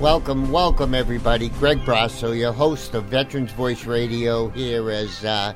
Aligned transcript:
Welcome, 0.00 0.50
welcome 0.50 0.94
everybody. 0.94 1.50
Greg 1.50 1.80
Brasso, 1.80 2.32
your 2.34 2.54
host 2.54 2.94
of 2.94 3.04
Veterans 3.04 3.52
Voice 3.52 3.84
Radio, 3.84 4.48
here 4.48 4.90
as 4.90 5.22
uh, 5.26 5.52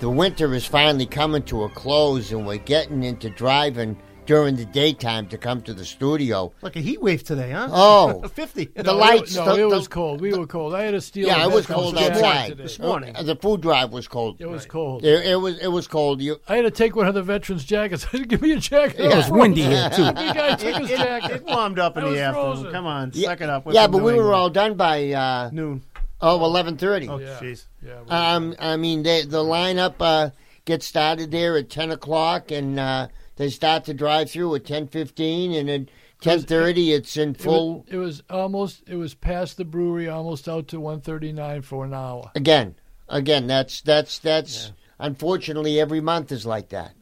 the 0.00 0.08
winter 0.08 0.54
is 0.54 0.64
finally 0.64 1.04
coming 1.04 1.42
to 1.42 1.64
a 1.64 1.68
close 1.68 2.32
and 2.32 2.46
we're 2.46 2.56
getting 2.56 3.02
into 3.02 3.28
driving 3.28 3.98
during 4.26 4.56
the 4.56 4.64
daytime 4.64 5.26
to 5.28 5.38
come 5.38 5.60
to 5.62 5.74
the 5.74 5.84
studio. 5.84 6.52
Like 6.62 6.76
a 6.76 6.80
heat 6.80 7.00
wave 7.02 7.24
today, 7.24 7.50
huh? 7.50 7.68
Oh, 7.70 8.22
50. 8.34 8.64
the 8.74 8.82
No, 8.84 8.94
lights. 8.96 9.34
It, 9.34 9.38
no, 9.38 9.44
the, 9.44 9.52
it 9.52 9.56
the- 9.70 9.76
was 9.76 9.88
cold. 9.88 10.20
We 10.20 10.32
were 10.32 10.46
cold. 10.46 10.74
I 10.74 10.82
had 10.82 10.94
a 10.94 11.00
steel. 11.00 11.26
Yeah, 11.26 11.44
a 11.44 11.48
it 11.48 11.54
was 11.54 11.66
cold 11.66 11.94
jacket 11.96 12.12
outside. 12.16 12.56
This 12.56 12.78
morning. 12.78 13.14
Uh, 13.16 13.22
The 13.22 13.36
food 13.36 13.60
drive 13.60 13.92
was 13.92 14.08
cold. 14.08 14.36
It 14.40 14.48
was 14.48 14.66
cold. 14.66 15.04
It, 15.04 15.26
it 15.26 15.36
was 15.36 15.58
it 15.58 15.68
was 15.68 15.86
cold. 15.86 16.20
You, 16.22 16.40
I 16.48 16.56
had 16.56 16.62
to 16.62 16.70
take 16.70 16.96
one 16.96 17.06
of 17.06 17.14
the 17.14 17.22
veterans' 17.22 17.64
jackets. 17.64 18.06
I 18.12 18.18
said, 18.18 18.28
"Give 18.28 18.40
me 18.42 18.52
a 18.52 18.58
jacket." 18.58 18.96
Yeah. 19.00 19.10
It 19.12 19.16
was 19.16 19.30
windy 19.30 19.62
here, 19.62 19.90
too. 19.94 20.04
The 20.04 20.12
guy 20.12 20.54
took 20.54 20.76
his 20.76 20.90
It, 20.90 20.96
jacket. 20.98 21.30
it 21.36 21.44
warmed 21.44 21.78
up 21.78 21.96
in 21.96 22.04
the 22.04 22.10
was 22.10 22.18
afternoon. 22.18 22.52
frozen. 22.54 22.72
Come 22.72 22.86
on, 22.86 23.10
yeah, 23.14 23.28
suck 23.28 23.40
it 23.40 23.48
up. 23.50 23.66
We're 23.66 23.72
yeah, 23.72 23.86
but 23.86 24.02
we 24.02 24.14
were 24.14 24.32
all 24.34 24.50
done 24.50 24.74
by 24.74 25.10
uh, 25.12 25.50
noon. 25.52 25.82
oh 26.20 26.44
eleven 26.44 26.76
thirty. 26.76 27.08
Oh, 27.08 27.18
Yeah. 27.18 27.38
jeez. 27.40 27.66
Yeah, 27.84 28.00
we- 28.02 28.08
Um, 28.10 28.54
I 28.58 28.76
mean, 28.76 29.02
they, 29.02 29.22
the 29.24 29.42
lineup 29.44 29.94
uh, 30.00 30.30
gets 30.64 30.86
started 30.86 31.30
there 31.30 31.56
at 31.58 31.68
ten 31.68 31.90
o'clock, 31.90 32.50
and 32.50 32.80
uh, 32.80 33.08
they 33.36 33.50
start 33.50 33.84
to 33.84 33.94
drive 33.94 34.30
through 34.30 34.54
at 34.54 34.64
ten 34.64 34.86
fifteen, 34.86 35.52
and 35.52 35.68
at 35.70 35.88
ten 36.20 36.42
thirty, 36.42 36.92
it's 36.92 37.16
in 37.16 37.30
it 37.30 37.36
was, 37.38 37.44
full 37.44 37.86
it 37.88 37.96
was 37.96 38.22
almost. 38.30 38.82
It 38.86 38.96
was 38.96 39.14
past 39.14 39.56
the 39.56 39.64
brewery, 39.64 40.08
almost 40.08 40.48
out 40.48 40.68
to 40.68 40.80
139 40.80 41.62
for 41.62 41.84
an 41.84 41.94
hour. 41.94 42.30
again. 42.34 42.74
Again, 43.06 43.46
that's 43.46 43.82
that's 43.82 44.18
that's 44.18 44.72
unfortunately 44.98 45.78
every 45.78 46.00
month 46.00 46.32
is 46.32 46.46
like 46.46 46.70
that. 46.70 46.92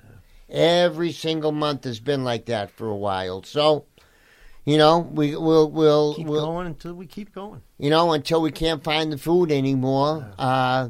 Every 0.49 1.13
single 1.13 1.53
month 1.53 1.85
has 1.85 2.01
been 2.01 2.25
like 2.25 2.47
that 2.47 2.71
for 2.73 2.89
a 2.89 2.97
while. 2.97 3.43
So, 3.45 3.87
you 4.65 4.77
know, 4.79 4.99
we 4.99 5.37
will 5.37 5.71
we'll, 5.71 6.15
Keep 6.15 6.27
we'll 6.27 6.41
keep 6.41 6.47
going 6.47 6.67
until 6.67 6.95
we 6.95 7.07
keep 7.07 7.33
going. 7.33 7.63
you 7.79 7.89
know 7.89 8.13
until 8.13 8.43
we 8.43 8.51
can't 8.51 8.83
find 8.83 9.13
the 9.13 9.17
food 9.17 9.53
anymore. 9.53 10.29
Uh, 10.37 10.89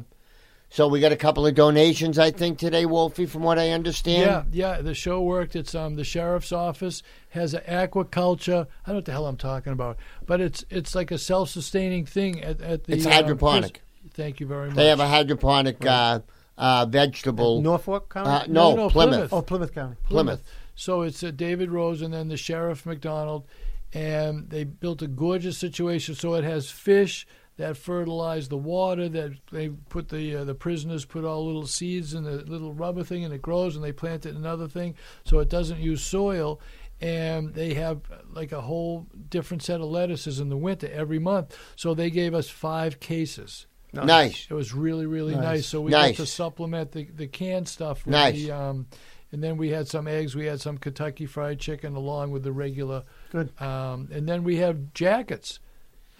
so 0.73 0.87
we 0.87 0.99
got 0.99 1.11
a 1.11 1.15
couple 1.15 1.45
of 1.45 1.53
donations, 1.53 2.17
I 2.17 2.31
think, 2.31 2.57
today, 2.57 2.87
Wolfie, 2.87 3.27
from 3.27 3.43
what 3.43 3.59
I 3.59 3.69
understand. 3.69 4.49
Yeah, 4.51 4.75
yeah. 4.75 4.81
The 4.81 4.95
show 4.95 5.21
worked. 5.21 5.55
It's 5.55 5.75
um 5.75 5.97
the 5.97 6.03
sheriff's 6.03 6.51
office 6.51 7.03
has 7.29 7.53
an 7.53 7.61
aquaculture. 7.67 8.65
I 8.83 8.87
don't 8.87 8.87
know 8.87 8.93
what 8.95 9.05
the 9.05 9.11
hell 9.11 9.27
I'm 9.27 9.37
talking 9.37 9.71
about, 9.71 9.97
but 10.25 10.41
it's 10.41 10.65
it's 10.71 10.95
like 10.95 11.11
a 11.11 11.19
self-sustaining 11.19 12.07
thing 12.07 12.41
at, 12.41 12.59
at 12.59 12.85
the. 12.85 12.93
It's 12.93 13.05
um, 13.05 13.11
hydroponic. 13.11 13.73
pris- 13.73 14.13
Thank 14.15 14.39
you 14.39 14.47
very 14.47 14.69
much. 14.69 14.75
They 14.75 14.87
have 14.87 14.99
a 14.99 15.07
hydroponic 15.07 15.85
uh, 15.85 16.21
uh, 16.57 16.87
vegetable. 16.87 17.61
Norfolk 17.61 18.11
County? 18.11 18.29
Uh, 18.31 18.45
no, 18.47 18.75
no, 18.75 18.89
Plymouth. 18.89 19.31
Oh, 19.31 19.43
Plymouth 19.43 19.75
County. 19.75 19.95
Plymouth. 20.05 20.41
So 20.73 21.03
it's 21.03 21.21
uh, 21.21 21.29
David 21.29 21.69
Rose 21.69 22.01
and 22.01 22.11
then 22.11 22.29
the 22.29 22.37
sheriff 22.37 22.83
McDonald, 22.87 23.45
and 23.93 24.49
they 24.49 24.63
built 24.63 25.03
a 25.03 25.07
gorgeous 25.07 25.59
situation. 25.59 26.15
So 26.15 26.33
it 26.33 26.43
has 26.43 26.71
fish 26.71 27.27
that 27.57 27.77
fertilize 27.77 28.47
the 28.49 28.57
water. 28.57 29.07
That 29.09 29.33
they 29.51 29.69
put 29.69 30.09
the 30.09 30.37
uh, 30.37 30.43
the 30.43 30.55
prisoners 30.55 31.05
put 31.05 31.23
all 31.25 31.45
little 31.45 31.67
seeds 31.67 32.13
in 32.13 32.23
the 32.23 32.37
little 32.45 32.73
rubber 32.73 33.03
thing, 33.03 33.23
and 33.23 33.33
it 33.33 33.41
grows, 33.41 33.75
and 33.75 33.83
they 33.83 33.91
plant 33.91 34.25
it 34.25 34.29
in 34.29 34.37
another 34.37 34.67
thing, 34.67 34.95
so 35.25 35.39
it 35.39 35.49
doesn't 35.49 35.79
use 35.79 36.03
soil. 36.03 36.59
And 37.01 37.53
they 37.53 37.73
have 37.73 38.01
uh, 38.11 38.17
like 38.31 38.51
a 38.53 38.61
whole 38.61 39.07
different 39.29 39.61
set 39.61 39.81
of 39.81 39.87
lettuces 39.87 40.39
in 40.39 40.47
the 40.49 40.55
winter 40.57 40.89
every 40.91 41.19
month. 41.19 41.57
So 41.75 41.93
they 41.93 42.09
gave 42.09 42.33
us 42.33 42.49
five 42.49 42.99
cases. 43.01 43.65
Nice. 43.91 44.47
It 44.49 44.53
was 44.53 44.73
really, 44.73 45.05
really 45.05 45.35
nice. 45.35 45.43
Nice. 45.43 45.67
So 45.67 45.81
we 45.81 45.91
Nice. 45.91 46.17
got 46.17 46.23
to 46.23 46.31
supplement 46.31 46.93
the, 46.93 47.03
the 47.15 47.27
canned 47.27 47.67
stuff. 47.67 48.05
With 48.05 48.13
Nice. 48.13 48.35
The, 48.35 48.51
um, 48.51 48.87
and 49.31 49.43
then 49.43 49.57
we 49.57 49.69
had 49.69 49.87
some 49.87 50.07
eggs. 50.07 50.33
We 50.35 50.45
had 50.45 50.61
some 50.61 50.77
Kentucky 50.77 51.25
Fried 51.25 51.59
Chicken 51.59 51.95
along 51.95 52.31
with 52.31 52.43
the 52.43 52.51
regular. 52.51 53.03
Good. 53.31 53.51
Um, 53.61 54.09
and 54.11 54.27
then 54.27 54.43
we 54.43 54.57
have 54.57 54.93
jackets. 54.93 55.59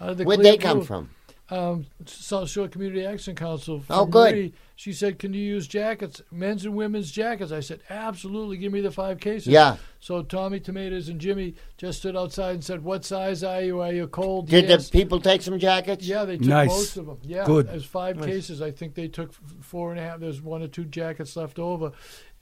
Out 0.00 0.18
the 0.18 0.24
Where'd 0.24 0.40
they 0.42 0.56
come 0.56 0.78
blue. 0.78 0.86
from? 0.86 1.10
Um, 1.50 1.86
South 2.06 2.48
Shore 2.48 2.68
Community 2.68 3.04
Action 3.04 3.34
Council. 3.34 3.82
Oh, 3.90 4.02
from 4.04 4.10
good. 4.10 4.32
Marie. 4.32 4.54
She 4.76 4.94
said, 4.94 5.18
"Can 5.18 5.34
you 5.34 5.42
use 5.42 5.68
jackets, 5.68 6.22
men's 6.32 6.64
and 6.64 6.74
women's 6.74 7.10
jackets?" 7.12 7.52
I 7.52 7.60
said, 7.60 7.80
"Absolutely. 7.90 8.56
Give 8.56 8.72
me 8.72 8.80
the 8.80 8.90
five 8.90 9.20
cases." 9.20 9.48
Yeah. 9.48 9.76
So 10.00 10.22
Tommy 10.22 10.58
Tomatoes 10.58 11.08
and 11.08 11.20
Jimmy 11.20 11.54
just 11.76 11.98
stood 11.98 12.16
outside 12.16 12.54
and 12.54 12.64
said, 12.64 12.82
"What 12.82 13.04
size 13.04 13.44
are 13.44 13.60
you? 13.60 13.80
Are 13.80 13.92
you 13.92 14.08
cold?" 14.08 14.48
Did 14.48 14.68
yes. 14.68 14.88
the 14.88 14.98
people 14.98 15.20
take 15.20 15.42
some 15.42 15.58
jackets? 15.58 16.06
Yeah, 16.06 16.24
they 16.24 16.38
took 16.38 16.46
Nice. 16.46 16.68
most 16.70 16.96
of 16.96 17.06
them. 17.06 17.18
Yeah, 17.22 17.44
Good. 17.44 17.68
There's 17.68 17.84
five 17.84 18.20
cases. 18.20 18.62
I 18.62 18.70
think 18.70 18.94
they 18.94 19.08
took 19.08 19.34
four 19.60 19.90
and 19.90 20.00
a 20.00 20.02
half. 20.02 20.20
There's 20.20 20.40
one 20.40 20.62
or 20.62 20.68
two 20.68 20.86
jackets 20.86 21.36
left 21.36 21.58
over, 21.58 21.92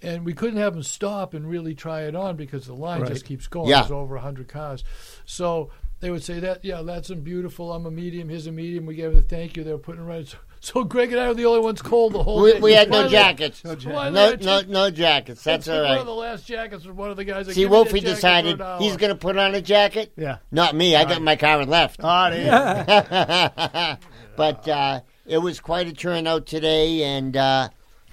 and 0.00 0.24
we 0.24 0.32
couldn't 0.32 0.58
have 0.58 0.74
them 0.74 0.82
stop 0.84 1.34
and 1.34 1.46
really 1.46 1.74
try 1.74 2.02
it 2.02 2.14
on 2.14 2.36
because 2.36 2.66
the 2.66 2.74
line 2.74 3.04
just 3.06 3.24
keeps 3.24 3.48
going. 3.48 3.68
Yeah. 3.68 3.80
There's 3.80 3.90
over 3.90 4.16
hundred 4.16 4.48
cars, 4.48 4.84
so 5.24 5.70
they 6.02 6.10
would 6.10 6.22
say 6.24 6.40
that. 6.40 6.64
Yeah, 6.64 6.82
that's 6.82 7.10
a 7.10 7.14
beautiful. 7.16 7.72
I'm 7.72 7.86
a 7.86 7.90
medium. 7.90 8.28
Here's 8.28 8.48
a 8.48 8.52
medium. 8.52 8.86
We 8.86 8.96
gave 8.96 9.12
it 9.12 9.18
a 9.18 9.22
thank 9.22 9.56
you. 9.56 9.62
They 9.62 9.70
were 9.72 9.78
putting 9.78 10.02
it 10.02 10.04
right. 10.04 10.26
So, 10.26 10.36
so 10.60 10.84
Greg 10.84 11.12
and 11.12 11.20
I 11.20 11.28
were 11.28 11.34
the 11.34 11.46
only 11.46 11.60
ones 11.60 11.80
cold 11.80 12.12
the 12.12 12.22
whole 12.22 12.42
We, 12.42 12.52
day. 12.54 12.60
we 12.60 12.72
had 12.72 12.90
no 12.90 13.08
jackets. 13.08 13.64
No, 13.64 13.72
I 13.96 14.10
no, 14.10 14.34
took- 14.34 14.68
no 14.68 14.90
jackets. 14.90 15.44
That's 15.44 15.68
all 15.68 15.80
right 15.80 15.90
One 15.90 15.98
of 16.00 16.06
the 16.06 16.12
last 16.12 16.44
jackets 16.46 16.84
was 16.84 16.94
one 16.96 17.10
of 17.10 17.16
the 17.16 17.24
guys. 17.24 17.46
That 17.46 17.54
See, 17.54 17.60
"Give 17.62 17.70
me 17.70 17.76
that 17.76 17.84
Wolfie 17.84 18.00
decided 18.00 18.60
he's 18.80 18.96
going 18.96 19.10
to 19.12 19.16
put 19.18 19.36
on 19.38 19.54
a 19.54 19.62
jacket. 19.62 20.12
Yeah. 20.16 20.38
Not 20.50 20.74
me. 20.74 20.96
I 20.96 21.04
got 21.04 21.18
in 21.18 21.24
my 21.24 21.36
car 21.36 21.60
and 21.60 21.70
left. 21.70 22.00
There 22.00 23.98
but 24.36 24.68
uh, 24.68 25.00
it 25.24 25.38
was 25.38 25.60
quite 25.60 25.86
a 25.86 25.92
turnout 25.92 26.46
today, 26.46 27.04
and 27.04 27.36
uh, 27.36 27.68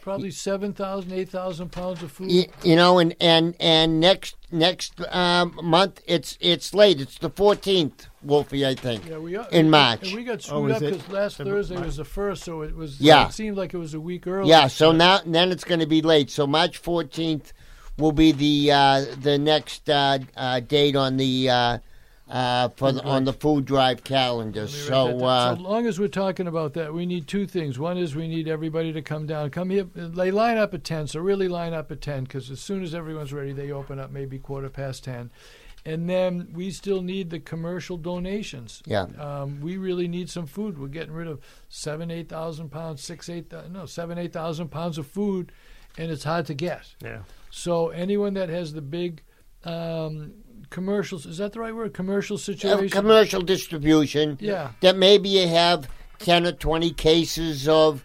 probably 0.09 0.31
7,000, 0.31 1.11
8,000 1.11 1.71
pounds 1.71 2.01
of 2.03 2.11
food. 2.11 2.29
y- 2.31 2.47
you 2.63 2.75
know, 2.75 2.97
and 2.99 3.15
and 3.21 3.55
and 3.59 3.99
next 3.99 4.35
next 4.51 4.99
um, 5.13 5.57
month 5.61 6.01
it's 6.07 6.37
it's 6.41 6.73
late. 6.73 6.99
It's 6.99 7.17
the 7.19 7.29
fourteenth, 7.29 8.07
Wolfie. 8.23 8.65
I 8.65 8.73
think. 8.75 9.07
Yeah, 9.07 9.19
we 9.19 9.35
are, 9.35 9.47
in 9.51 9.69
March. 9.69 10.07
And 10.07 10.15
we 10.15 10.23
got 10.23 10.37
Oh, 10.51 10.67
screwed 10.67 10.71
is 10.71 10.75
up 10.77 10.81
because 10.81 11.09
last 11.09 11.37
February- 11.37 11.59
Thursday 11.63 11.77
was 11.85 11.97
the 11.97 12.05
first, 12.05 12.43
so 12.43 12.61
it 12.63 12.75
was. 12.75 12.99
Yeah. 12.99 13.27
it 13.27 13.33
seemed 13.33 13.57
like 13.57 13.73
it 13.73 13.77
was 13.77 13.93
a 13.93 13.99
week 13.99 14.25
early. 14.25 14.49
Yeah, 14.49 14.67
so 14.67 14.91
now 14.91 15.19
then 15.25 15.51
it's 15.51 15.63
going 15.63 15.79
to 15.81 15.85
be 15.87 16.01
late. 16.01 16.29
So 16.31 16.47
March 16.47 16.81
14th 16.81 17.53
will 17.97 18.11
be 18.11 18.31
the 18.31 18.71
uh, 18.71 19.05
the 19.21 19.37
next 19.37 19.89
uh, 19.89 20.19
uh, 20.35 20.59
date 20.61 20.95
on 20.95 21.17
the 21.17 21.49
uh, 22.29 22.69
for 22.69 22.91
the, 22.91 23.03
on 23.03 23.23
the 23.23 23.33
food 23.33 23.65
drive 23.65 24.03
calendar. 24.03 24.61
Let 24.61 24.71
me 24.71 24.77
write 24.77 24.81
that 24.81 24.87
So 24.87 25.07
down. 25.19 25.23
uh, 25.23 25.55
so 25.55 25.61
long 25.61 25.87
as 25.87 25.99
we're 25.99 26.07
talking 26.07 26.47
about 26.47 26.73
that, 26.73 26.93
we 26.93 27.05
need 27.05 27.27
two 27.27 27.45
things. 27.47 27.79
One 27.79 27.97
is 27.97 28.15
we 28.15 28.27
need 28.27 28.47
everybody 28.47 28.93
to 28.93 29.01
come 29.01 29.25
down. 29.25 29.49
Come 29.49 29.69
here. 29.69 29.85
They 29.95 30.31
line 30.31 30.57
up 30.57 30.73
at 30.73 30.83
ten, 30.83 31.07
so 31.07 31.19
really 31.19 31.47
line 31.47 31.73
up 31.73 31.91
at 31.91 32.01
ten 32.01 32.23
because 32.23 32.51
as 32.51 32.59
soon 32.59 32.83
as 32.83 32.93
everyone's 32.93 33.33
ready, 33.33 33.51
they 33.51 33.71
open 33.71 33.99
up 33.99 34.11
maybe 34.11 34.37
quarter 34.39 34.69
past 34.69 35.03
ten. 35.03 35.31
And 35.85 36.09
then 36.09 36.49
we 36.53 36.71
still 36.71 37.01
need 37.01 37.29
the 37.29 37.39
commercial 37.39 37.95
donations. 37.95 38.83
yeah, 38.85 39.03
Um, 39.17 39.61
we 39.61 39.77
really 39.77 40.09
need 40.09 40.29
some 40.29 40.45
food. 40.45 40.77
We're 40.77 40.89
getting 40.89 41.13
rid 41.13 41.27
of 41.27 41.39
seven, 41.69 42.11
eight 42.11 42.27
thousand 42.27 42.69
pounds, 42.69 43.01
six, 43.01 43.29
eight, 43.29 43.51
no, 43.71 43.85
seven, 43.85 44.17
eight 44.17 44.33
thousand 44.33 44.69
pounds 44.69 44.97
of 44.97 45.07
food, 45.07 45.53
and 45.97 46.11
it's 46.11 46.25
hard 46.25 46.45
to 46.47 46.53
get. 46.53 46.93
Yeah. 47.01 47.19
So 47.49 47.89
anyone 47.89 48.33
that 48.33 48.49
has 48.49 48.73
the 48.73 48.81
big 48.81 49.23
um, 49.63 50.33
commercials, 50.69 51.25
is 51.25 51.37
that 51.37 51.53
the 51.53 51.59
right 51.59 51.73
word? 51.75 51.93
Commercial 51.93 52.35
Uh, 52.35 52.39
situation. 52.39 52.89
commercial 52.89 53.41
distribution. 53.41 54.37
yeah. 54.39 54.71
That 54.81 54.95
maybe 54.97 55.29
you 55.29 55.47
have 55.47 55.87
ten 56.19 56.45
or 56.45 56.51
twenty 56.51 56.91
cases 56.91 57.67
of 57.67 58.03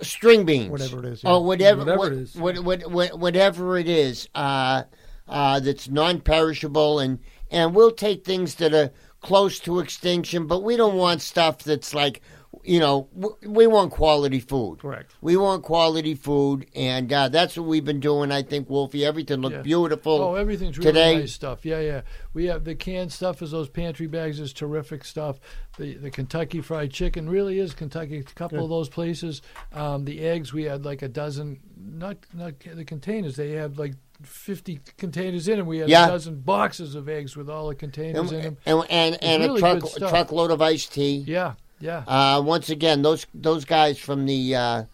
string 0.00 0.44
beans, 0.44 0.70
Whatever 0.70 1.00
it 1.00 1.04
is, 1.06 1.24
yeah. 1.24 1.30
or 1.32 1.44
whatever, 1.44 1.80
Whatever 1.80 1.98
what- 1.98 2.12
it 2.12 2.18
is. 2.18 2.34
what- 2.36 2.58
what- 2.60 2.90
what- 2.90 3.18
whatever 3.18 3.76
it 3.76 3.88
is, 3.88 4.28
uh, 4.34 4.84
uh, 5.28 5.60
that's 5.60 5.88
non-perishable, 5.88 6.98
and 7.00 7.18
and 7.50 7.74
we'll 7.74 7.90
take 7.92 8.24
things 8.24 8.56
that 8.56 8.74
are 8.74 8.90
close 9.20 9.58
to 9.60 9.78
extinction, 9.78 10.46
but 10.46 10.62
we 10.62 10.76
don't 10.76 10.96
want 10.96 11.22
stuff 11.22 11.58
that's 11.58 11.94
like, 11.94 12.20
you 12.64 12.80
know, 12.80 13.08
w- 13.14 13.36
we 13.46 13.66
want 13.66 13.92
quality 13.92 14.40
food. 14.40 14.78
Correct. 14.80 15.14
We 15.20 15.36
want 15.36 15.62
quality 15.62 16.14
food, 16.14 16.66
and 16.74 17.12
uh, 17.12 17.28
that's 17.28 17.56
what 17.56 17.66
we've 17.66 17.84
been 17.84 18.00
doing. 18.00 18.32
I 18.32 18.42
think, 18.42 18.70
Wolfie, 18.70 19.04
everything 19.04 19.40
looked 19.40 19.56
Yeah. 19.56 19.62
beautiful. 19.62 20.14
Oh, 20.20 20.34
everything's 20.36 20.78
really 20.78 20.90
today- 20.92 21.16
nice 21.18 21.32
stuff. 21.32 21.64
Yeah, 21.66 21.80
yeah. 21.80 22.00
We 22.32 22.46
have 22.46 22.64
the 22.64 22.74
canned 22.74 23.12
stuff. 23.12 23.42
Is 23.42 23.50
those 23.50 23.68
pantry 23.68 24.06
bags 24.06 24.40
is 24.40 24.52
terrific 24.52 25.04
stuff. 25.04 25.38
The 25.78 25.94
the 25.94 26.10
Kentucky 26.10 26.60
Fried 26.60 26.90
Chicken 26.92 27.28
really 27.28 27.58
is 27.58 27.74
Kentucky. 27.74 28.18
A 28.18 28.22
couple 28.22 28.62
of 28.64 28.70
those 28.70 28.88
places. 28.88 29.42
Um, 29.72 30.04
the 30.04 30.20
eggs 30.20 30.52
we 30.52 30.64
had 30.64 30.84
like 30.84 31.02
a 31.02 31.08
dozen. 31.08 31.60
Not 31.76 32.16
not 32.32 32.54
the 32.60 32.84
containers. 32.84 33.36
They 33.36 33.50
have 33.52 33.78
like. 33.78 33.94
50 34.22 34.78
containers 34.96 35.48
in 35.48 35.58
them. 35.58 35.66
We 35.66 35.78
had 35.78 35.88
Yeah. 35.88 36.06
a 36.06 36.08
dozen 36.08 36.40
boxes 36.40 36.94
of 36.94 37.08
eggs 37.08 37.36
with 37.36 37.50
all 37.50 37.68
the 37.68 37.74
containers 37.74 38.30
in 38.30 38.42
them. 38.42 38.56
and 38.64 38.84
and, 38.88 39.22
and 39.22 39.42
really 39.42 39.56
a 39.56 39.58
truck 39.80 39.82
truckload 39.98 40.52
of 40.52 40.62
iced 40.62 40.92
tea. 40.94 41.24
Yeah. 41.26 41.54
Yeah. 41.80 41.98
Uh, 42.06 42.40
once 42.44 42.70
again, 42.70 43.02
those 43.02 43.26
those 43.34 43.64
guys 43.64 43.98
from 43.98 44.26
the 44.26 44.54
uh, 44.54 44.84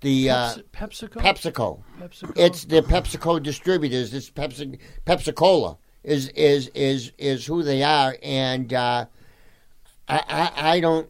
the 0.00 0.30
uh, 0.30 0.54
Pepsi- 0.72 1.08
PepsiCo. 1.08 1.22
PepsiCo. 1.22 1.82
PepsiCo. 2.00 2.32
It's 2.36 2.64
the 2.64 2.82
PepsiCo 2.82 3.42
distributors. 3.42 4.10
This 4.10 4.30
Pepsi 4.30 4.78
Pepsi 5.06 5.34
Cola 5.34 5.78
is 6.02 6.28
is 6.30 6.68
is 6.74 7.12
is 7.18 7.46
who 7.46 7.62
they 7.62 7.82
are, 7.82 8.16
and 8.22 8.72
uh, 8.74 9.06
I, 10.08 10.22
I 10.56 10.70
I 10.76 10.80
don't. 10.80 11.08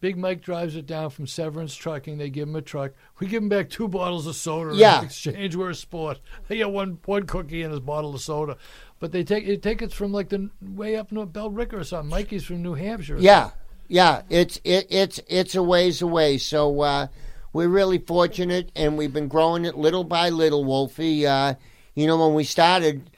Big 0.00 0.18
Mike 0.18 0.42
drives 0.42 0.76
it 0.76 0.84
down 0.84 1.08
from 1.08 1.26
Severance 1.26 1.74
Trucking. 1.74 2.18
They 2.18 2.28
give 2.28 2.46
him 2.46 2.56
a 2.56 2.60
truck. 2.60 2.92
We 3.20 3.26
give 3.26 3.42
him 3.42 3.48
back 3.48 3.70
two 3.70 3.88
bottles 3.88 4.26
of 4.26 4.36
soda 4.36 4.76
Yeah. 4.76 4.98
in 4.98 5.06
exchange. 5.06 5.56
We're 5.56 5.70
a 5.70 5.74
sport. 5.74 6.20
They 6.48 6.58
get 6.58 6.70
one 6.70 6.98
one 7.06 7.24
cookie 7.24 7.62
and 7.62 7.70
his 7.70 7.80
bottle 7.80 8.14
of 8.14 8.20
soda, 8.20 8.58
but 9.00 9.12
they 9.12 9.24
take 9.24 9.46
it 9.48 9.62
take 9.62 9.80
it 9.80 9.94
from 9.94 10.12
like 10.12 10.28
the 10.28 10.50
way 10.60 10.96
up 10.96 11.10
in 11.10 11.16
Billerica 11.28 11.72
or 11.74 11.84
something. 11.84 12.10
Mikey's 12.10 12.44
from 12.44 12.62
New 12.62 12.74
Hampshire. 12.74 13.16
Yeah, 13.18 13.52
yeah. 13.88 14.22
It's 14.30 14.60
it, 14.64 14.86
it's 14.90 15.20
it's 15.28 15.54
a 15.54 15.62
ways 15.62 16.02
away. 16.02 16.38
So 16.38 16.80
uh, 16.80 17.06
we're 17.52 17.68
really 17.68 17.98
fortunate, 17.98 18.70
and 18.76 18.96
we've 18.98 19.12
been 19.12 19.28
growing 19.28 19.64
it 19.64 19.76
little 19.76 20.04
by 20.04 20.28
little. 20.30 20.64
Wolfie, 20.64 21.26
uh, 21.26 21.54
you 21.94 22.06
know, 22.06 22.16
when 22.18 22.34
we 22.34 22.44
started. 22.44 23.10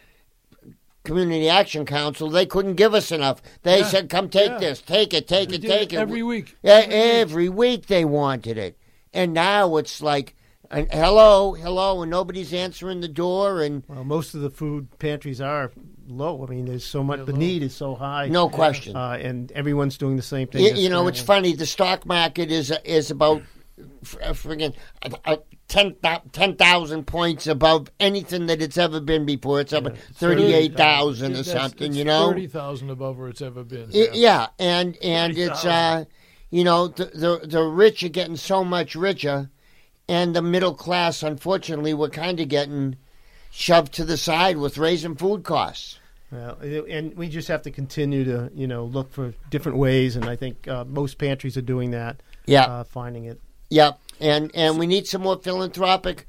Community 1.05 1.49
Action 1.49 1.85
Council, 1.87 2.29
they 2.29 2.47
couldn't 2.47 2.75
give 2.75 2.93
us 2.93 3.13
enough. 3.13 3.41
They 3.63 3.79
Yeah. 3.79 3.85
said, 3.87 4.11
"Come 4.11 4.29
take 4.29 4.51
Yeah. 4.51 4.59
this, 4.59 4.81
take 4.83 5.15
it, 5.15 5.29
take 5.29 5.51
We 5.51 5.55
it, 5.55 5.63
take 5.63 5.93
it." 5.93 5.97
every 5.97 6.25
week. 6.25 6.57
Yeah, 6.65 6.85
every 6.89 7.49
week 7.49 7.87
they 7.87 8.05
wanted 8.05 8.59
it, 8.59 8.77
and 9.15 9.33
now 9.33 9.77
it's 9.77 10.03
like, 10.03 10.35
and 10.69 10.91
hello, 10.93 11.53
hello, 11.53 12.03
and 12.03 12.11
nobody's 12.11 12.53
answering 12.53 13.03
the 13.03 13.07
door, 13.09 13.63
and 13.63 13.85
Well, 13.87 14.03
most 14.03 14.35
of 14.35 14.41
the 14.41 14.51
food 14.51 14.89
pantries 14.99 15.41
are 15.41 15.71
low. 16.09 16.45
I 16.47 16.51
mean, 16.51 16.65
there's 16.67 16.85
so 16.85 17.03
much. 17.03 17.19
They're 17.19 17.27
The 17.27 17.33
low. 17.33 17.39
need 17.39 17.63
is 17.63 17.75
so 17.75 17.95
high. 17.95 18.29
no 18.29 18.49
question. 18.49 18.97
Uh, 18.97 19.19
and 19.21 19.51
everyone's 19.53 19.99
doing 19.99 20.17
the 20.17 20.23
same 20.23 20.49
thing. 20.49 20.65
You, 20.65 20.75
you 20.75 20.89
know, 20.89 21.07
it's 21.09 21.21
funny. 21.21 21.53
The 21.55 21.67
stock 21.67 22.07
market 22.07 22.51
is 22.51 22.73
is 22.85 23.11
about 23.11 23.43
f- 24.03 24.17
uh, 24.23 24.31
friggin' 24.33 24.75
uh, 25.03 25.11
uh, 25.25 25.37
10 25.69 25.97
10,000 26.33 27.05
points 27.07 27.47
above 27.49 27.91
anything 27.99 28.47
that 28.47 28.63
it's 28.63 28.79
ever 28.79 29.01
been 29.01 29.27
before. 29.27 29.61
It's 29.61 29.73
up 29.73 29.87
at 29.87 29.99
thirty 29.99 30.53
eight 30.55 30.77
thousand 30.77 31.35
or 31.37 31.43
something. 31.45 31.89
it's 31.89 31.97
You 31.97 32.05
know, 32.05 32.29
thirty 32.31 32.47
thousand 32.47 32.91
above 32.91 33.19
where 33.19 33.29
it's 33.29 33.43
ever 33.43 33.65
been. 33.65 33.91
I- 33.95 34.09
yeah, 34.13 34.47
and 34.59 34.97
and 35.03 35.33
it's 35.37 35.63
30,000. 35.63 35.71
uh, 35.71 36.05
you 36.51 36.63
know, 36.63 36.89
the, 36.89 37.07
the 37.07 37.41
the 37.47 37.63
rich 37.65 38.03
are 38.05 38.09
getting 38.09 38.37
so 38.37 38.63
much 38.63 38.95
richer, 38.95 39.51
and 40.09 40.37
the 40.37 40.43
middle 40.43 40.75
class, 40.75 41.25
unfortunately, 41.25 41.93
we're 41.93 42.09
kind 42.11 42.39
of 42.39 42.49
getting 42.49 42.95
shoved 43.57 43.93
to 43.95 44.05
the 44.05 44.17
side 44.19 44.59
with 44.59 44.77
raising 44.79 45.15
food 45.17 45.43
costs. 45.43 45.99
Well, 46.31 46.59
and 46.61 47.17
we 47.17 47.29
just 47.29 47.49
have 47.49 47.63
to 47.63 47.71
continue 47.71 48.25
to, 48.25 48.51
you 48.55 48.67
know, 48.67 48.85
look 48.85 49.13
for 49.13 49.33
different 49.49 49.79
ways. 49.79 50.17
And 50.17 50.27
I 50.27 50.37
think 50.37 50.69
uh, 50.69 50.85
most 50.85 51.17
pantries 51.19 51.57
are 51.57 51.63
doing 51.63 51.93
that. 51.93 52.21
Yeah, 52.47 52.65
Uh, 52.67 52.85
finding 52.85 53.25
it. 53.25 53.41
Yep, 53.71 53.99
and 54.21 54.51
and 54.55 54.79
we 54.79 54.87
need 54.87 55.07
some 55.07 55.23
more 55.23 55.37
philanthropic 55.39 56.27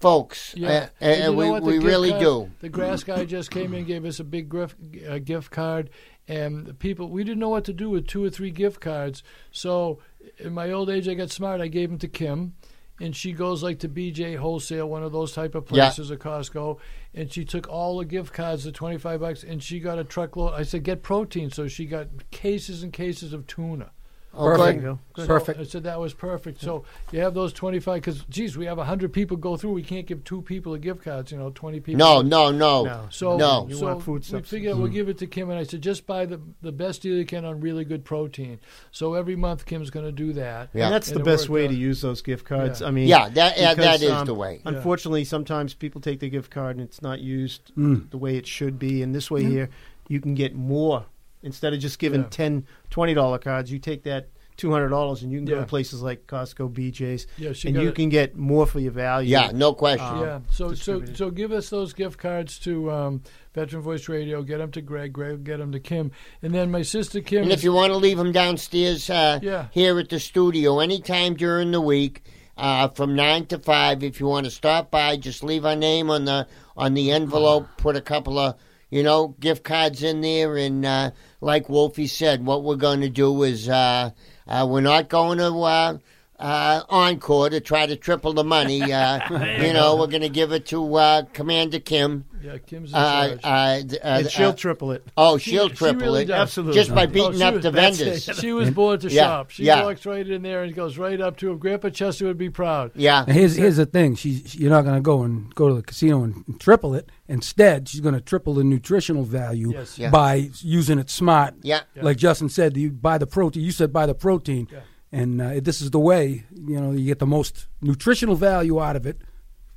folks. 0.00 0.54
Yeah, 0.56 0.68
Uh, 0.68 0.86
And 1.04 1.22
and 1.22 1.36
we 1.36 1.60
we 1.60 1.78
really 1.78 2.10
card- 2.10 2.22
do. 2.22 2.50
The 2.60 2.68
grass 2.68 3.04
guy 3.04 3.24
just 3.26 3.50
came 3.50 3.74
in, 3.74 3.84
gave 3.84 4.04
us 4.04 4.18
a 4.18 4.24
big 4.24 4.50
gift, 4.50 4.76
uh, 5.08 5.18
gift 5.18 5.50
card, 5.50 5.90
and 6.26 6.66
the 6.66 6.74
people 6.74 7.08
we 7.08 7.22
didn't 7.24 7.38
know 7.40 7.50
what 7.50 7.64
to 7.64 7.72
do 7.72 7.90
with 7.90 8.06
two 8.06 8.24
or 8.24 8.30
three 8.30 8.50
gift 8.50 8.80
cards. 8.80 9.22
So 9.52 9.98
in 10.38 10.52
my 10.54 10.70
old 10.72 10.88
age, 10.90 11.06
I 11.08 11.14
got 11.14 11.30
smart. 11.30 11.60
I 11.60 11.68
gave 11.68 11.90
them 11.90 11.98
to 11.98 12.08
Kim, 12.08 12.54
and 13.00 13.16
she 13.16 13.32
goes 13.32 13.62
like 13.62 13.78
to 13.80 13.88
BJ 13.88 14.36
Wholesale, 14.36 14.88
one 14.88 15.02
of 15.02 15.10
those 15.12 15.32
type 15.32 15.54
of 15.54 15.64
Yeah. 15.70 15.86
places, 15.86 16.10
or 16.12 16.16
Costco, 16.16 16.78
and 17.14 17.32
she 17.32 17.44
took 17.44 17.68
all 17.68 17.98
the 17.98 18.04
gift 18.04 18.32
cards, 18.32 18.64
the 18.64 18.72
twenty 18.72 18.98
five 18.98 19.20
bucks, 19.20 19.42
and 19.42 19.62
she 19.62 19.80
got 19.80 19.98
a 19.98 20.04
truckload. 20.04 20.52
I 20.54 20.62
said 20.62 20.84
get 20.84 21.02
protein, 21.02 21.50
so 21.50 21.66
she 21.66 21.86
got 21.86 22.30
cases 22.30 22.82
and 22.82 22.92
cases 22.92 23.32
of 23.32 23.46
tuna. 23.46 23.90
Oh, 24.32 24.46
There 24.48 24.56
good. 24.58 24.74
you 24.76 24.80
go. 24.80 24.98
Good. 25.14 25.26
Perfect. 25.26 25.58
I 25.58 25.64
said 25.64 25.82
that 25.82 25.98
was 25.98 26.14
perfect. 26.14 26.60
So 26.60 26.84
you 27.10 27.18
have 27.20 27.34
those 27.34 27.52
25, 27.52 28.00
because, 28.00 28.22
geez, 28.30 28.56
we 28.56 28.64
have 28.66 28.78
100 28.78 29.12
people 29.12 29.36
go 29.36 29.56
through. 29.56 29.72
We 29.72 29.82
can't 29.82 30.06
give 30.06 30.22
two 30.22 30.40
people 30.40 30.72
a 30.74 30.78
gift 30.78 31.02
cards, 31.02 31.32
you 31.32 31.38
know, 31.38 31.50
20 31.50 31.80
people. 31.80 31.98
No, 31.98 32.22
no, 32.22 32.52
no. 32.52 32.84
No. 32.84 33.06
So, 33.10 33.36
No. 33.36 33.66
You 33.68 33.74
so 33.74 33.86
want 33.86 34.02
food 34.04 34.20
we 34.20 34.24
substance. 34.26 34.48
figured 34.48 34.78
we'll 34.78 34.86
give 34.86 35.08
it 35.08 35.18
to 35.18 35.26
Kim, 35.26 35.50
and 35.50 35.58
I 35.58 35.64
said, 35.64 35.82
just 35.82 36.06
buy 36.06 36.26
the, 36.26 36.40
the 36.62 36.70
best 36.70 37.02
deal 37.02 37.16
you 37.16 37.26
can 37.26 37.44
on 37.44 37.60
really 37.60 37.84
good 37.84 38.04
protein. 38.04 38.60
So 38.92 39.14
every 39.14 39.34
month, 39.34 39.66
Kim's 39.66 39.90
going 39.90 40.06
to 40.06 40.12
do 40.12 40.32
that. 40.34 40.70
Yeah. 40.74 40.84
And 40.84 40.94
that's 40.94 41.08
And 41.10 41.18
the 41.18 41.24
best 41.24 41.48
way 41.48 41.64
out. 41.64 41.70
to 41.70 41.74
use 41.76 42.00
those 42.00 42.22
gift 42.22 42.44
cards. 42.46 42.80
Yeah. 42.80 42.86
I 42.86 42.90
mean, 42.92 43.08
Yeah, 43.08 43.28
that 43.30 43.58
yeah, 43.58 43.74
because, 43.74 44.00
that 44.00 44.06
is 44.06 44.12
um, 44.12 44.26
the 44.26 44.34
way. 44.34 44.60
Unfortunately, 44.64 45.24
sometimes 45.24 45.74
people 45.74 46.00
take 46.00 46.20
the 46.20 46.30
gift 46.30 46.52
card 46.52 46.76
and 46.76 46.84
it's 46.84 47.02
not 47.02 47.18
used 47.18 47.72
Mm. 47.76 48.08
the 48.10 48.18
way 48.18 48.36
it 48.36 48.46
should 48.46 48.78
be. 48.78 49.02
And 49.02 49.12
this 49.12 49.28
way 49.28 49.42
here, 49.42 49.70
you 50.06 50.20
can 50.20 50.34
get 50.34 50.54
more 50.54 51.06
instead 51.42 51.72
of 51.74 51.80
just 51.80 51.98
giving 51.98 52.22
Yeah. 52.22 52.28
ten, 52.30 52.66
twenty 52.90 53.14
dollar 53.14 53.38
cards. 53.38 53.70
You 53.72 53.78
take 53.78 54.02
that 54.04 54.28
two 54.56 54.70
hundred 54.70 54.90
dollars 54.90 55.22
and 55.22 55.32
you 55.32 55.38
can 55.38 55.46
go 55.46 55.58
to 55.58 55.64
places 55.66 56.02
like 56.02 56.26
Costco, 56.26 56.70
BJ's, 56.74 57.26
Yeah, 57.38 57.52
and 57.64 57.76
you 57.82 57.88
it. 57.88 57.94
can 57.94 58.10
get 58.10 58.36
more 58.36 58.66
for 58.66 58.78
your 58.78 58.92
value. 58.92 59.30
Yeah, 59.30 59.52
no 59.54 59.72
question. 59.72 60.06
Um, 60.06 60.20
yeah. 60.20 60.40
So 60.50 60.74
so 60.74 61.02
so 61.14 61.30
give 61.30 61.50
us 61.50 61.70
those 61.70 61.94
gift 61.94 62.18
cards 62.18 62.58
to 62.60 62.90
um, 62.90 63.22
Veteran 63.54 63.80
Voice 63.82 64.06
Radio. 64.08 64.42
Get 64.42 64.58
them 64.58 64.70
to 64.72 64.82
Greg. 64.82 65.14
Greg 65.14 65.44
get 65.44 65.58
them 65.60 65.72
to 65.72 65.80
Kim. 65.80 66.10
And 66.42 66.54
then 66.54 66.70
my 66.70 66.82
sister 66.82 67.20
Kim. 67.22 67.44
and 67.44 67.52
if 67.52 67.64
you 67.64 67.72
want 67.72 67.90
to 67.92 67.96
leave 67.96 68.18
them 68.18 68.32
downstairs 68.32 69.08
uh, 69.08 69.38
Yeah. 69.42 69.68
here 69.70 69.98
at 69.98 70.10
the 70.10 70.20
studio 70.20 70.80
anytime 70.80 71.34
during 71.36 71.70
the 71.70 71.80
week, 71.80 72.22
uh, 72.58 72.88
from 72.88 73.16
nine 73.16 73.46
to 73.46 73.58
five, 73.58 74.02
if 74.02 74.20
you 74.20 74.26
want 74.26 74.44
to 74.44 74.50
stop 74.50 74.90
by, 74.90 75.16
just 75.16 75.42
leave 75.42 75.64
our 75.64 75.76
name 75.76 76.10
on 76.10 76.26
the 76.26 76.46
on 76.76 76.92
the 76.92 77.10
envelope. 77.12 77.66
Put 77.78 77.96
a 77.96 78.02
couple 78.02 78.38
of 78.38 78.56
you 78.90 79.02
know 79.02 79.28
gift 79.40 79.64
cards 79.64 80.02
in 80.02 80.20
there, 80.20 80.56
and 80.56 80.84
uh, 80.84 81.10
like 81.40 81.68
Wolfie 81.68 82.06
said, 82.06 82.44
what 82.44 82.64
we're 82.64 82.76
going 82.76 83.00
to 83.00 83.08
do 83.08 83.42
is 83.44 83.68
uh, 83.68 84.10
uh, 84.46 84.66
we're 84.68 84.80
not 84.80 85.08
going 85.08 85.38
to. 85.38 86.00
Uh, 86.40 86.82
encore 86.88 87.50
to 87.50 87.60
try 87.60 87.84
to 87.86 87.96
triple 87.96 88.32
the 88.32 88.44
money. 88.44 88.80
Uh, 88.92 89.18
you 89.62 89.72
know, 89.72 89.96
we're 89.96 90.06
going 90.06 90.22
to 90.22 90.28
give 90.28 90.52
it 90.52 90.66
to 90.66 90.94
uh, 90.94 91.22
Commander 91.34 91.78
Kim. 91.80 92.24
yeah, 92.42 92.56
Kim's 92.58 92.90
in 92.90 92.96
Uh, 92.96 93.28
charge. 93.36 93.40
uh, 93.44 93.46
uh, 93.46 93.80
and 94.02 94.30
she'll 94.30 94.48
uh, 94.48 94.52
triple 94.54 94.92
it. 94.92 95.06
oh, 95.18 95.36
She- 95.36 95.50
she'll 95.50 95.68
she 95.68 95.74
triple 95.74 96.00
really 96.00 96.22
it. 96.22 96.26
does. 96.26 96.40
Absolutely. 96.40 96.74
Just 96.80 96.94
by 96.94 97.04
Oh, 97.04 97.06
beating 97.08 97.32
she 97.34 97.42
up 97.42 97.54
was- 97.54 97.62
the 97.62 97.70
that's 97.70 97.98
vendors. 97.98 98.28
it. 98.28 98.36
She 98.36 98.52
was 98.52 98.70
born 98.70 98.98
to 99.00 99.08
Yeah, 99.10 99.22
shop. 99.24 99.50
She 99.50 99.64
yeah. 99.64 99.84
walks 99.84 100.06
right 100.06 100.26
in 100.26 100.40
there 100.42 100.62
and 100.62 100.74
goes 100.74 100.96
right 100.96 101.20
up 101.20 101.36
to 101.38 101.50
him. 101.50 101.58
Grandpa 101.58 101.90
Chester 101.90 102.24
would 102.26 102.38
be 102.38 102.48
proud. 102.48 102.92
Yeah. 102.94 103.24
Now, 103.26 103.34
here's 103.34 103.56
here's 103.56 103.76
the 103.76 103.84
thing. 103.86 104.14
She's 104.14 104.42
she- 104.50 104.58
you're 104.60 104.70
not 104.70 104.82
going 104.82 104.94
to 104.96 105.02
go 105.02 105.22
and 105.22 105.54
go 105.54 105.68
to 105.68 105.74
the 105.74 105.82
casino 105.82 106.24
and 106.24 106.58
triple 106.58 106.94
it. 106.94 107.10
Instead, 107.28 107.88
she's 107.88 108.00
going 108.00 108.14
to 108.14 108.20
triple 108.20 108.54
the 108.54 108.64
nutritional 108.64 109.24
value 109.24 109.72
Yes. 109.72 109.98
Yeah. 109.98 110.10
by 110.10 110.50
using 110.62 110.98
it 110.98 111.10
smart. 111.10 111.54
Yeah. 111.62 111.82
Yeah. 111.94 112.02
Like 112.02 112.16
Justin 112.16 112.48
said, 112.48 112.76
you 112.76 112.90
buy 112.90 113.18
the 113.18 113.26
protein. 113.26 113.62
You 113.62 113.70
said 113.72 113.92
buy 113.92 114.06
the 114.06 114.14
protein, 114.14 114.66
Yeah. 114.72 114.80
And 115.12 115.40
uh, 115.40 115.60
this 115.60 115.80
is 115.80 115.90
the 115.90 115.98
way. 116.00 116.44
You 116.54 116.80
know, 116.80 116.92
you 116.92 117.06
get 117.06 117.18
the 117.18 117.26
most 117.26 117.66
nutritional 117.80 118.36
value 118.36 118.80
out 118.80 118.96
of 118.96 119.06
it 119.06 119.18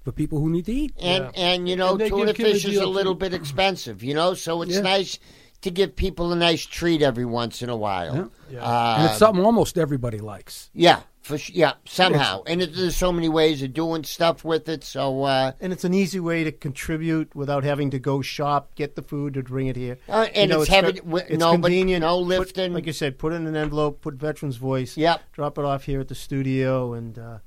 for 0.04 0.12
people 0.12 0.40
who 0.40 0.50
need 0.50 0.66
to 0.66 0.74
eat. 0.74 0.94
And 1.02 1.24
Yeah. 1.24 1.32
and 1.36 1.70
you 1.70 1.76
know, 1.76 1.92
And 1.96 2.10
tuna 2.10 2.26
give 2.28 2.36
Kim 2.36 2.46
a 2.48 2.50
fish 2.54 2.66
is 2.66 2.78
a 2.78 2.86
little 2.86 3.14
too. 3.16 3.20
bit 3.20 3.34
expensive, 3.34 4.04
you 4.04 4.14
know, 4.14 4.34
so 4.34 4.62
it's 4.62 4.76
Yeah. 4.76 4.82
nice 4.82 5.18
to 5.64 5.72
give 5.72 5.96
people 5.96 6.32
a 6.32 6.36
nice 6.36 6.66
treat 6.66 7.02
every 7.02 7.26
once 7.26 7.62
in 7.62 7.70
a 7.70 7.76
while. 7.76 8.16
Yeah. 8.16 8.26
Yeah. 8.58 8.64
Uh, 8.64 8.96
and 9.00 9.10
it's 9.10 9.18
something 9.20 9.44
almost 9.44 9.78
everybody 9.78 10.20
likes. 10.20 10.70
yeah, 10.74 11.02
for 11.22 11.38
sh- 11.40 11.50
yeah, 11.52 11.74
somehow. 11.86 12.44
And 12.46 12.62
it, 12.62 12.76
there's 12.76 12.96
so 12.96 13.12
many 13.12 13.28
ways 13.30 13.64
of 13.64 13.74
doing 13.74 14.04
stuff 14.04 14.46
with 14.46 14.70
it. 14.70 14.84
So 14.84 15.24
uh, 15.24 15.54
And 15.60 15.74
it's 15.74 15.84
an 15.84 15.94
easy 15.94 16.20
way 16.20 16.44
to 16.44 16.52
contribute 16.52 17.36
without 17.36 17.64
having 17.64 17.90
to 17.92 18.00
go 18.00 18.22
shop, 18.22 18.76
get 18.76 18.96
the 18.96 19.02
food, 19.02 19.34
to 19.34 19.44
bring 19.44 19.68
it 19.68 19.76
here. 19.76 19.98
uh, 20.08 20.28
and 20.36 20.52
You 20.52 20.58
know, 20.58 20.62
it's 20.62 20.70
heavy. 20.70 20.92
got- 21.00 21.22
it's 21.30 21.40
no, 21.40 21.54
convenient. 21.54 22.02
no 22.02 22.20
Put- 22.20 22.28
lifting. 22.28 22.74
like 22.74 22.86
you 22.86 22.94
said, 22.94 23.18
put 23.18 23.34
it 23.34 23.38
in 23.38 23.48
an 23.48 23.56
envelope, 23.56 24.02
put 24.02 24.14
Veterans 24.16 24.58
Voice, 24.58 24.96
yep. 24.98 25.22
drop 25.32 25.58
it 25.58 25.66
off 25.66 25.86
here 25.86 26.00
at 26.00 26.08
the 26.10 26.16
studio, 26.16 26.94
and 26.94 27.18
uh, 27.18 27.38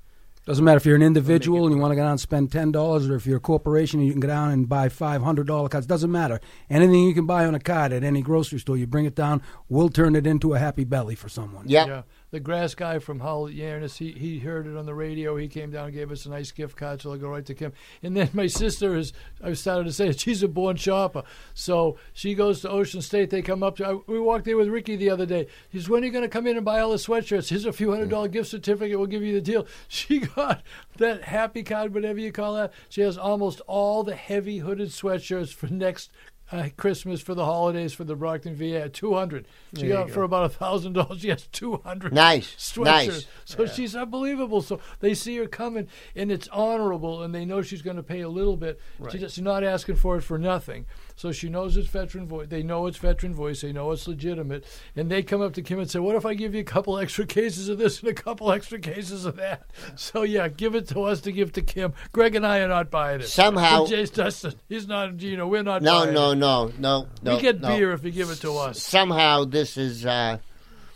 Doesn't 0.46 0.64
matter 0.64 0.76
if 0.76 0.86
you're 0.86 0.94
an 0.94 1.02
individual 1.02 1.66
and 1.66 1.74
you 1.74 1.80
want 1.80 1.90
to 1.90 1.96
go 1.96 2.02
down 2.02 2.12
and 2.12 2.20
spend 2.20 2.52
ten 2.52 2.70
dollars, 2.70 3.08
or 3.08 3.16
if 3.16 3.26
you're 3.26 3.38
a 3.38 3.40
corporation 3.40 3.98
and 3.98 4.06
you 4.06 4.12
can 4.12 4.20
go 4.20 4.28
down 4.28 4.52
and 4.52 4.68
buy 4.68 4.88
five 4.88 5.20
hundred 5.20 5.48
dollar 5.48 5.68
cards. 5.68 5.88
Doesn't 5.88 6.12
matter. 6.12 6.40
Anything 6.70 7.02
you 7.02 7.14
can 7.14 7.26
buy 7.26 7.46
on 7.46 7.56
a 7.56 7.58
card 7.58 7.92
at 7.92 8.04
any 8.04 8.22
grocery 8.22 8.60
store, 8.60 8.76
you 8.76 8.86
bring 8.86 9.06
it 9.06 9.16
down. 9.16 9.42
We'll 9.68 9.88
turn 9.88 10.14
it 10.14 10.24
into 10.24 10.54
a 10.54 10.58
happy 10.60 10.84
belly 10.84 11.16
for 11.16 11.28
someone. 11.28 11.68
Yep. 11.68 11.86
Yeah. 11.88 12.02
The 12.30 12.40
grass 12.40 12.74
guy 12.74 12.98
from 12.98 13.20
Hull, 13.20 13.48
Yarnis, 13.48 13.98
he, 13.98 14.10
he 14.10 14.40
heard 14.40 14.66
it 14.66 14.76
on 14.76 14.84
the 14.84 14.94
radio. 14.94 15.36
He 15.36 15.46
came 15.46 15.70
down 15.70 15.86
and 15.86 15.94
gave 15.94 16.10
us 16.10 16.26
a 16.26 16.30
nice 16.30 16.50
gift 16.50 16.76
card, 16.76 17.00
so 17.00 17.12
I'll 17.12 17.18
go 17.18 17.28
right 17.28 17.46
to 17.46 17.54
Kim. 17.54 17.72
And 18.02 18.16
then 18.16 18.30
my 18.32 18.48
sister 18.48 18.96
is, 18.96 19.12
I 19.42 19.52
started 19.52 19.84
to 19.84 19.92
say, 19.92 20.10
she's 20.16 20.42
a 20.42 20.48
born 20.48 20.76
shopper. 20.76 21.22
So 21.54 21.98
she 22.12 22.34
goes 22.34 22.60
to 22.62 22.70
Ocean 22.70 23.00
State. 23.00 23.30
They 23.30 23.42
come 23.42 23.62
up 23.62 23.76
to, 23.76 23.86
I, 23.86 23.98
we 24.08 24.18
walked 24.18 24.44
there 24.44 24.56
with 24.56 24.68
Ricky 24.68 24.96
the 24.96 25.10
other 25.10 25.26
day. 25.26 25.46
He 25.68 25.78
says, 25.78 25.88
when 25.88 26.02
are 26.02 26.06
you 26.06 26.12
going 26.12 26.24
to 26.24 26.28
come 26.28 26.46
in 26.48 26.56
and 26.56 26.64
buy 26.64 26.80
all 26.80 26.90
the 26.90 26.96
sweatshirts? 26.96 27.48
Here's 27.48 27.64
a 27.64 27.72
few 27.72 27.90
hundred 27.90 28.10
dollar 28.10 28.28
gift 28.28 28.50
certificate. 28.50 28.98
We'll 28.98 29.06
give 29.06 29.22
you 29.22 29.34
the 29.34 29.40
deal. 29.40 29.66
She 29.88 30.20
got 30.20 30.62
that 30.98 31.22
happy 31.24 31.62
card, 31.62 31.94
whatever 31.94 32.18
you 32.18 32.32
call 32.32 32.54
that. 32.54 32.72
She 32.88 33.00
has 33.02 33.16
almost 33.16 33.60
all 33.66 34.02
the 34.02 34.14
heavy 34.14 34.58
hooded 34.58 34.88
sweatshirts 34.90 35.52
for 35.52 35.66
next 35.66 36.10
uh, 36.52 36.68
Christmas 36.76 37.20
for 37.20 37.34
the 37.34 37.44
holidays 37.44 37.92
for 37.92 38.04
the 38.04 38.14
Brockton 38.14 38.54
VA. 38.54 38.88
Two 38.88 39.14
hundred. 39.14 39.46
She 39.76 39.88
got 39.88 40.08
go. 40.08 40.12
for 40.12 40.22
about 40.22 40.44
a 40.44 40.48
thousand 40.48 40.92
dollars. 40.94 41.20
She 41.26 41.28
has 41.28 41.46
two 41.48 41.78
hundred 41.78 42.12
Nice. 42.12 42.54
sweatshirts. 42.56 42.84
Nice. 42.84 43.26
So 43.44 43.66
she's 43.66 43.96
unbelievable. 43.96 44.62
So 44.62 44.80
they 45.00 45.14
see 45.14 45.36
her 45.38 45.46
coming, 45.46 45.88
and 46.14 46.30
it's 46.30 46.48
honorable, 46.48 47.22
and 47.22 47.34
they 47.34 47.44
know 47.44 47.62
she's 47.62 47.82
going 47.82 47.96
to 47.96 48.02
pay 48.02 48.20
a 48.20 48.28
little 48.28 48.56
bit. 48.56 48.80
She's 49.10 49.20
just 49.20 49.40
not 49.40 49.64
asking 49.64 49.96
for 49.96 50.16
it 50.16 50.22
for 50.22 50.38
nothing. 50.38 50.86
So 51.16 51.32
she 51.32 51.48
knows 51.48 51.76
it's 51.76 51.88
veteran 51.88 52.28
voice. 52.28 52.46
They 52.48 52.62
know 52.62 52.86
it's 52.86 52.98
veteran 52.98 53.34
voice. 53.34 53.62
They 53.62 53.72
know 53.72 53.90
it's 53.90 54.06
legitimate, 54.06 54.64
and 54.94 55.10
they 55.10 55.22
come 55.22 55.40
up 55.40 55.54
to 55.54 55.62
Kim 55.62 55.78
and 55.78 55.90
say, 55.90 55.98
"What 55.98 56.14
if 56.14 56.26
I 56.26 56.34
give 56.34 56.54
you 56.54 56.60
a 56.60 56.64
couple 56.64 56.98
extra 56.98 57.24
cases 57.26 57.68
of 57.70 57.78
this 57.78 58.00
and 58.00 58.08
a 58.10 58.14
couple 58.14 58.52
extra 58.52 58.78
cases 58.78 59.24
of 59.24 59.36
that?" 59.36 59.68
So 59.96 60.22
yeah, 60.22 60.48
give 60.48 60.74
it 60.74 60.86
to 60.88 61.00
us 61.02 61.22
to 61.22 61.32
give 61.32 61.52
to 61.52 61.62
Kim. 61.62 61.94
Greg 62.12 62.34
and 62.34 62.46
I 62.46 62.58
are 62.58 62.68
not 62.68 62.90
buying 62.90 63.20
it. 63.20 63.28
Somehow- 63.28 63.84
And 63.84 63.92
Jace 63.92 64.12
Dustin, 64.12 64.54
he's 64.68 64.86
not. 64.86 65.20
You 65.20 65.36
know, 65.38 65.48
we're 65.48 65.62
not. 65.62 65.82
No, 65.82 66.00
buying 66.00 66.14
no, 66.14 66.30
it. 66.32 66.36
no, 66.36 66.72
no, 66.78 67.08
no. 67.22 67.36
We 67.36 67.42
get 67.42 67.60
no. 67.60 67.68
beer 67.68 67.92
if 67.92 68.04
you 68.04 68.10
give 68.10 68.30
it 68.30 68.40
to 68.42 68.52
us. 68.58 68.82
Somehow 68.82 69.44
this 69.44 69.76
is 69.76 70.04
uh, 70.04 70.38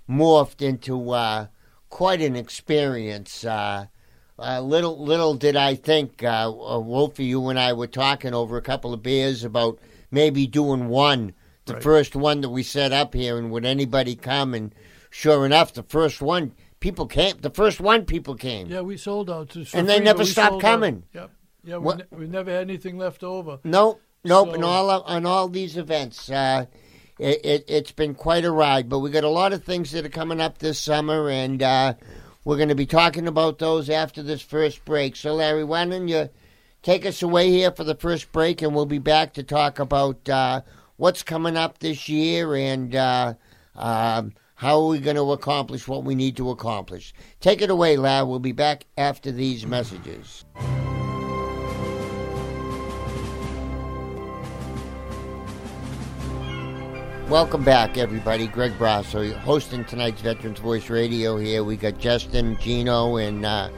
morphed 0.09 0.61
into 0.61 1.11
uh, 1.13 1.47
quite 1.89 2.21
an 2.21 2.37
experience. 2.37 3.45
Uh, 3.45 3.87
uh, 4.39 4.61
little, 4.61 5.03
little 5.03 5.35
did 5.35 5.55
I 5.55 5.75
think, 5.75 6.23
uh, 6.23 6.51
uh, 6.51 6.79
Wolfie, 6.79 7.25
you 7.27 7.49
and 7.49 7.59
I 7.59 7.75
were 7.75 7.87
talking 7.87 8.33
over 8.33 8.57
a 8.57 8.63
couple 8.63 8.95
of 8.95 9.03
beers 9.03 9.45
about 9.45 9.79
maybe 10.11 10.47
doing 10.47 10.89
one, 10.89 11.33
the 11.67 11.75
Right. 11.75 11.83
first 11.83 12.17
one 12.17 12.41
that 12.41 12.49
we 12.51 12.63
set 12.63 12.93
up 12.93 13.15
here, 13.15 13.39
and 13.39 13.51
would 13.51 13.65
anybody 13.65 14.17
come? 14.17 14.55
And 14.55 14.75
sure 15.11 15.45
enough, 15.47 15.73
the 15.73 15.83
first 15.85 16.21
one, 16.21 16.53
people 16.81 17.07
came. 17.07 17.37
The 17.41 17.51
first 17.51 17.81
one, 17.81 18.05
people 18.05 18.35
came. 18.35 18.69
Yeah, 18.69 18.81
we 18.81 18.97
sold 18.97 19.31
out 19.31 19.51
to. 19.51 19.67
And 19.75 19.89
they 19.89 19.97
free, 19.97 20.05
never 20.05 20.25
stopped 20.25 20.53
sold 20.53 20.65
out. 20.65 20.71
coming. 20.71 21.03
Yep. 21.15 21.31
Yeah, 21.63 21.77
we, 21.77 21.95
ne- 21.95 22.05
we 22.11 22.27
never 22.27 22.51
had 22.51 22.63
anything 22.63 22.97
left 22.97 23.23
over. 23.23 23.59
Nope, 23.65 24.01
nope. 24.25 24.55
and 24.55 24.65
all 24.65 24.89
of- 24.91 25.03
on 25.07 25.27
all 25.27 25.47
these 25.49 25.77
events, 25.77 26.31
uh, 26.31 26.65
it, 27.19 27.45
it, 27.45 27.65
it's 27.69 27.93
been 27.93 28.15
quite 28.15 28.47
a 28.47 28.51
ride. 28.51 28.89
But 28.89 29.01
we 29.01 29.11
got 29.11 29.25
a 29.25 29.29
lot 29.29 29.53
of 29.53 29.63
things 29.63 29.91
that 29.93 30.07
are 30.07 30.09
coming 30.11 30.41
up 30.41 30.57
this 30.59 30.81
summer, 30.81 31.29
and 31.29 31.63
uh, 31.63 31.95
we're 32.47 32.57
going 32.57 32.71
to 32.71 32.75
be 32.75 32.87
talking 32.87 33.29
about 33.29 33.59
those 33.59 33.91
after 33.91 34.23
this 34.23 34.41
first 34.41 34.85
break. 34.87 35.17
So, 35.17 35.35
Larry, 35.35 35.63
why 35.65 35.85
don't 35.85 36.09
you 36.09 36.31
take 36.83 37.05
us 37.05 37.23
away 37.23 37.51
here 37.51 37.71
for 37.71 37.85
the 37.85 37.95
first 37.95 38.33
break, 38.33 38.63
and 38.63 38.75
we'll 38.75 38.87
be 38.87 38.99
back 38.99 39.35
to 39.35 39.43
talk 39.43 39.79
about 39.79 40.29
uh, 40.29 40.63
what's 40.97 41.23
coming 41.23 41.57
up 41.57 41.79
this 41.79 42.09
year 42.09 42.55
and 42.55 42.95
uh, 42.95 43.35
um, 43.77 44.33
how 44.55 44.81
are 44.81 44.89
we 44.89 44.99
going 44.99 45.17
to 45.17 45.33
accomplish 45.33 45.89
what 45.89 46.05
we 46.05 46.15
need 46.15 46.37
to 46.37 46.51
accomplish. 46.51 47.15
Take 47.41 47.63
it 47.63 47.71
away, 47.71 47.97
Lad. 47.97 48.29
We'll 48.29 48.39
be 48.39 48.53
back 48.53 48.87
after 48.97 49.33
these 49.33 49.67
messages. 49.67 50.45
Welcome 57.29 57.63
back, 57.63 57.97
everybody. 57.97 58.49
Greg 58.49 58.73
Brasso 58.73 59.33
hosting 59.39 59.85
tonight's 59.85 60.21
Veterans 60.21 60.59
Voice 60.59 60.91
Radio 60.91 61.39
here. 61.39 61.63
We 61.63 61.77
got 61.77 61.99
Justin, 61.99 62.59
Gino, 62.61 63.19
and 63.19 63.47
uh, 63.47 63.71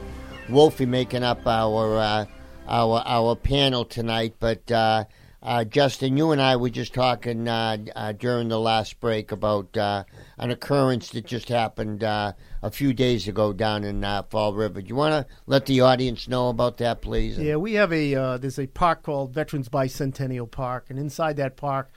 Wolfie 0.49 0.87
making 0.87 1.23
up 1.23 1.45
our 1.45 1.97
uh, 1.99 2.25
our 2.67 3.03
our 3.05 3.35
panel 3.35 3.85
tonight. 3.85 4.35
But 4.39 4.71
uh, 4.71 5.05
uh, 5.41 5.65
Justin, 5.65 6.15
you 6.15 6.31
and 6.31 6.41
I 6.41 6.55
were 6.55 6.69
just 6.69 6.93
talking 6.93 7.49
uh, 7.49 7.77
uh, 7.95 8.13
during 8.13 8.47
the 8.47 8.59
last 8.59 8.99
break 9.01 9.31
about 9.31 9.75
uh, 9.75 10.05
an 10.37 10.51
occurrence 10.51 11.09
that 11.09 11.25
just 11.25 11.49
happened 11.49 12.03
uh, 12.03 12.31
a 12.61 12.71
few 12.71 12.93
days 12.93 13.27
ago 13.27 13.51
down 13.51 13.83
in 13.83 14.05
Fall 14.29 14.53
River. 14.53 14.81
Do 14.81 14.87
you 14.87 14.95
want 14.95 15.27
to 15.27 15.33
let 15.45 15.65
the 15.65 15.81
audience 15.81 16.29
know 16.29 16.47
about 16.47 16.77
that, 16.77 17.01
please? 17.01 17.37
Yeah, 17.37 17.57
we 17.57 17.73
have 17.73 17.91
a 17.91 18.37
there's 18.37 18.59
a 18.59 18.67
park 18.67 19.03
called 19.03 19.33
Veterans 19.33 19.67
Bicentennial 19.67 20.49
Park, 20.49 20.85
and 20.89 20.97
inside 20.97 21.35
that 21.37 21.57
park, 21.57 21.91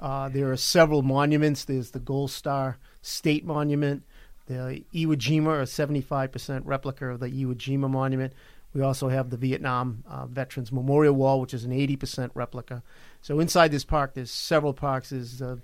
there 0.00 0.50
are 0.50 0.56
several 0.56 1.02
monuments. 1.02 1.64
There's 1.64 1.92
the 1.92 2.00
Gold 2.00 2.32
Star 2.32 2.78
State 3.00 3.44
Monument, 3.44 4.02
the 4.46 4.82
Iwo 4.92 5.14
Jima, 5.14 5.60
a 5.60 5.66
75% 5.66 6.62
replica 6.64 7.10
of 7.10 7.20
the 7.20 7.28
Iwo 7.28 7.54
Jima 7.54 7.88
Monument. 7.88 8.32
We 8.74 8.82
also 8.82 9.08
have 9.08 9.30
the 9.30 9.36
Vietnam 9.36 10.04
uh, 10.06 10.26
Veterans 10.26 10.70
Memorial 10.70 11.14
Wall, 11.14 11.40
which 11.40 11.54
is 11.54 11.64
an 11.64 11.72
80% 11.72 12.30
replica. 12.34 12.82
So 13.22 13.40
inside 13.40 13.70
this 13.70 13.84
park, 13.84 14.14
there's 14.14 14.30
several 14.30 14.74
parks. 14.74 15.10
There's 15.10 15.38
the 15.38 15.60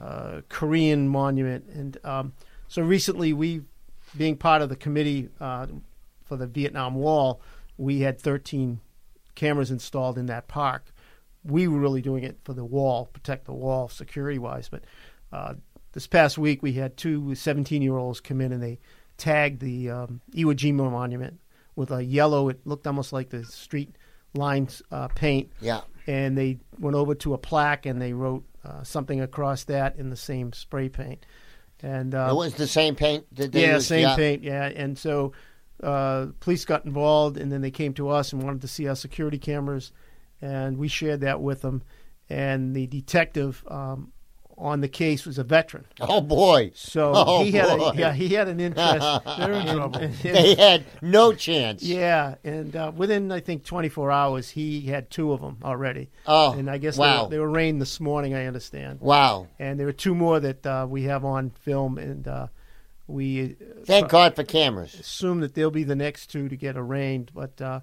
uh, 0.00 0.40
Korean 0.48 1.08
Monument, 1.08 1.66
and 1.72 1.98
um, 2.04 2.32
so 2.66 2.82
recently 2.82 3.32
we, 3.32 3.62
being 4.16 4.36
part 4.36 4.62
of 4.62 4.68
the 4.68 4.76
committee 4.76 5.28
uh, 5.40 5.66
for 6.24 6.36
the 6.36 6.46
Vietnam 6.46 6.94
Wall, 6.94 7.40
we 7.76 8.00
had 8.00 8.20
13 8.20 8.80
cameras 9.34 9.70
installed 9.70 10.18
in 10.18 10.26
that 10.26 10.48
park. 10.48 10.86
We 11.44 11.68
were 11.68 11.78
really 11.78 12.02
doing 12.02 12.24
it 12.24 12.38
for 12.44 12.54
the 12.54 12.64
wall, 12.64 13.06
protect 13.06 13.44
the 13.44 13.52
wall 13.52 13.88
security 13.88 14.38
wise. 14.38 14.68
But 14.68 14.84
uh, 15.32 15.54
this 15.92 16.06
past 16.06 16.38
week, 16.38 16.62
we 16.62 16.72
had 16.74 16.96
two 16.96 17.34
17 17.34 17.82
year 17.82 17.96
olds 17.96 18.20
come 18.20 18.40
in 18.40 18.52
and 18.52 18.62
they 18.62 18.78
tagged 19.16 19.60
the 19.60 19.90
um, 19.90 20.20
Iwo 20.34 20.54
Jima 20.54 20.90
monument 20.90 21.38
with 21.76 21.90
a 21.90 22.04
yellow, 22.04 22.48
it 22.48 22.66
looked 22.66 22.86
almost 22.86 23.12
like 23.12 23.30
the 23.30 23.44
street 23.44 23.96
lines 24.34 24.82
uh, 24.90 25.08
paint. 25.08 25.52
Yeah. 25.60 25.82
And 26.06 26.36
they 26.36 26.58
went 26.78 26.96
over 26.96 27.14
to 27.16 27.34
a 27.34 27.38
plaque 27.38 27.86
and 27.86 28.00
they 28.00 28.12
wrote 28.12 28.44
uh, 28.64 28.82
something 28.82 29.20
across 29.20 29.64
that 29.64 29.96
in 29.96 30.10
the 30.10 30.16
same 30.16 30.52
spray 30.52 30.88
paint. 30.88 31.24
And 31.82 32.14
uh, 32.14 32.28
it 32.30 32.34
was 32.34 32.54
the 32.54 32.68
same 32.68 32.94
paint 32.94 33.26
that 33.34 33.52
they 33.52 33.62
yeah, 33.62 33.74
used? 33.74 33.86
same 33.86 34.02
yeah. 34.02 34.16
paint. 34.16 34.42
Yeah, 34.42 34.64
and 34.66 34.96
so 34.96 35.32
uh, 35.82 36.26
police 36.38 36.64
got 36.64 36.84
involved, 36.84 37.36
and 37.36 37.50
then 37.50 37.60
they 37.60 37.72
came 37.72 37.92
to 37.94 38.08
us 38.08 38.32
and 38.32 38.42
wanted 38.42 38.60
to 38.60 38.68
see 38.68 38.86
our 38.86 38.94
security 38.94 39.38
cameras, 39.38 39.90
and 40.40 40.78
we 40.78 40.86
shared 40.86 41.22
that 41.22 41.40
with 41.40 41.62
them. 41.62 41.82
And 42.30 42.74
the 42.74 42.86
detective 42.86 43.64
um, 43.68 44.11
on 44.62 44.80
the 44.80 44.88
case 44.88 45.26
was 45.26 45.38
a 45.38 45.44
veteran, 45.44 45.84
Oh 46.00 46.20
boy! 46.20 46.70
so 46.74 47.12
Oh, 47.14 47.42
he 47.44 47.50
had 47.52 47.76
boy. 47.76 47.84
a, 47.88 47.94
yeah 47.96 48.12
he 48.12 48.28
had 48.34 48.46
an 48.48 48.60
interest. 48.60 49.06
They're 49.38 49.52
in 49.52 49.66
trouble. 49.74 50.08
they 50.22 50.54
had 50.54 50.84
no 51.02 51.32
chance. 51.32 51.82
yeah, 51.82 52.36
and 52.44 52.74
uh, 52.76 52.92
within 52.94 53.32
I 53.32 53.40
think 53.40 53.64
24 53.64 54.10
hours, 54.12 54.50
he 54.50 54.82
had 54.82 55.10
two 55.10 55.32
of 55.32 55.40
them 55.40 55.58
already. 55.64 56.10
Oh, 56.26 56.52
and 56.52 56.70
I 56.70 56.78
guess 56.78 56.96
wow. 56.96 57.16
they, 57.16 57.22
were, 57.24 57.30
they 57.30 57.38
were 57.40 57.50
arraigned 57.50 57.80
this 57.80 57.98
morning. 58.00 58.34
I 58.34 58.46
understand. 58.46 59.00
Wow. 59.00 59.48
And 59.58 59.78
there 59.78 59.86
were 59.86 59.92
two 59.92 60.14
more 60.14 60.38
that 60.40 60.64
uh, 60.66 60.86
we 60.88 61.02
have 61.04 61.24
on 61.24 61.50
film, 61.50 61.98
and 61.98 62.26
uh, 62.28 62.46
we 63.06 63.56
Thank 63.84 64.08
God 64.08 64.36
for 64.36 64.44
cameras. 64.44 64.94
assume 64.94 65.40
that 65.40 65.54
they'll 65.54 65.70
be 65.70 65.84
the 65.84 65.96
next 65.96 66.28
two 66.28 66.48
to 66.48 66.56
get 66.56 66.76
arraigned. 66.76 67.30
But 67.34 67.60
uh, 67.60 67.80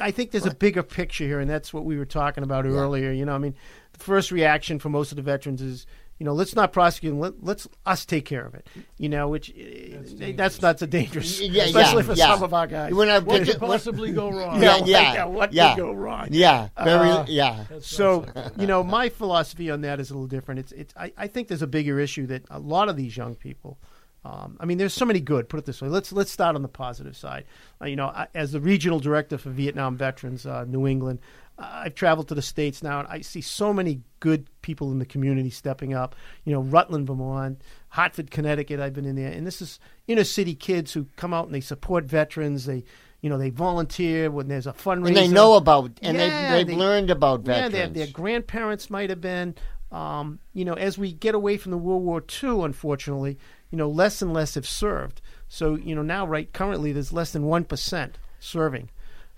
I 0.00 0.10
think 0.10 0.30
there's 0.30 0.46
a 0.46 0.54
bigger 0.54 0.82
picture 0.82 1.24
here, 1.24 1.40
and 1.40 1.48
that's 1.50 1.72
what 1.74 1.84
we 1.84 1.96
were 1.98 2.06
talking 2.06 2.42
about 2.42 2.64
earlier. 2.64 3.12
You 3.12 3.24
know, 3.26 3.34
I 3.34 3.38
mean, 3.38 3.54
the 3.92 3.98
first 4.02 4.32
reaction 4.32 4.78
for 4.78 4.88
most 4.88 5.12
of 5.12 5.16
the 5.16 5.22
veterans 5.22 5.60
is, 5.62 5.86
you 6.18 6.24
know, 6.24 6.32
let's 6.32 6.54
not 6.54 6.72
prosecute 6.72 7.12
them. 7.12 7.20
Let, 7.20 7.42
let's 7.42 7.68
us 7.84 8.06
take 8.06 8.24
care 8.24 8.44
of 8.46 8.54
it. 8.54 8.66
You 8.98 9.08
know, 9.08 9.28
which 9.28 9.52
that's 9.54 10.36
that's, 10.36 10.58
that's 10.58 10.82
a 10.82 10.86
dangerous, 10.86 11.40
Yeah, 11.40 11.48
yeah, 11.50 11.64
especially 11.64 12.02
for 12.04 12.14
yeah. 12.14 12.34
some 12.34 12.42
of 12.42 12.54
our 12.54 12.66
guys. 12.66 12.92
What 12.94 13.44
could 13.44 13.58
possibly 13.58 14.12
go 14.12 14.30
wrong? 14.32 14.62
Yeah, 14.62 14.78
Yeah, 14.78 14.84
yeah, 14.86 15.14
yeah, 15.14 15.24
what 15.26 15.50
could 15.50 15.76
go 15.76 15.92
wrong? 15.92 16.28
Yeah, 16.30 16.68
very. 16.82 17.10
Uh, 17.10 17.24
yeah, 17.28 17.64
So 17.80 18.26
you 18.56 18.66
know, 18.66 18.82
my 18.82 19.08
philosophy 19.08 19.70
on 19.70 19.82
that 19.82 20.00
is 20.00 20.10
a 20.10 20.14
little 20.14 20.26
different. 20.26 20.60
It's 20.60 20.72
it's 20.72 20.94
I, 20.96 21.12
I 21.16 21.26
think 21.26 21.48
there's 21.48 21.62
a 21.62 21.66
bigger 21.66 22.00
issue 22.00 22.26
that 22.28 22.44
a 22.50 22.58
lot 22.58 22.88
of 22.88 22.96
these 22.96 23.16
young 23.16 23.34
people. 23.34 23.78
Um, 24.24 24.56
I 24.58 24.64
mean, 24.64 24.78
there's 24.78 24.94
so 24.94 25.04
many 25.04 25.20
good. 25.20 25.48
Put 25.48 25.58
it 25.58 25.66
this 25.66 25.80
way. 25.80 25.88
Let's 25.88 26.10
let's 26.12 26.32
start 26.32 26.56
on 26.56 26.62
the 26.62 26.68
positive 26.68 27.16
side. 27.16 27.44
Uh, 27.80 27.86
you 27.86 27.94
know, 27.94 28.06
I, 28.06 28.26
as 28.34 28.50
the 28.52 28.60
regional 28.60 28.98
director 28.98 29.38
for 29.38 29.50
Vietnam 29.50 29.96
veterans, 29.96 30.46
uh, 30.46 30.64
New 30.64 30.86
England, 30.88 31.20
I've 31.58 31.94
traveled 31.94 32.28
to 32.28 32.34
the 32.34 32.42
states 32.42 32.82
now, 32.82 32.98
and 33.00 33.08
I 33.08 33.20
see 33.22 33.40
so 33.40 33.72
many 33.72 34.02
good 34.20 34.46
people 34.60 34.92
in 34.92 34.98
the 34.98 35.06
community 35.06 35.48
stepping 35.50 35.94
up. 35.94 36.14
You 36.44 36.52
know, 36.52 36.60
Rutland, 36.60 37.06
Vermont, 37.06 37.62
Hartford, 37.88 38.30
Connecticut. 38.30 38.78
I've 38.78 38.92
been 38.92 39.06
in 39.06 39.16
there, 39.16 39.32
and 39.32 39.46
this 39.46 39.62
is 39.62 39.78
inner 40.06 40.24
city 40.24 40.54
kids 40.54 40.92
who 40.92 41.06
come 41.16 41.32
out 41.32 41.46
and 41.46 41.54
they 41.54 41.60
support 41.62 42.04
veterans. 42.04 42.66
They 42.66 42.84
you 43.22 43.30
know 43.30 43.38
they 43.38 43.48
volunteer 43.50 44.30
when 44.30 44.48
there's 44.48 44.66
a 44.66 44.72
fundraiser. 44.74 45.06
and 45.08 45.16
they 45.16 45.28
know 45.28 45.54
about, 45.54 45.92
and 46.02 46.16
Yeah, 46.16 46.50
they 46.52 46.58
they've 46.58 46.66
they- 46.66 46.76
learned 46.76 47.10
about 47.10 47.40
Yeah, 47.46 47.68
veterans. 47.68 47.72
their, 47.72 47.88
their 48.06 48.12
grandparents 48.12 48.90
might 48.90 49.08
have 49.10 49.20
been. 49.22 49.54
Um, 49.92 50.40
you 50.52 50.64
know, 50.64 50.74
as 50.74 50.98
we 50.98 51.12
get 51.12 51.34
away 51.34 51.56
from 51.56 51.70
the 51.70 51.78
World 51.78 52.02
War 52.02 52.22
II, 52.42 52.62
unfortunately, 52.64 53.38
you 53.70 53.78
know, 53.78 53.88
less 53.88 54.20
and 54.20 54.32
less 54.34 54.56
have 54.56 54.66
served. 54.66 55.22
So, 55.48 55.76
you 55.76 55.94
know, 55.94 56.02
now, 56.02 56.26
right, 56.26 56.52
currently, 56.52 56.92
there's 56.92 57.12
less 57.12 57.30
than 57.32 57.44
1% 57.44 58.10
serving. 58.40 58.90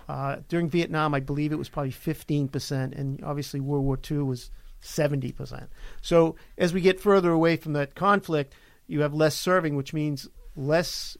Uh, 0.09 0.37
during 0.47 0.67
Vietnam, 0.67 1.13
I 1.13 1.19
believe 1.19 1.51
it 1.51 1.59
was 1.59 1.69
probably 1.69 1.91
15%, 1.91 2.97
and 2.97 3.23
obviously 3.23 3.59
World 3.59 3.85
War 3.85 3.99
II 4.09 4.23
was 4.23 4.49
70%. 4.81 5.67
So, 6.01 6.35
as 6.57 6.73
we 6.73 6.81
get 6.81 6.99
further 6.99 7.29
away 7.29 7.57
from 7.57 7.73
that 7.73 7.93
conflict, 7.93 8.55
you 8.87 9.01
have 9.01 9.13
less 9.13 9.35
serving, 9.35 9.75
which 9.75 9.93
means 9.93 10.27
less 10.55 11.15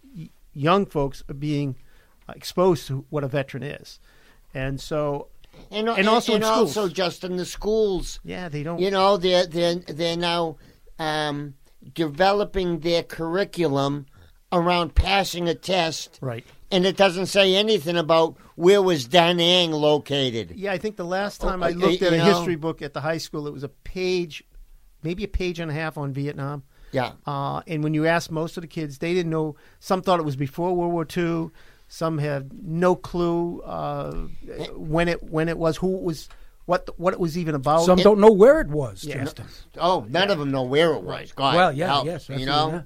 young 0.53 0.87
folks 0.87 1.23
are 1.29 1.35
being 1.35 1.75
uh, 2.27 2.33
exposed 2.35 2.87
to 2.87 3.05
what 3.11 3.23
a 3.23 3.27
veteran 3.27 3.61
is. 3.61 3.99
And 4.55 4.81
so, 4.81 5.27
and, 5.69 5.87
and 5.87 6.09
also 6.09 6.33
and 6.33 6.43
also 6.43 6.89
just 6.89 7.23
in 7.23 7.37
the 7.37 7.45
schools. 7.45 8.19
yeah, 8.23 8.49
they 8.49 8.63
don't. 8.63 8.79
You 8.79 8.89
know, 8.89 9.17
they're 9.17 9.45
they're 9.45 9.75
they're 9.75 10.17
now 10.17 10.57
um, 10.97 11.53
developing 11.93 12.79
their 12.79 13.03
curriculum 13.03 14.07
around 14.51 14.95
passing 14.95 15.47
a 15.47 15.53
test, 15.53 16.17
Right. 16.21 16.43
And 16.71 16.85
it 16.85 16.97
doesn't 16.97 17.27
say 17.27 17.55
anything 17.55 17.97
about 17.97 18.37
where 18.55 18.81
was 18.81 19.07
Danang 19.07 19.71
located. 19.71 20.51
Yeah, 20.55 20.71
I 20.71 20.77
think 20.77 20.95
the 20.97 21.05
last 21.05 21.41
time 21.41 21.63
Oh, 21.63 21.65
I 21.65 21.69
uh, 21.69 21.73
looked 21.73 22.01
at 22.01 22.13
a 22.13 22.23
history 22.23 22.55
book 22.55 22.81
at 22.81 22.93
the 22.93 23.01
high 23.01 23.17
school, 23.17 23.47
it 23.47 23.53
was 23.53 23.63
a 23.63 23.69
page, 23.69 24.43
maybe 25.03 25.23
a 25.23 25.27
page 25.27 25.59
and 25.59 25.71
a 25.71 25.73
half 25.73 25.97
on 25.97 26.13
Vietnam. 26.13 26.63
Yeah, 26.91 27.11
Uh, 27.25 27.61
and 27.67 27.83
when 27.83 27.93
you 27.93 28.07
asked 28.07 28.31
most 28.31 28.57
of 28.57 28.61
the 28.61 28.67
kids, 28.67 28.97
they 28.97 29.13
didn't 29.13 29.31
know. 29.31 29.55
Some 29.79 30.01
thought 30.01 30.19
it 30.19 30.23
was 30.23 30.35
before 30.35 30.75
World 30.75 30.91
War 30.91 31.05
II. 31.15 31.51
Some 31.87 32.17
had 32.17 32.51
no 32.63 32.95
clue 32.95 33.61
uh, 33.61 34.11
when 34.75 35.07
it 35.07 35.21
when 35.23 35.49
it 35.49 35.57
was, 35.57 35.77
who 35.77 35.95
it 35.97 36.01
was, 36.01 36.29
what 36.65 36.85
the, 36.87 36.93
what 36.97 37.13
it 37.13 37.19
was 37.19 37.37
even 37.37 37.53
about. 37.55 37.83
Some 37.85 37.99
don't 37.99 38.19
know 38.19 38.31
where 38.31 38.59
it 38.59 38.69
was. 38.69 39.03
Yeah. 39.03 39.23
Justin. 39.23 39.45
Oh, 39.77 40.05
none 40.09 40.31
of 40.31 40.39
them 40.39 40.49
know 40.51 40.63
where 40.63 40.93
it 40.93 41.01
was. 41.03 41.05
Right. 41.05 41.33
God, 41.35 41.55
Well, 41.55 41.71
yeah, 41.71 41.87
help, 41.87 42.05
yes, 42.05 42.27
you 42.29 42.35
absolutely, 42.35 42.45
know. 42.45 42.83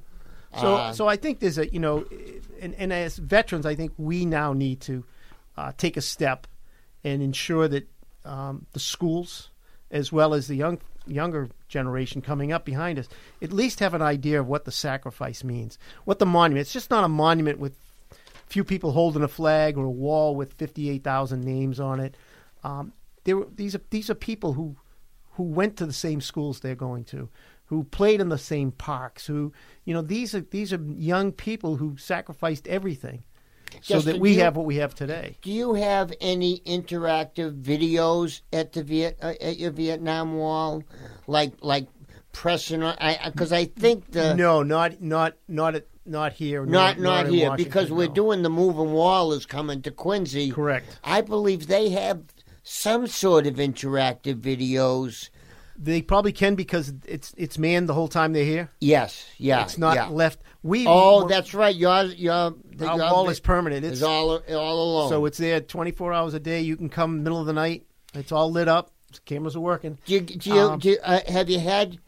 So, 0.60 0.76
Uh, 0.76 0.94
so 0.94 1.08
I 1.08 1.16
think 1.16 1.40
there's 1.40 1.58
a 1.58 1.68
you 1.74 1.80
know, 1.80 2.06
and, 2.62 2.76
and 2.76 2.94
as 2.94 3.18
veterans, 3.18 3.66
I 3.66 3.76
think 3.76 3.92
we 3.98 4.26
now 4.26 4.54
need 4.54 4.82
to 4.82 5.04
uh, 5.58 5.72
take 5.78 5.98
a 5.98 6.02
step 6.02 6.48
and 7.04 7.22
ensure 7.22 7.68
that 7.68 7.90
um, 8.26 8.66
the 8.74 8.80
schools, 8.80 9.50
as 9.92 10.12
well 10.12 10.34
as 10.34 10.48
the 10.48 10.56
young 10.56 10.80
younger 11.06 11.50
generation 11.68 12.22
coming 12.22 12.54
up 12.54 12.66
behind 12.66 12.98
us, 13.00 13.10
at 13.42 13.52
least 13.52 13.80
have 13.80 13.94
an 13.94 14.02
idea 14.02 14.40
of 14.40 14.48
what 14.48 14.64
the 14.64 14.72
sacrifice 14.72 15.44
means, 15.44 15.78
what 16.06 16.20
the 16.20 16.26
monument. 16.26 16.62
It's 16.62 16.74
just 16.74 16.90
not 16.90 17.04
a 17.04 17.10
monument 17.10 17.60
with 17.60 17.76
few 18.48 18.64
people 18.64 18.92
holding 18.92 19.24
a 19.24 19.28
flag 19.28 19.78
or 19.78 19.86
a 19.86 19.90
wall 19.90 20.36
with 20.36 20.54
fifty-eight 20.54 21.04
thousand 21.04 21.44
names 21.44 21.80
on 21.80 22.00
it. 22.00 22.16
Um, 22.64 22.94
there, 23.24 23.44
these 23.56 23.76
are 23.76 23.82
these 23.90 24.10
are 24.10 24.16
people 24.16 24.54
who 24.54 24.76
who 25.32 25.44
went 25.44 25.78
to 25.78 25.86
the 25.86 25.94
same 25.94 26.22
schools 26.22 26.60
they're 26.60 26.76
going 26.76 27.04
to, 27.06 27.28
who 27.74 27.84
played 27.84 28.22
in 28.22 28.30
the 28.30 28.38
same 28.38 28.72
parks, 28.72 29.26
who 29.26 29.52
you 29.86 29.94
know 29.94 30.02
these 30.02 30.36
are 30.36 30.42
these 30.42 30.72
are 30.72 30.82
young 30.82 31.32
people 31.32 31.78
who 31.78 31.98
sacrificed 31.98 32.68
everything 32.68 33.24
so 33.82 33.96
Justin, 33.96 34.14
that 34.14 34.22
we 34.22 34.34
you- 34.34 34.42
have 34.42 34.56
what 34.56 34.66
we 34.66 34.78
have 34.78 34.94
today. 34.96 35.38
Do 35.42 35.52
you 35.52 35.74
have 35.74 36.14
any 36.22 36.60
interactive 36.60 37.62
videos 37.62 38.42
at 38.52 38.74
the 38.74 38.84
Viet 38.84 39.18
uh, 39.22 39.34
at 39.42 39.58
your 39.58 39.72
Vietnam 39.72 40.38
Wall, 40.38 40.84
like 41.28 41.54
like 41.62 41.88
pressing 42.32 42.84
on? 42.84 42.96
I 43.00 43.20
because 43.26 43.52
I 43.52 43.66
think 43.66 44.12
the 44.12 44.36
no, 44.36 44.64
not 44.64 45.02
not 45.02 45.34
not 45.48 45.76
at, 45.76 45.88
not 46.06 46.34
here. 46.34 46.66
not 46.66 47.00
not 47.00 47.26
nor 47.26 47.34
here 47.34 47.56
because 47.56 47.92
we're 47.92 48.08
doing 48.08 48.44
the 48.44 48.50
moving 48.50 48.92
wall 48.94 49.34
is 49.34 49.46
coming 49.46 49.82
to 49.84 49.92
Quincy. 49.92 50.52
correct. 50.52 51.00
I 51.04 51.22
believe 51.22 51.68
they 51.68 51.90
have 51.90 52.24
some 52.64 53.08
sort 53.08 53.48
of 53.48 53.56
interactive 53.56 54.36
videos. 54.36 55.30
They 55.78 56.02
probably 56.02 56.32
can 56.32 56.56
because 56.56 56.94
it's 57.06 57.34
it's 57.38 57.58
manned 57.58 57.90
the 57.90 57.94
whole 57.94 58.08
time 58.08 58.34
they're 58.34 58.46
here. 58.46 58.70
Yes, 58.80 59.26
yeah, 59.38 59.64
it's 59.64 59.78
not 59.78 59.96
yeah. 59.96 60.08
left. 60.08 60.40
We 60.62 60.86
Oh, 60.88 61.28
that's 61.28 61.54
right. 61.54 61.76
Your 61.76 62.04
your 62.04 62.54
the, 62.76 62.88
our 62.88 62.98
your 62.98 63.12
wall 63.12 63.30
is 63.30 63.40
permanent. 63.40 63.86
It's 63.86 64.02
all 64.02 64.38
all 64.38 64.84
alone. 64.84 65.10
so 65.10 65.26
it's 65.26 65.38
there 65.38 65.60
24 65.62 66.14
hours 66.14 66.34
a 66.34 66.40
day. 66.40 66.62
You 66.62 66.78
can 66.78 66.90
come 66.90 67.24
middle 67.24 67.40
of 67.40 67.48
the 67.48 67.54
night. 67.54 67.86
It's 68.14 68.32
all 68.32 68.52
lit 68.52 68.68
up. 68.68 68.92
Cameras 69.26 69.56
are 69.56 69.60
working. 69.60 70.00
do 70.06 70.14
you, 70.16 70.22
do 70.22 70.50
you, 70.50 70.60
um, 70.60 70.80
do 70.80 70.90
you, 70.90 70.98
uh, 71.04 71.20
have 71.28 71.48
you 71.48 71.60
had 71.60 72.00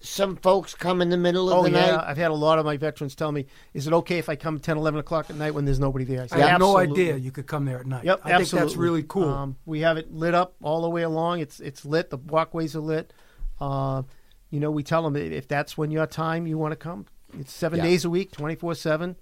some 0.00 0.36
folks 0.36 0.74
come 0.74 1.00
in 1.02 1.08
the 1.10 1.16
middle 1.16 1.48
of 1.50 1.58
Oh 1.58 1.62
the 1.64 1.70
yeah, 1.70 1.96
night? 1.96 2.04
I've 2.06 2.16
had 2.16 2.30
a 2.30 2.34
lot 2.34 2.58
of 2.58 2.64
my 2.64 2.76
veterans 2.76 3.14
tell 3.14 3.32
me, 3.32 3.46
"Is 3.74 3.86
it 3.86 3.92
okay 3.92 4.18
if 4.18 4.28
I 4.28 4.36
come 4.36 4.58
10, 4.58 4.76
11 4.76 5.00
o'clock 5.00 5.30
at 5.30 5.36
night 5.36 5.52
when 5.54 5.64
there's 5.64 5.80
nobody 5.80 6.04
there?" 6.04 6.20
I 6.20 6.24
I 6.24 6.26
say, 6.26 6.40
had 6.40 6.58
no 6.58 6.76
idea 6.76 7.16
you 7.16 7.32
could 7.32 7.46
come 7.46 7.64
there 7.64 7.78
at 7.80 7.86
night. 7.86 8.04
Yep, 8.04 8.20
I 8.24 8.32
absolutely. 8.32 8.44
think 8.44 8.60
that's 8.60 8.76
really 8.76 9.02
cool. 9.02 9.28
Um, 9.28 9.56
we 9.64 9.80
have 9.80 9.96
it 9.96 10.12
lit 10.12 10.34
up 10.34 10.54
all 10.62 10.82
the 10.82 10.90
way 10.90 11.02
along. 11.02 11.40
It's 11.40 11.60
it's 11.60 11.84
lit. 11.84 12.10
The 12.10 12.18
walkways 12.18 12.76
are 12.76 12.80
lit. 12.80 13.12
Uh, 13.60 14.02
you 14.50 14.60
know, 14.60 14.70
we 14.70 14.82
tell 14.82 15.02
them 15.02 15.16
if 15.16 15.48
that's 15.48 15.76
when 15.76 15.90
your 15.90 16.06
time 16.06 16.46
you 16.46 16.58
want 16.58 16.72
to 16.72 16.76
come. 16.76 17.06
It's 17.38 17.52
seven 17.52 17.78
Yeah. 17.78 17.84
days 17.86 18.04
a 18.04 18.10
week, 18.10 18.30
twenty 18.32 18.54
four 18.54 18.74
seven. 18.74 19.16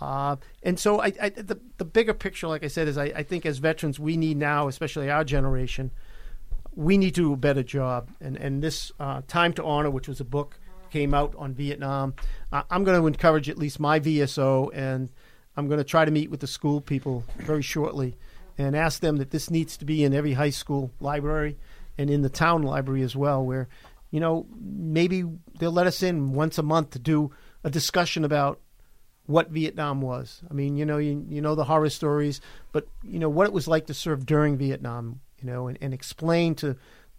Uh, 0.00 0.36
and 0.62 0.78
so, 0.78 1.00
I, 1.00 1.12
I 1.20 1.28
the 1.28 1.60
the 1.76 1.84
bigger 1.84 2.14
picture, 2.14 2.48
like 2.48 2.64
I 2.64 2.68
said, 2.68 2.88
is 2.88 2.96
I, 2.98 3.04
I 3.04 3.22
think 3.22 3.46
as 3.46 3.58
veterans 3.58 4.00
we 4.00 4.16
need 4.16 4.36
now, 4.36 4.68
especially 4.68 5.10
our 5.10 5.22
generation, 5.24 5.90
we 6.76 6.98
need 6.98 7.14
to 7.14 7.22
do 7.22 7.32
a 7.32 7.36
better 7.36 7.62
job. 7.62 8.10
And 8.20 8.36
and 8.36 8.62
this 8.62 8.92
uh, 9.00 9.22
time 9.26 9.52
to 9.54 9.64
honor, 9.64 9.90
which 9.90 10.08
was 10.08 10.20
a 10.20 10.24
book, 10.24 10.58
came 10.94 11.12
out 11.12 11.34
on 11.36 11.52
Vietnam. 11.54 12.14
I'm 12.52 12.84
going 12.84 13.00
to 13.00 13.06
encourage 13.08 13.48
at 13.48 13.58
least 13.58 13.80
my 13.80 13.98
VSO, 13.98 14.70
and 14.72 15.10
I'm 15.56 15.66
going 15.66 15.78
to 15.78 15.84
try 15.84 16.04
to 16.04 16.10
meet 16.10 16.30
with 16.30 16.38
the 16.38 16.46
school 16.46 16.80
people 16.80 17.24
very 17.38 17.62
shortly, 17.62 18.16
and 18.56 18.76
ask 18.76 19.00
them 19.00 19.16
that 19.16 19.30
this 19.30 19.50
needs 19.50 19.76
to 19.78 19.84
be 19.84 20.04
in 20.04 20.14
every 20.14 20.34
high 20.34 20.50
school 20.50 20.92
library, 21.00 21.58
and 21.98 22.10
in 22.10 22.22
the 22.22 22.28
town 22.28 22.62
library 22.62 23.02
as 23.02 23.16
well, 23.16 23.44
where, 23.44 23.68
you 24.12 24.20
know, 24.20 24.46
maybe 24.56 25.24
they'll 25.58 25.72
let 25.72 25.88
us 25.88 26.00
in 26.02 26.32
once 26.32 26.58
a 26.58 26.62
month 26.62 26.90
to 26.90 27.00
do 27.00 27.32
a 27.64 27.70
discussion 27.70 28.24
about 28.24 28.60
what 29.26 29.50
Vietnam 29.50 30.00
was. 30.00 30.42
I 30.48 30.54
mean, 30.54 30.76
you 30.76 30.84
know, 30.84 30.98
you, 30.98 31.24
you 31.28 31.40
know 31.40 31.54
the 31.54 31.64
horror 31.64 31.90
stories, 31.90 32.40
but 32.70 32.86
you 33.02 33.18
know 33.18 33.28
what 33.28 33.46
it 33.46 33.52
was 33.52 33.66
like 33.66 33.86
to 33.86 33.94
serve 33.94 34.26
during 34.26 34.56
Vietnam, 34.58 35.20
you 35.44 35.50
know, 35.50 35.68
and, 35.68 35.78
and 35.80 35.92
explain 35.92 36.54
to 36.56 36.76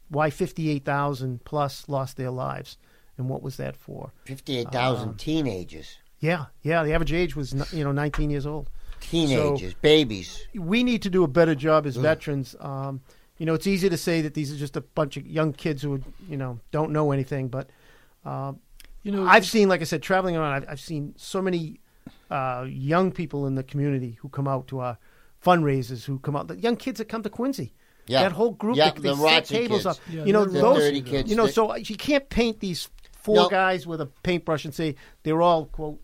why 0.09 0.29
58,000 0.29 1.43
plus 1.45 1.87
lost 1.87 2.17
their 2.17 2.31
lives 2.31 2.77
and 3.17 3.29
what 3.29 3.41
was 3.41 3.57
that 3.57 3.75
for. 3.75 4.11
Fifty-eight 4.25 4.71
thousand 4.71 5.09
Um, 5.09 5.15
teenagers, 5.15 5.97
Yeah, 6.19 6.45
yeah, 6.63 6.83
the 6.83 6.93
average 6.93 7.13
age 7.13 7.35
was 7.35 7.53
you 7.71 7.83
know 7.83 7.91
19 7.91 8.29
years 8.29 8.45
old. 8.45 8.69
teenagers, 8.99 9.73
babies. 9.75 10.47
We 10.55 10.83
need 10.83 11.01
to 11.03 11.09
do 11.09 11.23
a 11.23 11.27
better 11.27 11.55
job 11.55 11.85
as 11.85 11.95
veterans. 11.97 12.55
Um, 12.59 13.01
you 13.37 13.45
know, 13.45 13.53
it's 13.53 13.67
easy 13.67 13.89
to 13.89 13.97
say 13.97 14.21
that 14.21 14.33
these 14.33 14.51
are 14.51 14.57
just 14.57 14.75
a 14.77 14.81
bunch 14.81 15.17
of 15.17 15.25
young 15.27 15.53
kids 15.53 15.81
who 15.81 16.01
you 16.27 16.37
know 16.37 16.59
don't 16.71 16.91
know 16.91 17.11
anything, 17.11 17.47
but 17.49 17.69
uh, 18.25 18.53
You 19.03 19.11
know, 19.11 19.25
I've 19.25 19.45
seen, 19.45 19.69
like 19.69 19.81
I 19.81 19.85
said, 19.85 20.01
traveling 20.01 20.35
around, 20.35 20.53
I've, 20.53 20.65
I've 20.71 20.79
seen 20.79 21.13
so 21.15 21.41
many 21.41 21.79
uh, 22.31 22.65
young 22.67 23.11
people 23.11 23.45
in 23.47 23.55
the 23.55 23.63
community 23.63 24.17
who 24.21 24.29
come 24.29 24.47
out 24.47 24.67
to 24.67 24.79
our 24.79 24.97
fundraisers, 25.45 26.05
who 26.05 26.17
come 26.19 26.35
out, 26.35 26.47
the 26.47 26.57
young 26.59 26.75
kids 26.75 26.97
that 26.97 27.05
come 27.05 27.21
to 27.23 27.29
Quincy. 27.29 27.71
Yeah. 28.07 28.23
That 28.23 28.31
whole 28.33 28.51
group, 28.51 28.77
Yeah, 28.77 28.91
they, 28.91 29.01
they 29.01 29.09
the 29.09 29.15
set 29.15 29.45
tables 29.45 29.79
kids. 29.83 29.85
up. 29.85 29.97
Yeah, 30.09 30.25
you 30.25 30.33
know, 30.33 30.45
those, 30.45 30.77
dirty 30.79 31.01
kids 31.01 31.29
you 31.29 31.35
know, 31.35 31.47
that- 31.47 31.53
so 31.53 31.75
you 31.75 31.95
can't 31.95 32.29
paint 32.29 32.59
these 32.59 32.89
four 33.21 33.35
No. 33.35 33.49
guys 33.49 33.87
with 33.87 33.99
a 34.01 34.05
paintbrush 34.05 34.65
and 34.65 34.73
say 34.73 34.95
they're 35.23 35.41
all, 35.41 35.65
quote, 35.65 35.99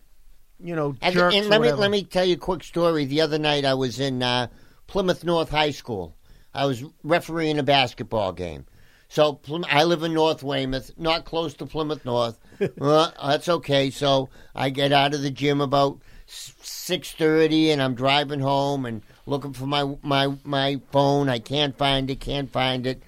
you 0.58 0.74
know, 0.76 0.94
And, 1.00 1.14
jerks 1.14 1.34
and 1.36 1.46
or 1.46 1.48
let 1.48 1.60
me 1.60 1.72
let 1.72 1.90
me 1.90 2.02
tell 2.04 2.24
you 2.24 2.34
a 2.34 2.38
quick 2.38 2.62
story. 2.64 3.04
The 3.04 3.20
other 3.20 3.38
night 3.38 3.64
I 3.64 3.74
was 3.74 3.98
in 4.00 4.22
uh, 4.22 4.46
Plymouth 4.86 5.24
North 5.24 5.50
High 5.50 5.70
School. 5.72 6.16
I 6.54 6.66
was 6.66 6.84
refereeing 7.02 7.58
a 7.58 7.62
basketball 7.62 8.32
game. 8.32 8.66
So 9.08 9.40
I 9.68 9.84
live 9.84 10.02
in 10.04 10.14
North 10.14 10.42
Weymouth, 10.42 10.92
not 10.96 11.24
close 11.24 11.54
to 11.54 11.66
Plymouth 11.66 12.04
North. 12.04 12.38
well, 12.78 13.12
that's 13.22 13.48
okay. 13.48 13.90
So 13.90 14.28
I 14.54 14.70
get 14.70 14.92
out 14.92 15.14
of 15.14 15.22
the 15.22 15.30
gym 15.30 15.60
about 15.60 16.00
six 16.26 17.12
thirty, 17.12 17.70
and 17.70 17.82
I'm 17.82 17.94
driving 17.94 18.40
home 18.40 18.86
and 18.86 19.02
looking 19.26 19.52
for 19.52 19.66
my 19.66 19.96
my 20.02 20.34
my 20.44 20.80
phone. 20.90 21.28
I 21.28 21.38
can't 21.38 21.76
find 21.76 22.10
it. 22.10 22.20
Can't 22.20 22.50
find 22.50 22.86
it. 22.86 23.02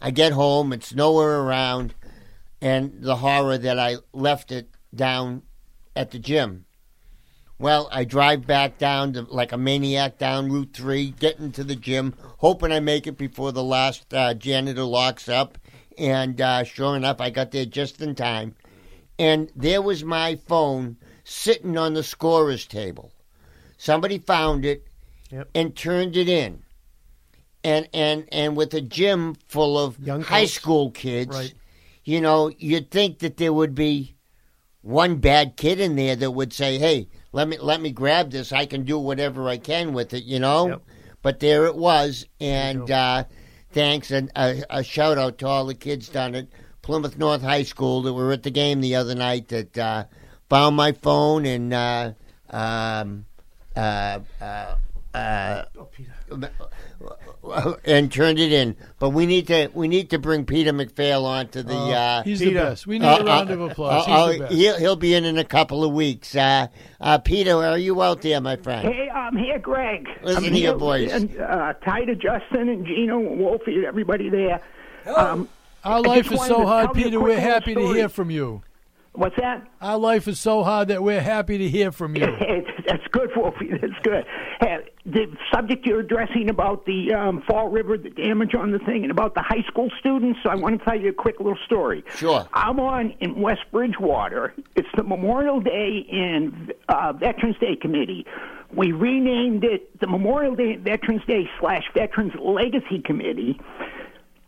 I 0.00 0.10
get 0.10 0.32
home. 0.32 0.72
It's 0.72 0.94
nowhere 0.94 1.40
around, 1.40 1.94
and 2.60 3.02
the 3.02 3.16
horror 3.16 3.58
that 3.58 3.78
I 3.78 3.96
left 4.12 4.52
it 4.52 4.68
down 4.94 5.42
at 5.94 6.10
the 6.10 6.18
gym. 6.18 6.66
Well, 7.58 7.88
I 7.90 8.04
drive 8.04 8.46
back 8.46 8.76
down 8.76 9.14
to, 9.14 9.22
like 9.22 9.52
a 9.52 9.56
maniac 9.56 10.18
down 10.18 10.52
Route 10.52 10.74
3, 10.74 11.12
getting 11.12 11.52
to 11.52 11.64
the 11.64 11.74
gym, 11.74 12.14
hoping 12.38 12.70
I 12.70 12.80
make 12.80 13.06
it 13.06 13.16
before 13.16 13.50
the 13.50 13.64
last 13.64 14.12
uh, 14.12 14.34
janitor 14.34 14.82
locks 14.82 15.26
up. 15.26 15.56
And 15.96 16.38
uh, 16.38 16.64
sure 16.64 16.96
enough, 16.96 17.18
I 17.18 17.30
got 17.30 17.52
there 17.52 17.64
just 17.64 18.02
in 18.02 18.14
time. 18.14 18.54
And 19.18 19.50
there 19.56 19.80
was 19.80 20.04
my 20.04 20.36
phone 20.36 20.98
sitting 21.24 21.78
on 21.78 21.94
the 21.94 22.02
scorer's 22.02 22.66
table. 22.66 23.10
Somebody 23.78 24.18
found 24.18 24.66
it 24.66 24.85
Yep. 25.30 25.48
and 25.54 25.76
turned 25.76 26.16
it 26.16 26.28
in. 26.28 26.62
And, 27.64 27.88
and, 27.92 28.28
and 28.30 28.56
with 28.56 28.72
a 28.74 28.80
gym 28.80 29.34
full 29.48 29.78
of 29.78 29.98
Young 29.98 30.22
high 30.22 30.42
folks. 30.42 30.52
school 30.52 30.90
kids, 30.92 31.34
Right. 31.36 31.54
you 32.04 32.20
know, 32.20 32.50
you'd 32.58 32.90
think 32.90 33.18
that 33.20 33.36
there 33.38 33.52
would 33.52 33.74
be 33.74 34.14
one 34.82 35.16
bad 35.16 35.56
kid 35.56 35.80
in 35.80 35.96
there 35.96 36.14
that 36.14 36.30
would 36.30 36.52
say, 36.52 36.78
"Hey, 36.78 37.08
let 37.32 37.48
me 37.48 37.58
let 37.58 37.80
me 37.80 37.90
grab 37.90 38.30
this. 38.30 38.52
I 38.52 38.66
can 38.66 38.84
do 38.84 39.00
whatever 39.00 39.48
I 39.48 39.56
can 39.58 39.92
with 39.94 40.14
it," 40.14 40.22
you 40.22 40.38
know. 40.38 40.68
Yep. 40.68 40.82
But 41.22 41.40
there 41.40 41.66
it 41.66 41.74
was, 41.74 42.24
and 42.40 42.88
uh, 42.88 43.24
thanks 43.72 44.12
and 44.12 44.30
a, 44.36 44.62
a 44.70 44.84
shout 44.84 45.18
out 45.18 45.38
to 45.38 45.48
all 45.48 45.66
the 45.66 45.74
kids 45.74 46.08
down 46.08 46.36
at 46.36 46.46
Plymouth 46.82 47.18
North 47.18 47.42
High 47.42 47.64
School 47.64 48.00
that 48.02 48.12
were 48.12 48.30
at 48.30 48.44
the 48.44 48.50
game 48.52 48.80
the 48.80 48.94
other 48.94 49.16
night 49.16 49.48
that 49.48 49.76
uh, 49.76 50.04
found 50.48 50.76
my 50.76 50.92
phone 50.92 51.44
and 51.46 51.74
uh, 51.74 52.12
um, 52.50 53.26
uh, 55.16 55.18
uh, 55.18 55.64
uh, 55.78 55.80
Oh, 55.80 55.88
Peter. 55.92 56.12
and 57.84 58.10
turned 58.10 58.38
it 58.38 58.52
in. 58.52 58.76
But 58.98 59.10
we 59.10 59.26
need 59.26 59.46
to 59.48 59.70
we 59.74 59.86
need 59.88 60.10
to 60.10 60.18
bring 60.18 60.44
Peter 60.44 60.72
McPhail 60.72 61.22
on 61.24 61.48
to 61.48 61.62
the. 61.62 61.74
Uh, 61.74 62.22
he's 62.22 62.40
Peter. 62.40 62.54
the 62.54 62.60
best. 62.70 62.86
We 62.86 62.98
need 62.98 63.06
uh, 63.06 63.18
a 63.20 63.24
round 63.24 63.50
uh, 63.50 63.54
of 63.54 63.60
applause. 63.70 64.04
uh, 64.08 64.28
he's 64.28 64.38
the 64.38 64.44
uh, 64.44 64.48
best. 64.48 64.54
he'll, 64.54 64.78
he'll 64.78 64.96
be 64.96 65.14
in 65.14 65.24
in 65.24 65.38
a 65.38 65.44
couple 65.44 65.84
of 65.84 65.92
weeks. 65.92 66.34
Uh, 66.34 66.66
uh, 67.00 67.18
Peter, 67.18 67.52
are 67.54 67.78
you 67.78 68.02
out 68.02 68.22
there, 68.22 68.40
my 68.40 68.56
friend? 68.56 68.88
Hey, 68.88 69.08
I'm 69.10 69.36
here, 69.36 69.58
Greg. 69.58 70.06
Listen 70.22 70.44
I'm 70.44 70.50
to 70.52 70.58
your 70.58 70.72
here, 70.72 70.78
voice. 70.78 71.12
And, 71.12 71.38
uh, 71.40 71.74
Ty 71.84 72.04
to 72.06 72.14
Justin 72.16 72.68
and 72.68 72.84
Gino 72.86 73.18
and 73.18 73.38
Wolfie 73.38 73.76
and 73.76 73.84
everybody 73.84 74.28
there. 74.28 74.60
Um, 75.16 75.48
Our 75.84 76.02
life 76.02 76.30
is 76.32 76.44
so 76.46 76.66
hard, 76.66 76.88
tell 76.88 76.96
you 76.96 77.02
a 77.02 77.04
Peter. 77.04 77.20
We're 77.20 77.28
little 77.28 77.42
happy 77.42 77.74
to 77.74 77.86
hear 77.92 78.08
from 78.08 78.30
you. 78.30 78.62
what's 79.12 79.36
that? 79.36 79.66
Our 79.80 79.98
life 79.98 80.26
is 80.26 80.40
so 80.40 80.64
hard 80.64 80.88
that 80.88 81.02
we're 81.02 81.20
happy 81.20 81.58
to 81.58 81.68
hear 81.68 81.92
from 81.92 82.16
you. 82.16 82.26
That's 82.86 83.06
good, 83.12 83.30
Wolfie. 83.36 83.70
That's 83.80 83.92
good. 84.02 84.24
Hey, 84.60 84.75
the 85.06 85.32
subject 85.52 85.86
you're 85.86 86.00
addressing 86.00 86.50
about 86.50 86.84
the 86.84 87.14
um, 87.14 87.42
Fall 87.46 87.68
River, 87.68 87.96
the 87.96 88.10
damage 88.10 88.54
on 88.54 88.72
the 88.72 88.80
thing, 88.80 89.04
and 89.04 89.10
about 89.10 89.34
the 89.34 89.42
high 89.42 89.62
school 89.68 89.88
students, 90.00 90.40
I 90.44 90.56
want 90.56 90.78
to 90.78 90.84
tell 90.84 91.00
you 91.00 91.10
a 91.10 91.12
quick 91.12 91.38
little 91.38 91.58
story. 91.64 92.02
Sure. 92.16 92.46
I'm 92.52 92.80
on 92.80 93.14
in 93.20 93.40
West 93.40 93.62
Bridgewater. 93.70 94.52
It's 94.74 94.88
the 94.96 95.04
Memorial 95.04 95.60
Day 95.60 96.06
and 96.10 96.72
uh, 96.88 97.12
Veterans 97.12 97.56
Day 97.60 97.76
Committee. 97.76 98.26
We 98.74 98.90
renamed 98.90 99.62
it 99.62 99.98
the 100.00 100.08
Memorial 100.08 100.56
Day 100.56 100.74
Veterans 100.76 101.22
Day 101.26 101.48
slash 101.60 101.84
Veterans 101.94 102.32
Legacy 102.40 103.00
Committee. 103.04 103.60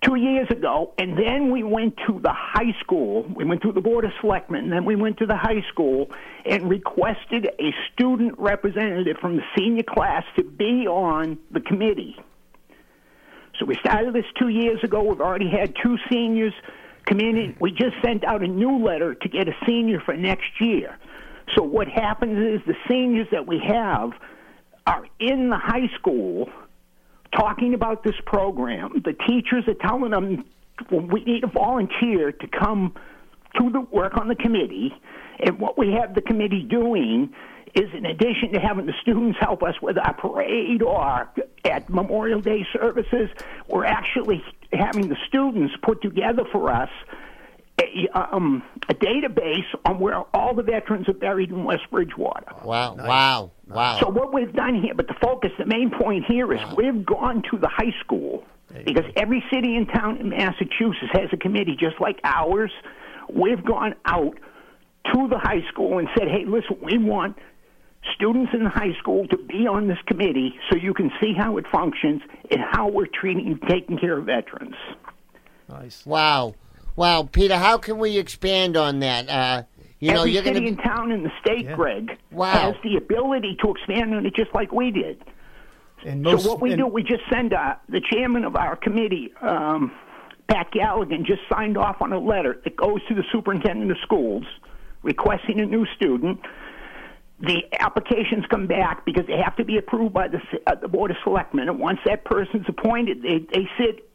Two 0.02 0.14
years 0.14 0.48
ago, 0.50 0.92
and 0.98 1.18
then 1.18 1.50
we 1.50 1.62
went 1.62 1.96
to 2.06 2.20
the 2.20 2.32
high 2.32 2.72
school. 2.80 3.24
We 3.34 3.44
went 3.44 3.62
to 3.62 3.72
the 3.72 3.80
Board 3.80 4.04
of 4.04 4.12
Selectmen, 4.20 4.64
and 4.64 4.72
then 4.72 4.84
we 4.84 4.96
went 4.96 5.18
to 5.18 5.26
the 5.26 5.36
high 5.36 5.62
school 5.72 6.10
and 6.46 6.70
requested 6.70 7.46
a 7.58 7.74
student 7.92 8.38
representative 8.38 9.16
from 9.20 9.36
the 9.36 9.42
senior 9.56 9.82
class 9.82 10.24
to 10.36 10.44
be 10.44 10.86
on 10.86 11.38
the 11.50 11.60
committee. 11.60 12.16
So 13.58 13.66
we 13.66 13.74
started 13.76 14.14
this 14.14 14.24
two 14.38 14.48
years 14.48 14.82
ago. 14.84 15.02
We've 15.02 15.20
already 15.20 15.50
had 15.50 15.74
two 15.82 15.98
seniors 16.10 16.54
come 17.06 17.18
in. 17.20 17.56
We 17.60 17.72
just 17.72 17.96
sent 18.04 18.24
out 18.24 18.42
a 18.42 18.46
new 18.46 18.84
letter 18.84 19.14
to 19.14 19.28
get 19.28 19.48
a 19.48 19.52
senior 19.66 20.00
for 20.00 20.16
next 20.16 20.60
year. 20.60 20.96
So 21.56 21.62
what 21.62 21.88
happens 21.88 22.38
is 22.38 22.66
the 22.66 22.76
seniors 22.88 23.26
that 23.32 23.46
we 23.46 23.60
have 23.66 24.12
are 24.86 25.06
in 25.18 25.48
the 25.50 25.56
high 25.56 25.88
school 25.98 26.48
talking 27.32 27.74
about 27.74 28.02
this 28.02 28.14
program. 28.26 29.02
The 29.04 29.14
teachers 29.26 29.64
are 29.68 29.74
telling 29.74 30.10
them 30.10 30.44
we 30.90 31.24
need 31.24 31.44
a 31.44 31.48
volunteer 31.48 32.32
to 32.32 32.46
come 32.46 32.94
to 33.56 33.70
the 33.70 33.80
work 33.80 34.16
on 34.16 34.28
the 34.28 34.34
committee. 34.34 34.92
And 35.40 35.58
what 35.58 35.78
we 35.78 35.92
have 35.92 36.14
the 36.14 36.22
committee 36.22 36.62
doing 36.62 37.34
is, 37.74 37.90
in 37.94 38.06
addition 38.06 38.52
to 38.52 38.60
having 38.60 38.86
the 38.86 38.94
students 39.02 39.38
help 39.40 39.62
us 39.62 39.74
with 39.82 39.98
our 39.98 40.14
parade 40.14 40.82
or 40.82 41.28
at 41.64 41.88
Memorial 41.90 42.40
Day 42.40 42.66
services, 42.72 43.28
we're 43.68 43.84
actually 43.84 44.42
having 44.72 45.08
the 45.08 45.16
students 45.26 45.74
put 45.82 46.02
together 46.02 46.44
for 46.50 46.70
us 46.70 46.90
a, 48.14 48.34
um, 48.34 48.62
a 48.88 48.94
database 48.94 49.66
on 49.84 49.98
where 49.98 50.18
all 50.34 50.54
the 50.54 50.62
veterans 50.62 51.08
are 51.08 51.14
buried 51.14 51.50
in 51.50 51.64
West 51.64 51.84
Bridgewater. 51.90 52.46
Wow, 52.64 52.94
wow, 52.96 53.50
wow. 53.66 54.00
So 54.00 54.08
what 54.08 54.32
we've 54.32 54.52
done 54.52 54.80
here, 54.80 54.94
but 54.94 55.06
the 55.08 55.16
focus, 55.20 55.50
the 55.58 55.66
main 55.66 55.90
point 55.90 56.24
here 56.26 56.52
is 56.52 56.60
we've 56.76 57.04
gone 57.04 57.42
to 57.50 57.58
the 57.58 57.68
high 57.68 57.94
school 58.00 58.44
because 58.84 59.04
every 59.16 59.42
city 59.52 59.76
and 59.76 59.88
town 59.88 60.18
in 60.18 60.28
Massachusetts 60.30 61.12
has 61.12 61.30
a 61.32 61.36
committee 61.36 61.76
just 61.78 62.00
like 62.00 62.20
ours. 62.24 62.70
We've 63.30 63.64
gone 63.64 63.94
out 64.04 64.34
to 65.12 65.28
the 65.28 65.38
high 65.38 65.62
school 65.68 65.98
and 65.98 66.08
said, 66.16 66.28
"Hey, 66.28 66.44
listen, 66.46 66.76
we 66.82 66.98
want 66.98 67.36
students 68.14 68.52
in 68.54 68.64
the 68.64 68.70
high 68.70 68.94
school 68.98 69.26
to 69.28 69.36
be 69.36 69.66
on 69.66 69.88
this 69.88 69.98
committee 70.06 70.54
so 70.70 70.76
you 70.76 70.94
can 70.94 71.10
see 71.20 71.34
how 71.36 71.56
it 71.56 71.66
functions 71.70 72.22
and 72.50 72.60
how 72.60 72.88
we're 72.88 73.06
treating 73.06 73.46
and 73.48 73.62
taking 73.68 73.98
care 73.98 74.18
of 74.18 74.26
veterans." 74.26 74.76
Nice. 75.68 76.04
Wow. 76.06 76.54
Wow, 76.98 77.28
Peter, 77.30 77.56
how 77.56 77.78
can 77.78 77.98
we 77.98 78.18
expand 78.18 78.76
on 78.76 78.98
that? 78.98 79.28
Uh, 79.28 79.62
you 80.00 80.10
know, 80.12 80.22
Every 80.22 80.32
you're 80.32 80.42
city 80.42 80.58
going 80.58 80.68
and 80.74 80.82
town 80.82 81.12
in 81.12 81.22
the 81.22 81.30
state, 81.40 81.64
Yeah. 81.66 81.76
Greg, 81.76 82.18
Wow. 82.32 82.52
has 82.54 82.74
the 82.82 82.96
ability 82.96 83.56
to 83.62 83.70
expand 83.70 84.12
on 84.16 84.26
it 84.26 84.34
just 84.34 84.52
like 84.52 84.72
we 84.72 84.90
did. 84.90 85.22
And 86.04 86.26
So 86.26 86.50
what 86.50 86.60
we 86.60 86.72
and- 86.72 86.78
do, 86.80 86.86
we 86.88 87.04
just 87.04 87.22
send 87.30 87.54
uh, 87.54 87.76
the 87.88 88.00
chairman 88.00 88.44
of 88.44 88.56
our 88.56 88.74
committee, 88.74 89.32
um, 89.40 89.92
Pat 90.48 90.72
Galligan, 90.72 91.24
just 91.24 91.42
signed 91.48 91.76
off 91.78 92.02
on 92.02 92.12
a 92.12 92.18
letter 92.18 92.60
that 92.64 92.74
goes 92.74 93.00
to 93.06 93.14
the 93.14 93.22
superintendent 93.30 93.92
of 93.92 93.98
schools 94.02 94.44
requesting 95.04 95.60
a 95.60 95.66
new 95.66 95.86
student. 95.94 96.40
The 97.40 97.62
applications 97.78 98.44
come 98.50 98.66
back 98.66 99.04
because 99.04 99.24
they 99.28 99.36
have 99.36 99.54
to 99.56 99.64
be 99.64 99.78
approved 99.78 100.12
by 100.14 100.26
the 100.26 100.40
uh, 100.66 100.74
the 100.74 100.88
board 100.88 101.12
of 101.12 101.16
selectmen, 101.22 101.68
and 101.68 101.78
once 101.78 102.00
that 102.06 102.24
person's 102.24 102.66
appointed, 102.68 103.22
they 103.22 103.38
they 103.38 103.68
sit 103.78 104.07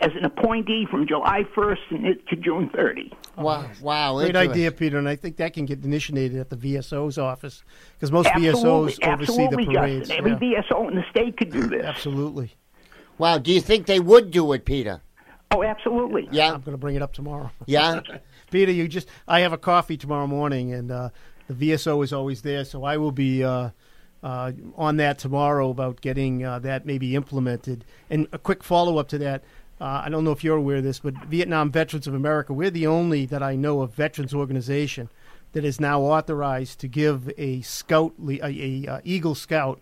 as 0.00 0.12
an 0.16 0.24
appointee 0.24 0.86
from 0.90 1.06
July 1.06 1.44
1st 1.54 1.78
and 1.90 2.06
it- 2.06 2.26
to 2.28 2.36
June 2.36 2.68
30. 2.74 3.12
Wow, 3.36 3.66
wow. 3.80 4.14
Great 4.16 4.28
interesting. 4.28 4.50
idea, 4.50 4.72
Peter, 4.72 4.98
and 4.98 5.08
I 5.08 5.16
think 5.16 5.36
that 5.36 5.52
can 5.54 5.64
get 5.64 5.84
initiated 5.84 6.38
at 6.38 6.50
the 6.50 6.56
VSO's 6.56 7.18
office 7.18 7.62
because 7.94 8.10
most 8.12 8.26
Absolutely, 8.28 8.60
VSOs 8.60 8.64
oversee 8.72 8.96
the 9.00 9.06
absolutely, 9.08 9.66
parades. 9.66 10.08
Justin. 10.08 10.16
Every 10.32 10.48
Yeah, 10.50 10.60
VSO 10.62 10.88
in 10.88 10.94
the 10.96 11.04
state 11.10 11.36
could 11.36 11.50
do 11.52 11.66
this. 11.68 11.84
absolutely. 11.84 12.54
Wow, 13.18 13.38
do 13.38 13.52
you 13.52 13.60
think 13.60 13.86
they 13.86 14.00
would 14.00 14.30
do 14.30 14.52
it, 14.52 14.64
Peter? 14.64 15.00
Oh, 15.50 15.62
absolutely. 15.62 16.28
Yeah, 16.30 16.52
I'm 16.52 16.60
going 16.60 16.72
to 16.74 16.78
bring 16.78 16.94
it 16.94 17.02
up 17.02 17.12
tomorrow. 17.12 17.50
yeah. 17.66 18.00
Peter, 18.50 18.70
you 18.72 18.86
just 18.88 19.08
I 19.26 19.40
have 19.40 19.52
a 19.52 19.58
coffee 19.58 19.96
tomorrow 19.96 20.26
morning, 20.26 20.72
and 20.72 20.90
uh, 20.90 21.08
the 21.48 21.54
VSO 21.72 22.02
is 22.04 22.12
always 22.12 22.42
there, 22.42 22.64
so 22.64 22.84
I 22.84 22.96
will 22.96 23.12
be 23.12 23.42
uh, 23.44 23.70
uh, 24.22 24.52
on 24.76 24.96
that 24.98 25.18
tomorrow 25.18 25.70
about 25.70 26.00
getting 26.00 26.44
uh, 26.44 26.58
that 26.60 26.86
maybe 26.86 27.14
implemented. 27.14 27.84
And 28.10 28.26
a 28.32 28.38
quick 28.38 28.62
follow 28.62 28.98
up 28.98 29.08
to 29.08 29.18
that. 29.18 29.42
Uh, 29.80 30.02
I 30.04 30.08
don't 30.08 30.24
know 30.24 30.32
if 30.32 30.42
you're 30.42 30.56
aware 30.56 30.76
of 30.76 30.84
this, 30.84 30.98
but 30.98 31.14
Vietnam 31.26 31.70
Veterans 31.70 32.06
of 32.06 32.14
America, 32.14 32.52
we're 32.52 32.70
the 32.70 32.86
only 32.86 33.26
that 33.26 33.42
I 33.42 33.54
know 33.54 33.80
of 33.80 33.94
veterans 33.94 34.34
organization 34.34 35.08
that 35.52 35.64
is 35.64 35.80
now 35.80 36.02
authorized 36.02 36.80
to 36.80 36.88
give 36.88 37.30
a 37.38 37.60
scout, 37.62 38.12
le- 38.18 38.34
a, 38.42 38.84
a 38.86 38.92
uh, 38.94 39.00
Eagle 39.04 39.34
Scout, 39.34 39.80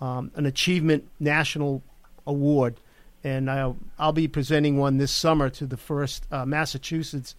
um, 0.00 0.30
an 0.34 0.46
achievement 0.46 1.08
national 1.18 1.82
award, 2.26 2.76
and 3.24 3.50
I'll, 3.50 3.76
I'll 3.98 4.12
be 4.12 4.28
presenting 4.28 4.76
one 4.76 4.98
this 4.98 5.12
summer 5.12 5.48
to 5.50 5.66
the 5.66 5.76
first 5.76 6.26
uh, 6.30 6.44
Massachusetts 6.44 7.34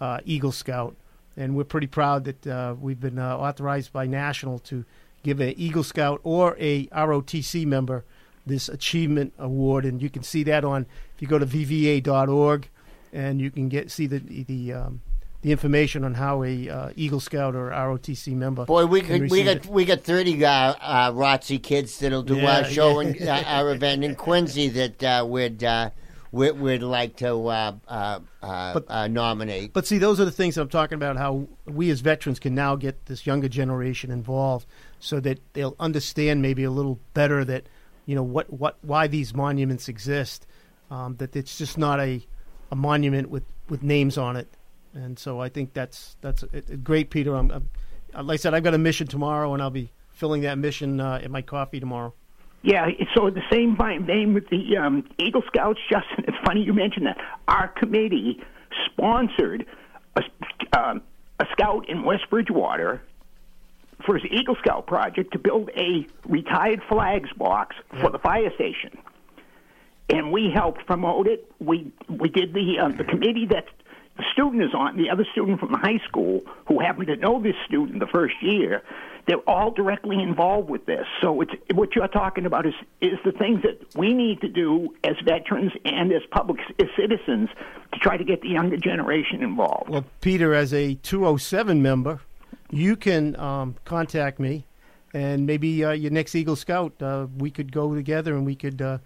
uh, 0.00 0.18
Eagle 0.24 0.52
Scout, 0.52 0.96
and 1.36 1.56
we're 1.56 1.64
pretty 1.64 1.86
proud 1.86 2.24
that 2.24 2.46
uh, 2.46 2.74
we've 2.80 3.00
been 3.00 3.18
uh, 3.18 3.36
authorized 3.36 3.92
by 3.92 4.06
national 4.06 4.58
to 4.60 4.84
give 5.22 5.40
an 5.40 5.54
Eagle 5.56 5.84
Scout 5.84 6.20
or 6.22 6.56
a 6.58 6.86
ROTC 6.86 7.66
member 7.66 8.04
this 8.46 8.68
achievement 8.68 9.34
award, 9.38 9.84
and 9.84 10.00
you 10.00 10.08
can 10.08 10.22
see 10.22 10.42
that 10.44 10.64
on 10.64 10.86
if 11.14 11.20
you 11.22 11.28
go 11.28 11.38
to 11.38 11.46
vva.org, 11.46 12.68
and 13.12 13.40
you 13.40 13.50
can 13.50 13.68
get 13.68 13.90
see 13.90 14.06
the 14.06 14.18
the 14.44 14.72
um, 14.72 15.00
the 15.42 15.52
information 15.52 16.04
on 16.04 16.14
how 16.14 16.42
a 16.44 16.68
uh, 16.68 16.90
Eagle 16.96 17.20
Scout 17.20 17.54
or 17.54 17.70
ROTC 17.70 18.34
member. 18.34 18.64
Boy, 18.64 18.86
we 18.86 19.00
could 19.00 19.30
we 19.30 19.42
got 19.44 19.56
it. 19.56 19.66
we 19.66 19.84
got 19.84 20.00
thirty 20.02 20.44
uh, 20.44 20.50
uh, 20.80 21.12
ROTC 21.12 21.62
kids 21.62 21.98
that'll 21.98 22.22
do 22.22 22.36
Yeah, 22.36 22.58
our 22.58 22.64
show 22.64 23.00
yeah. 23.00 23.08
and 23.08 23.28
uh, 23.28 23.48
our 23.48 23.70
event 23.72 24.04
in 24.04 24.14
Quincy 24.14 24.68
that 24.70 25.02
uh, 25.02 25.24
we'd, 25.28 25.62
uh, 25.62 25.90
we'd 26.32 26.52
we'd 26.52 26.82
like 26.82 27.16
to 27.16 27.34
uh, 27.48 27.72
uh, 27.88 28.20
uh, 28.42 28.72
But- 28.74 28.84
uh, 28.88 29.08
nominate. 29.08 29.72
But 29.72 29.86
see, 29.86 29.98
those 29.98 30.20
are 30.20 30.24
the 30.24 30.30
things 30.32 30.54
that 30.54 30.62
I'm 30.62 30.68
talking 30.68 30.96
about. 30.96 31.16
How 31.16 31.46
we 31.64 31.90
as 31.90 32.00
veterans 32.00 32.38
can 32.38 32.54
now 32.54 32.76
get 32.76 33.06
this 33.06 33.26
younger 33.26 33.48
generation 33.48 34.10
involved, 34.10 34.66
so 34.98 35.20
that 35.20 35.40
they'll 35.52 35.76
understand 35.78 36.42
maybe 36.42 36.64
a 36.64 36.70
little 36.70 36.98
better 37.14 37.44
that 37.44 37.66
you 38.06 38.14
know 38.14 38.22
what 38.22 38.50
what 38.52 38.78
why 38.82 39.06
these 39.06 39.34
monuments 39.34 39.88
exist. 39.88 40.46
Um, 40.90 41.16
that 41.16 41.36
it's 41.36 41.58
just 41.58 41.76
not 41.76 42.00
a 42.00 42.24
a 42.70 42.76
monument 42.76 43.28
with 43.28 43.44
with 43.68 43.82
names 43.82 44.16
on 44.16 44.36
it. 44.36 44.48
And 44.94 45.18
so 45.18 45.40
I 45.40 45.48
think 45.48 45.74
that's 45.74 46.16
that's 46.22 46.42
a, 46.42 46.62
a 46.72 46.76
great, 46.76 47.10
Peter. 47.10 47.34
I'm, 47.34 47.50
I'm, 47.50 48.26
like 48.26 48.38
I 48.38 48.40
said, 48.40 48.54
I've 48.54 48.62
got 48.62 48.74
a 48.74 48.78
mission 48.78 49.06
tomorrow, 49.06 49.52
and 49.52 49.62
I'll 49.62 49.70
be 49.70 49.92
filling 50.12 50.42
that 50.42 50.56
mission 50.56 51.00
uh, 51.00 51.20
my 51.28 51.42
coffee 51.42 51.80
tomorrow. 51.80 52.14
Yeah, 52.62 52.88
so 53.14 53.30
the 53.30 53.42
same 53.52 53.76
name 54.06 54.34
with 54.34 54.48
the 54.48 54.76
um, 54.76 55.06
Eagle 55.18 55.42
Scouts. 55.46 55.78
Justin, 55.90 56.24
it's 56.26 56.36
funny 56.44 56.62
you 56.62 56.72
mentioned 56.72 57.06
that. 57.06 57.18
Our 57.46 57.68
committee 57.68 58.42
sponsored 58.86 59.66
a, 60.16 60.22
um, 60.76 61.02
a 61.38 61.44
scout 61.52 61.88
in 61.88 62.02
West 62.02 62.28
Bridgewater 62.30 63.02
for 64.04 64.18
his 64.18 64.30
Eagle 64.30 64.56
Scout 64.56 64.86
project 64.86 65.32
to 65.32 65.38
build 65.38 65.70
a 65.76 66.06
retired 66.28 66.82
flags 66.88 67.30
box 67.36 67.76
for 68.00 68.10
the 68.10 68.18
fire 68.18 68.52
station, 68.54 68.98
and 70.08 70.32
we 70.32 70.50
helped 70.54 70.86
promote 70.86 71.26
it. 71.26 71.50
We 71.58 71.92
we 72.08 72.28
did 72.28 72.52
the 72.52 72.78
uh, 72.80 72.88
the 72.88 73.04
committee 73.04 73.46
that 73.50 73.66
the 74.16 74.24
student 74.32 74.62
is 74.62 74.74
on, 74.74 74.96
the 74.96 75.10
other 75.10 75.26
student 75.32 75.60
from 75.60 75.72
the 75.72 75.78
high 75.78 76.00
school 76.08 76.42
who 76.66 76.80
happened 76.80 77.08
to 77.08 77.16
know 77.16 77.42
this 77.42 77.54
student 77.66 78.00
the 78.00 78.06
first 78.06 78.34
year, 78.40 78.82
they're 79.26 79.36
all 79.46 79.70
directly 79.72 80.22
involved 80.22 80.70
with 80.70 80.86
this. 80.86 81.04
So 81.20 81.40
it's 81.40 81.52
what 81.74 81.94
you're 81.94 82.08
talking 82.08 82.46
about 82.46 82.66
is 82.66 82.74
is 83.00 83.18
the 83.24 83.32
things 83.32 83.62
that 83.62 83.96
we 83.96 84.14
need 84.14 84.40
to 84.40 84.48
do 84.48 84.94
as 85.04 85.16
veterans 85.24 85.72
and 85.84 86.12
as 86.12 86.22
public 86.30 86.60
as 86.78 86.86
citizens 86.96 87.48
to 87.92 87.98
try 87.98 88.16
to 88.16 88.24
get 88.24 88.40
the 88.40 88.48
younger 88.48 88.76
generation 88.76 89.42
involved. 89.42 89.90
Well, 89.90 90.04
Peter, 90.20 90.54
as 90.54 90.72
a 90.72 90.94
207 90.94 91.82
member, 91.82 92.20
you 92.70 92.96
can 92.96 93.38
um, 93.38 93.76
contact 93.84 94.38
me, 94.38 94.66
and 95.14 95.46
maybe 95.46 95.84
uh, 95.84 95.92
your 95.92 96.10
next 96.10 96.34
Eagle 96.34 96.56
Scout, 96.56 97.00
uh, 97.02 97.26
we 97.38 97.50
could 97.50 97.72
go 97.72 97.94
together 97.94 98.34
and 98.34 98.44
we 98.44 98.54
could 98.56 98.82
uh, 98.82 98.98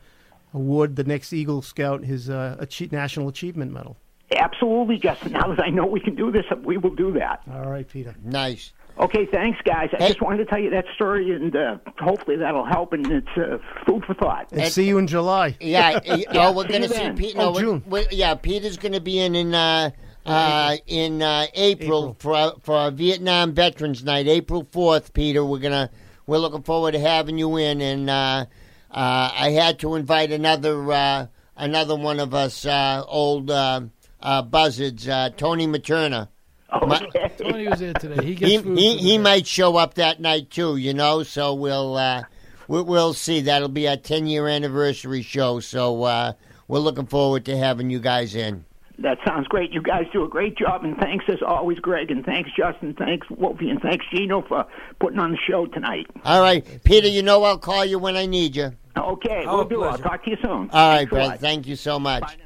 award 0.54 0.96
the 0.96 1.04
next 1.04 1.32
Eagle 1.32 1.62
Scout 1.62 2.04
his 2.04 2.28
uh, 2.30 2.56
achie- 2.60 2.90
National 2.92 3.28
Achievement 3.28 3.72
Medal. 3.72 3.96
Absolutely, 4.36 4.98
Justin. 4.98 5.32
Now 5.40 5.48
that 5.54 5.62
I 5.64 5.70
know 5.70 5.86
we 5.86 6.00
can 6.00 6.14
do 6.14 6.30
this, 6.30 6.44
we 6.64 6.76
will 6.76 6.94
do 6.94 7.12
that. 7.14 7.42
All 7.52 7.68
right, 7.70 7.86
Peter. 7.88 8.14
Nice. 8.24 8.72
Okay, 8.98 9.24
thanks, 9.26 9.58
guys. 9.64 9.88
I 9.94 9.96
Hey. 10.02 10.08
just 10.08 10.20
wanted 10.20 10.38
to 10.38 10.44
tell 10.46 10.58
you 10.58 10.70
that 10.70 10.84
story, 10.94 11.30
and 11.34 11.54
uh, 11.56 11.78
hopefully 11.98 12.36
that'll 12.36 12.66
help, 12.66 12.92
and 12.92 13.06
it's 13.10 13.26
uh, 13.36 13.58
food 13.86 14.04
for 14.04 14.14
thought. 14.14 14.48
And 14.52 14.60
And- 14.62 14.72
see 14.72 14.86
you 14.86 14.98
in 14.98 15.06
July. 15.06 15.56
Yeah. 15.60 16.00
uh, 16.06 16.16
oh, 16.34 16.52
we're 16.52 16.64
see 16.64 16.68
going 16.68 16.82
to 16.82 16.88
see 16.88 16.94
then. 16.94 17.16
Pete. 17.16 17.34
Oh, 17.36 17.40
No, 17.46 17.50
we- 17.52 17.60
June. 17.60 17.82
we- 17.86 18.06
yeah, 18.10 18.34
Peter's 18.34 18.76
going 18.76 18.92
to 18.92 19.00
be 19.00 19.18
in 19.20 19.34
in 19.34 19.54
uh, 19.54 19.90
uh, 20.26 20.76
in 20.86 21.22
uh, 21.22 21.46
April, 21.54 21.98
April. 22.00 22.16
for 22.18 22.34
our, 22.34 22.54
for 22.62 22.74
our 22.74 22.90
Vietnam 22.90 23.52
Veterans 23.54 24.04
Night, 24.04 24.28
April 24.28 24.66
fourth. 24.70 25.12
Peter, 25.14 25.44
we're 25.44 25.58
gonna 25.58 25.90
we're 26.26 26.38
looking 26.38 26.62
forward 26.62 26.92
to 26.92 27.00
having 27.00 27.38
you 27.38 27.56
in, 27.56 27.80
and 27.80 28.08
uh, 28.10 28.46
uh, 28.90 29.30
I 29.34 29.50
had 29.50 29.78
to 29.80 29.94
invite 29.94 30.30
another 30.32 30.92
uh, 30.92 31.26
another 31.56 31.96
one 31.96 32.20
of 32.20 32.34
us 32.34 32.64
uh, 32.66 33.02
old 33.06 33.50
uh, 33.50 33.82
uh, 34.20 34.42
buzzards, 34.42 35.08
uh, 35.08 35.30
Tony 35.36 35.66
Materna. 35.66 36.28
Okay. 36.72 37.32
Tony 37.38 37.66
was 37.68 37.80
there 37.80 37.94
today. 37.94 38.24
He 38.24 38.34
gets 38.36 38.52
He 38.52 38.58
food. 38.58 38.78
he, 38.78 38.96
he 38.98 39.18
might 39.18 39.46
show 39.46 39.76
up 39.76 39.94
that 39.94 40.20
night 40.20 40.50
too, 40.50 40.76
you 40.76 40.94
know. 40.94 41.22
So 41.24 41.54
we'll 41.54 41.96
uh, 41.96 42.22
we, 42.68 42.82
we'll 42.82 43.14
see. 43.14 43.40
That'll 43.40 43.68
be 43.68 43.88
our 43.88 43.96
ten 43.96 44.26
year 44.26 44.46
anniversary 44.46 45.22
show. 45.22 45.58
So 45.60 46.04
uh, 46.04 46.32
we're 46.68 46.78
looking 46.78 47.06
forward 47.06 47.44
to 47.46 47.56
having 47.56 47.90
you 47.90 47.98
guys 47.98 48.34
in. 48.36 48.64
That 49.00 49.18
sounds 49.26 49.48
great. 49.48 49.72
You 49.72 49.80
guys 49.80 50.04
do 50.12 50.24
a 50.24 50.28
great 50.28 50.56
job, 50.58 50.84
and 50.84 50.96
thanks 50.98 51.24
as 51.28 51.38
always, 51.46 51.78
Greg, 51.78 52.10
and 52.10 52.24
thanks 52.24 52.50
Justin, 52.56 52.94
thanks 52.94 53.26
Wolfie, 53.30 53.70
and 53.70 53.80
thanks 53.80 54.04
Gino 54.12 54.42
for 54.42 54.66
putting 55.00 55.18
on 55.18 55.32
the 55.32 55.38
show 55.48 55.64
tonight. 55.66 56.06
All 56.24 56.42
right, 56.42 56.64
Peter. 56.84 57.08
You 57.08 57.22
know 57.22 57.42
I'll 57.44 57.58
call 57.58 57.84
you 57.84 57.98
when 57.98 58.16
I 58.16 58.26
need 58.26 58.54
you. 58.56 58.72
Okay, 58.96 59.44
Our 59.46 59.56
we'll 59.56 59.64
do. 59.68 59.82
I'll 59.84 59.96
talk 59.96 60.24
to 60.24 60.30
you 60.30 60.36
soon. 60.42 60.68
All 60.70 60.90
right, 60.90 60.98
Thanks 60.98 61.12
a 61.12 61.14
brother. 61.14 61.36
Thank 61.38 61.66
you 61.66 61.76
so 61.76 61.98
much. 61.98 62.36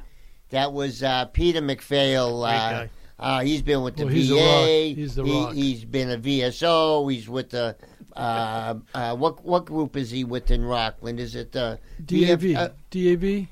That 0.51 0.71
was 0.71 1.03
uh, 1.03 1.25
Peter 1.25 1.59
McPhail. 1.59 2.47
Uh, 2.47 2.51
guy. 2.85 2.89
uh, 3.19 3.41
he's 3.41 3.61
been 3.61 3.81
with 3.83 3.97
the 3.97 4.05
Well, 4.05 4.13
he's 4.13 4.29
VA. 4.29 4.35
the 4.35 4.39
rock. 4.41 4.95
He's 4.95 5.15
the 5.15 5.23
He- 5.25 5.43
rock. 5.43 5.53
He's 5.53 5.83
been 5.85 6.11
a 6.11 6.17
VSO. 6.17 7.11
He's 7.11 7.27
with 7.27 7.49
the 7.49 7.75
uh, 8.15 8.75
uh, 8.93 9.15
what 9.17 9.43
what 9.43 9.65
group 9.65 9.97
is 9.97 10.09
he 10.09 10.23
with 10.23 10.49
in 10.51 10.63
Rockland? 10.63 11.19
Is 11.19 11.35
it 11.35 11.51
the 11.51 11.79
DAV, 12.05 12.55
uh, 12.55 12.69
DAV, 12.91 13.47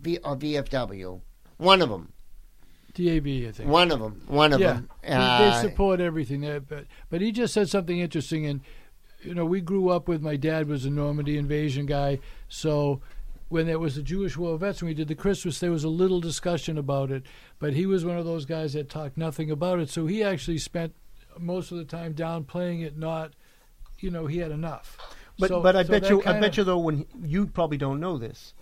V, 0.00 0.18
or 0.24 0.36
VFW? 0.36 1.20
One 1.58 1.82
of 1.82 1.90
them. 1.90 2.12
DAV, 2.96 3.48
I 3.48 3.52
think. 3.52 3.70
One 3.70 3.90
of 3.92 4.00
them. 4.00 4.20
One 4.26 4.52
of 4.52 4.60
yeah, 4.60 4.72
them. 4.74 4.88
they- 5.02 5.08
Uh, 5.12 5.38
they 5.60 5.68
support 5.68 6.00
everything 6.00 6.40
there. 6.40 6.60
But 6.60 6.86
but 7.10 7.20
he 7.20 7.30
just 7.32 7.54
said 7.54 7.68
something 7.68 7.98
interesting, 7.98 8.46
and 8.46 8.60
you 9.22 9.34
know 9.34 9.44
we 9.44 9.60
grew 9.60 9.90
up 9.90 10.08
with 10.08 10.22
my 10.22 10.36
dad 10.36 10.68
was 10.68 10.84
a 10.84 10.90
Normandy 10.90 11.38
invasion 11.38 11.86
guy, 11.86 12.18
so. 12.48 13.00
When 13.48 13.66
there 13.66 13.78
was 13.78 13.94
the 13.94 14.02
Jewish 14.02 14.36
War 14.36 14.58
vets, 14.58 14.82
when 14.82 14.88
we 14.88 14.94
did 14.94 15.06
the 15.06 15.14
Christmas, 15.14 15.60
there 15.60 15.70
was 15.70 15.84
a 15.84 15.88
little 15.88 16.20
discussion 16.20 16.76
about 16.76 17.12
it. 17.12 17.22
But 17.60 17.74
he 17.74 17.86
was 17.86 18.04
one 18.04 18.18
of 18.18 18.24
those 18.24 18.44
guys 18.44 18.72
that 18.72 18.90
talked 18.90 19.16
nothing 19.16 19.52
about 19.52 19.78
it. 19.78 19.88
So 19.88 20.06
he 20.08 20.20
actually 20.20 20.58
spent 20.58 20.96
most 21.38 21.70
of 21.70 21.78
the 21.78 21.84
time 21.84 22.12
downplaying 22.12 22.84
it. 22.84 22.98
Not, 22.98 23.34
you 24.00 24.10
know, 24.10 24.26
he 24.26 24.38
had 24.38 24.50
enough. 24.50 24.98
But 25.38 25.50
So- 25.50 25.62
but 25.62 25.76
I 25.76 25.84
so 25.84 25.90
bet 25.90 26.10
you 26.10 26.20
I 26.22 26.24
kinda- 26.24 26.40
bet 26.40 26.56
you 26.56 26.64
though 26.64 26.78
when 26.78 26.96
he- 26.98 27.06
you 27.24 27.46
probably 27.46 27.76
don't 27.78 28.00
know 28.00 28.18
this, 28.18 28.52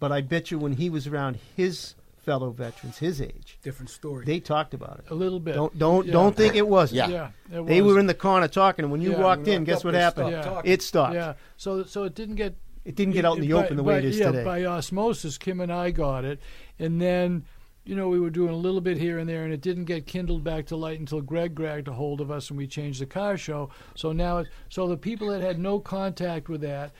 but 0.00 0.10
I 0.10 0.22
bet 0.22 0.50
you 0.50 0.58
when 0.58 0.72
he 0.72 0.90
was 0.90 1.06
around 1.06 1.38
his 1.56 1.94
fellow 2.22 2.50
veterans, 2.50 2.98
his 2.98 3.20
age, 3.20 3.58
Different 3.62 3.90
story. 3.90 4.24
they 4.24 4.40
talked 4.40 4.74
about 4.74 5.00
it. 5.00 5.10
a 5.10 5.14
little 5.14 5.40
bit. 5.40 5.54
Don't 5.54 5.76
don't 5.78 6.06
Yeah. 6.06 6.12
don't 6.12 6.36
think 6.36 6.54
it 6.54 6.66
wasn't. 6.68 7.08
Yeah. 7.10 7.30
Yeah, 7.50 7.60
it 7.60 7.66
They 7.66 7.82
was. 7.82 7.94
were 7.94 8.00
in 8.00 8.06
the 8.06 8.14
corner 8.14 8.48
talking, 8.48 8.88
when 8.90 9.00
you 9.00 9.12
Yeah. 9.12 9.20
walked 9.22 9.42
When 9.46 9.56
in, 9.58 9.64
guess 9.64 9.84
what 9.84 9.94
happened? 9.94 10.28
stopped 10.42 10.66
Yeah. 10.66 10.72
It 10.72 10.82
stopped. 10.82 11.14
Yeah, 11.14 11.34
so 11.56 11.82
so 11.84 12.04
it 12.04 12.14
didn't 12.14 12.36
get 12.36 12.54
It 12.84 12.96
didn't 12.96 13.14
get 13.14 13.24
out 13.24 13.36
in 13.36 13.42
the 13.42 13.52
by- 13.52 13.64
open 13.64 13.76
the 13.76 13.82
way 13.84 13.94
by- 13.94 13.98
it 13.98 14.04
is 14.06 14.18
yeah, 14.18 14.30
today. 14.32 14.44
By 14.44 14.64
osmosis, 14.64 15.38
Kim 15.38 15.60
and 15.60 15.72
I 15.72 15.90
got 15.92 16.24
it, 16.24 16.40
and 16.78 17.00
then 17.00 17.44
you 17.84 17.94
know 17.96 18.08
we 18.08 18.18
were 18.20 18.30
doing 18.30 18.50
a 18.52 18.56
little 18.56 18.80
bit 18.80 18.98
here 18.98 19.18
and 19.18 19.28
there, 19.28 19.44
and 19.44 19.52
it 19.52 19.60
didn't 19.60 19.84
get 19.84 20.06
kindled 20.06 20.42
back 20.44 20.66
to 20.66 20.76
light 20.76 20.98
until 21.00 21.20
Greg 21.20 21.54
grabbed 21.54 21.88
a 21.88 21.92
hold 21.92 22.20
of 22.20 22.30
us 22.30 22.48
and 22.50 22.56
we 22.58 22.66
changed 22.66 23.00
the 23.00 23.06
car 23.06 23.36
show. 23.36 23.70
So 23.96 24.12
now, 24.12 24.38
it, 24.38 24.48
so 24.68 24.86
the 24.88 24.96
people 24.96 25.28
that 25.28 25.40
had 25.42 25.58
no 25.58 25.78
contact 25.80 26.48
with 26.48 26.60
that 26.62 26.92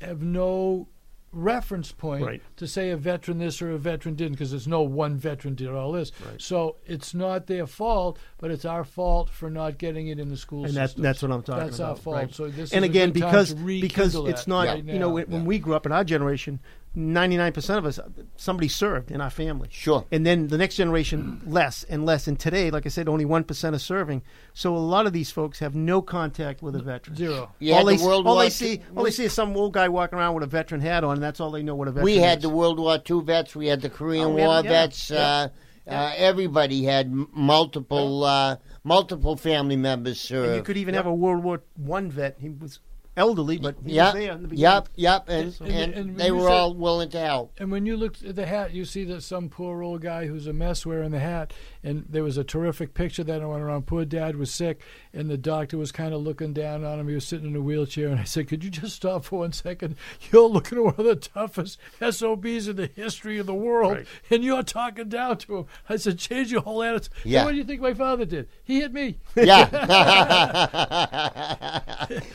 have 0.00 0.22
no 0.22 0.88
reference 1.34 1.92
point 1.92 2.24
Right. 2.24 2.42
to 2.56 2.66
say 2.66 2.90
a 2.90 2.96
veteran 2.96 3.38
this 3.38 3.60
or 3.60 3.70
a 3.72 3.78
veteran 3.78 4.14
didn't 4.14 4.32
because 4.32 4.50
there's 4.50 4.68
no 4.68 4.82
one 4.82 5.16
veteran 5.16 5.54
did 5.54 5.68
all 5.68 5.92
this. 5.92 6.12
Right. 6.24 6.40
So 6.40 6.76
it's 6.86 7.14
not 7.14 7.46
their 7.46 7.66
fault, 7.66 8.18
but 8.38 8.50
it's 8.50 8.64
our 8.64 8.84
fault 8.84 9.28
for 9.30 9.50
not 9.50 9.78
getting 9.78 10.08
it 10.08 10.18
in 10.18 10.28
the 10.28 10.36
school 10.36 10.64
and 10.64 10.74
that's 10.74 10.94
that's 10.94 11.22
what 11.22 11.30
I'm 11.32 11.42
talking 11.42 11.64
That's 11.64 11.78
about. 11.78 11.96
That's 11.96 11.98
our 11.98 12.02
fault. 12.02 12.16
right. 12.16 12.34
So 12.34 12.48
this 12.48 12.72
and 12.72 12.84
again, 12.84 13.10
because 13.12 13.54
because 13.54 14.14
it's 14.14 14.46
not 14.46 14.66
right 14.68 14.84
you 14.84 14.98
know 14.98 15.10
when, 15.10 15.26
when 15.26 15.44
we 15.44 15.58
grew 15.58 15.74
up 15.74 15.86
in 15.86 15.92
our 15.92 16.04
generation, 16.04 16.60
99 16.96 17.52
percent 17.52 17.78
of 17.78 17.86
us 17.86 17.98
somebody 18.36 18.68
served 18.68 19.10
in 19.10 19.20
our 19.20 19.30
family. 19.30 19.68
Sure. 19.70 20.04
And 20.12 20.24
then 20.24 20.48
the 20.48 20.58
next 20.58 20.76
generation 20.76 21.40
less 21.46 21.84
and 21.84 22.06
less. 22.06 22.26
And 22.28 22.38
today, 22.38 22.70
like 22.70 22.86
I 22.86 22.88
said, 22.88 23.08
only 23.08 23.24
one 23.24 23.44
percent 23.44 23.74
are 23.74 23.80
serving. 23.80 24.22
So 24.52 24.76
a 24.76 24.78
lot 24.78 25.06
of 25.06 25.12
these 25.12 25.30
folks 25.30 25.58
have 25.58 25.74
no 25.74 26.02
contact 26.02 26.62
with 26.62 26.76
a 26.76 26.82
veteran. 26.82 27.16
Zero. 27.16 27.52
You 27.58 27.74
all 27.74 27.84
they, 27.84 27.96
the 27.96 28.04
all 28.04 28.38
they 28.38 28.50
see, 28.50 28.80
all 28.96 29.04
they 29.04 29.10
see 29.10 29.24
is 29.24 29.32
some 29.32 29.56
old 29.56 29.72
guy 29.72 29.88
walking 29.88 30.18
around 30.18 30.34
with 30.34 30.44
a 30.44 30.48
veteran 30.48 30.80
hat 30.80 31.04
on, 31.04 31.14
and 31.14 31.22
that's 31.22 31.40
all 31.40 31.50
they 31.50 31.62
know 31.62 31.74
what 31.74 31.88
a 31.88 31.92
veteran 31.92 32.08
is. 32.08 32.16
We 32.16 32.22
had 32.22 32.38
is. 32.38 32.42
the 32.42 32.50
World 32.50 32.78
War 32.78 32.98
II 33.08 33.22
vets. 33.22 33.56
We 33.56 33.66
had 33.66 33.80
the 33.80 33.90
Korean 33.90 34.26
Oh, 34.26 34.30
War 34.30 34.54
yeah, 34.54 34.62
vets. 34.62 35.10
yeah, 35.10 35.18
Uh, 35.20 35.48
uh, 35.90 36.12
everybody 36.16 36.84
had 36.84 37.12
multiple 37.12 38.24
uh, 38.24 38.56
multiple 38.84 39.36
family 39.36 39.76
members 39.76 40.20
serve. 40.20 40.46
And 40.46 40.56
you 40.56 40.62
could 40.62 40.76
even 40.76 40.94
have 40.94 41.06
a 41.06 41.14
World 41.14 41.42
War 41.44 41.62
One 41.76 42.10
vet. 42.10 42.36
He 42.38 42.48
was 42.48 42.80
elderly, 43.16 43.58
but 43.58 43.76
he 43.84 43.92
yep, 43.92 44.14
was 44.14 44.22
there 44.22 44.32
in 44.32 44.42
the 44.42 44.48
beginning. 44.48 44.62
yep, 44.62 44.88
yep, 44.96 45.28
and, 45.28 45.54
And- 45.60 45.70
and, 45.70 45.94
and 45.94 46.16
they 46.18 46.30
were 46.30 46.40
said- 46.48 46.50
all 46.52 46.74
willing 46.74 47.10
to 47.10 47.20
help. 47.20 47.52
And 47.58 47.70
when 47.70 47.86
you 47.86 47.96
look 47.96 48.16
at 48.26 48.34
the 48.36 48.46
hat, 48.46 48.72
you 48.72 48.84
see 48.84 49.04
that 49.04 49.22
some 49.22 49.48
poor 49.48 49.82
old 49.82 50.00
guy 50.02 50.26
who's 50.26 50.46
a 50.46 50.52
mess 50.52 50.84
wearing 50.84 51.10
the 51.12 51.20
hat. 51.20 51.52
And 51.84 52.06
there 52.08 52.24
was 52.24 52.38
a 52.38 52.44
terrific 52.44 52.94
picture 52.94 53.22
that 53.24 53.42
I 53.42 53.44
went 53.44 53.62
around. 53.62 53.86
Poor 53.86 54.06
dad 54.06 54.36
was 54.36 54.52
sick, 54.52 54.80
and 55.12 55.28
the 55.28 55.36
doctor 55.36 55.76
was 55.76 55.92
kind 55.92 56.14
of 56.14 56.22
looking 56.22 56.54
down 56.54 56.82
on 56.82 56.98
him. 56.98 57.08
He 57.08 57.14
was 57.14 57.26
sitting 57.26 57.46
in 57.50 57.54
a 57.54 57.60
wheelchair, 57.60 58.08
and 58.08 58.18
I 58.18 58.24
said, 58.24 58.48
"Could 58.48 58.64
you 58.64 58.70
just 58.70 58.96
stop 58.96 59.24
for 59.26 59.40
one 59.40 59.52
second? 59.52 59.96
You're 60.32 60.48
looking 60.48 60.78
at 60.78 60.84
one 60.84 60.94
of 60.96 61.04
the 61.04 61.14
toughest 61.16 61.78
SOBs 62.00 62.68
in 62.68 62.76
the 62.76 62.86
history 62.86 63.38
of 63.38 63.44
the 63.46 63.54
world, 63.54 63.92
Right. 63.98 64.06
and 64.30 64.42
you're 64.42 64.62
talking 64.62 65.10
down 65.10 65.36
to 65.38 65.58
him." 65.58 65.66
I 65.88 65.96
said, 65.96 66.18
"Change 66.18 66.50
your 66.50 66.62
whole 66.62 66.82
attitude." 66.82 67.10
And 67.22 67.32
Yeah. 67.32 67.44
what 67.44 67.50
do 67.52 67.58
you 67.58 67.64
think 67.64 67.82
my 67.82 67.92
father 67.94 68.24
did? 68.24 68.48
He 68.64 68.80
hit 68.80 68.92
me. 68.94 69.18
Yeah. 69.36 69.68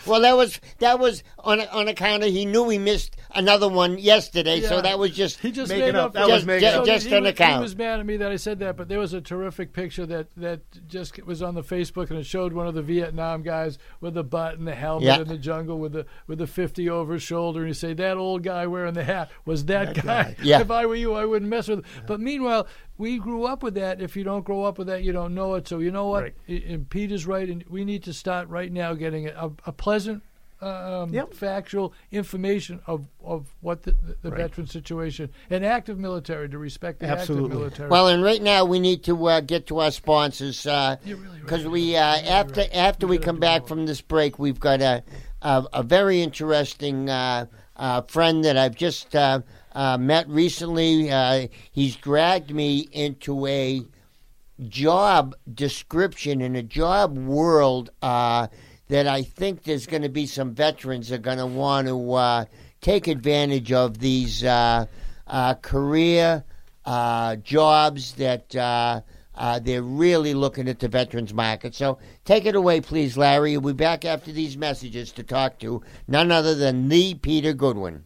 well, 0.05 0.21
that 0.21 0.35
was 0.37 0.59
that 0.79 0.99
was 0.99 1.23
on 1.39 1.61
on 1.61 1.87
account 1.87 2.23
of 2.23 2.29
he 2.29 2.45
knew 2.45 2.69
he 2.69 2.77
missed 2.77 3.15
another 3.33 3.67
one 3.69 3.97
yesterday, 3.97 4.61
so 4.61 4.81
that 4.81 4.99
was 4.99 5.11
just 5.11 5.39
He 5.39 5.51
just 5.51 5.71
made 5.71 5.95
up. 5.95 6.07
up. 6.07 6.13
That 6.13 6.25
for 6.27 6.33
was 6.33 6.43
it. 6.43 6.47
making 6.47 6.67
up. 6.69 6.85
Just 6.85 7.07
he, 7.07 7.15
an 7.15 7.23
was- 7.23 7.31
account. 7.31 7.55
He 7.55 7.61
was 7.63 7.75
mad 7.75 7.99
at 7.99 8.05
me 8.05 8.17
that 8.17 8.31
I 8.31 8.35
said 8.35 8.59
that, 8.59 8.77
but 8.77 8.87
there 8.89 8.99
was 8.99 9.13
a 9.13 9.21
terrific 9.39 9.73
picture 9.73 10.05
that 10.05 10.27
that 10.37 10.61
just 10.87 11.23
was 11.25 11.41
on 11.41 11.55
the 11.55 11.61
Facebook, 11.63 12.09
and 12.09 12.19
it 12.19 12.25
showed 12.25 12.53
one 12.53 12.67
of 12.67 12.73
the 12.75 12.81
Vietnam 12.81 13.41
guys 13.41 13.77
with 14.01 14.13
the 14.13 14.23
butt 14.23 14.57
and 14.57 14.67
the 14.67 14.75
helmet 14.75 15.03
Yeah. 15.05 15.21
in 15.21 15.27
the 15.27 15.37
jungle 15.37 15.79
with 15.79 15.93
the 15.93 16.05
with 16.27 16.39
the 16.39 16.47
fifty 16.47 16.89
over 16.89 17.13
his 17.13 17.23
shoulder, 17.23 17.59
and 17.61 17.69
you 17.69 17.73
say 17.73 17.93
that 17.93 18.17
old 18.17 18.43
guy 18.43 18.67
wearing 18.67 18.93
the 18.93 19.03
hat 19.03 19.31
was 19.45 19.65
that, 19.65 19.95
guy. 20.03 20.35
Yeah. 20.43 20.59
If 20.69 20.71
I 20.71 20.85
were 20.85 20.95
you, 20.95 21.13
I 21.13 21.25
wouldn't 21.25 21.49
mess 21.49 21.67
with. 21.67 21.79
Him. 21.79 22.03
But 22.05 22.19
meanwhile, 22.19 22.67
we 22.97 23.17
grew 23.17 23.45
up 23.45 23.63
with 23.63 23.75
that. 23.75 24.01
If 24.01 24.15
you 24.17 24.23
don't 24.23 24.43
grow 24.45 24.63
up 24.65 24.77
with 24.77 24.87
that, 24.87 25.03
you 25.03 25.11
don't 25.13 25.33
know 25.33 25.55
it. 25.55 25.67
So 25.67 25.79
you 25.79 25.91
know 25.91 26.07
what? 26.07 26.23
Right. 26.23 26.35
I- 26.49 26.63
And 26.67 26.89
Peter's 26.89 27.25
right, 27.25 27.47
and 27.49 27.63
we 27.69 27.85
need 27.85 28.03
to 28.03 28.13
start 28.13 28.49
right 28.49 28.71
now 28.71 28.93
getting 28.93 29.27
a, 29.27 29.51
a 29.65 29.71
pleasant. 29.71 30.23
Um, 30.61 31.13
Yep. 31.13 31.33
factual 31.33 31.93
information 32.11 32.81
of, 32.85 33.05
of 33.23 33.47
what 33.61 33.83
the, 33.83 33.95
the 34.21 34.29
Right. 34.31 34.41
veteran 34.41 34.67
situation 34.67 35.29
and 35.49 35.65
active 35.65 35.97
military 35.97 36.49
to 36.49 36.57
respect 36.57 36.99
the 36.99 37.07
Absolutely. 37.07 37.45
active 37.45 37.59
military. 37.59 37.89
well. 37.89 38.07
And 38.09 38.23
right 38.23 38.41
now 38.41 38.65
we 38.65 38.79
need 38.79 39.03
to 39.05 39.25
uh, 39.27 39.39
get 39.39 39.67
to 39.67 39.79
our 39.79 39.91
sponsors 39.91 40.65
You're 40.65 40.97
really 41.05 41.23
right. 41.37 41.41
because 41.41 41.65
we 41.65 41.95
uh, 41.95 42.01
after 42.01 42.65
after 42.73 43.07
we 43.07 43.17
gotta 43.17 43.25
come 43.27 43.39
back 43.39 43.61
more. 43.61 43.67
from 43.69 43.85
this 43.85 44.01
break, 44.01 44.37
we've 44.37 44.59
got 44.59 44.81
a 44.81 45.01
a, 45.41 45.63
a 45.73 45.83
very 45.83 46.21
interesting 46.21 47.09
uh, 47.09 47.45
uh, 47.77 48.01
friend 48.01 48.43
that 48.43 48.57
I've 48.57 48.75
just 48.75 49.15
uh, 49.15 49.39
uh, 49.73 49.97
met 49.97 50.27
recently. 50.27 51.09
Uh, 51.09 51.47
he's 51.71 51.95
dragged 51.95 52.51
me 52.53 52.89
into 52.91 53.45
a 53.47 53.81
job 54.67 55.35
description 55.53 56.41
in 56.41 56.55
a 56.57 56.63
job 56.63 57.17
world 57.17 57.91
uh, 58.01 58.47
that 58.89 59.07
I 59.07 59.21
think 59.21 59.63
there's 59.63 59.85
going 59.85 60.01
to 60.01 60.09
be 60.09 60.25
some 60.25 60.53
veterans 60.53 61.09
that 61.09 61.15
are 61.15 61.19
going 61.19 61.37
to 61.37 61.45
want 61.45 61.87
to 61.87 62.13
uh, 62.13 62.45
take 62.81 63.07
advantage 63.07 63.71
of 63.71 63.99
these 63.99 64.43
uh, 64.43 64.85
uh, 65.27 65.53
career 65.55 66.43
uh, 66.85 67.35
jobs 67.37 68.13
that 68.15 68.55
uh, 68.55 69.01
uh, 69.35 69.59
they're 69.59 69.83
really 69.83 70.33
looking 70.33 70.67
at 70.67 70.79
the 70.79 70.87
veterans 70.87 71.33
market. 71.33 71.75
So 71.75 71.99
take 72.25 72.45
it 72.45 72.55
away, 72.55 72.81
please, 72.81 73.15
Larry. 73.15 73.57
We'll 73.57 73.75
be 73.75 73.77
back 73.77 74.05
after 74.05 74.31
these 74.31 74.57
messages 74.57 75.11
to 75.13 75.23
talk 75.23 75.59
to 75.59 75.83
none 76.07 76.31
other 76.31 76.55
than 76.55 76.89
the 76.89 77.13
Peter 77.13 77.53
Goodwin. 77.53 78.03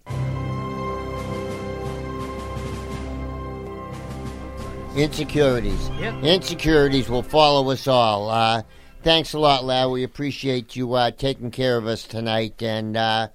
Insecurities. 4.98 5.90
Yep. 5.98 6.24
Insecurities 6.24 7.10
will 7.10 7.24
follow 7.24 7.72
us 7.72 7.88
all. 7.88 8.64
Thanks 9.04 9.34
a 9.34 9.40
lot, 9.40 9.66
Larry. 9.66 9.92
We 9.92 10.04
appreciate 10.04 10.78
you 10.78 10.94
uh, 10.94 11.12
taking 11.12 11.52
care 11.52 11.76
of 11.76 11.88
us 11.88 12.04
tonight. 12.04 12.64
And 12.64 12.96
uh, 12.96 13.28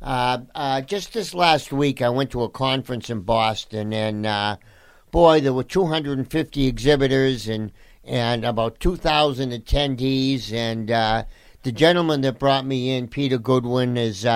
uh, 0.00 0.38
uh, 0.54 0.80
just 0.80 1.12
this 1.12 1.34
last 1.34 1.72
week, 1.72 2.00
I 2.00 2.08
went 2.08 2.30
to 2.30 2.42
a 2.42 2.48
conference 2.48 3.10
in 3.10 3.20
Boston, 3.20 3.92
and 3.92 4.24
uh, 4.24 4.56
boy, 5.10 5.42
there 5.42 5.52
were 5.52 5.62
250 5.62 6.66
exhibitors 6.66 7.48
and 7.48 7.70
and 8.02 8.46
about 8.46 8.80
2,000 8.80 9.52
attendees. 9.52 10.54
And 10.54 10.90
uh, 10.90 11.24
the 11.64 11.72
gentleman 11.72 12.22
that 12.22 12.38
brought 12.38 12.64
me 12.64 12.96
in, 12.96 13.06
Peter 13.06 13.36
Goodwin, 13.36 13.98
is 13.98 14.26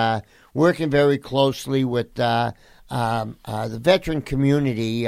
working 0.53 0.91
very 0.91 1.17
closely 1.17 1.83
with 1.83 2.19
um, 2.19 2.53
the 2.91 3.79
veteran 3.81 4.21
community, 4.21 5.05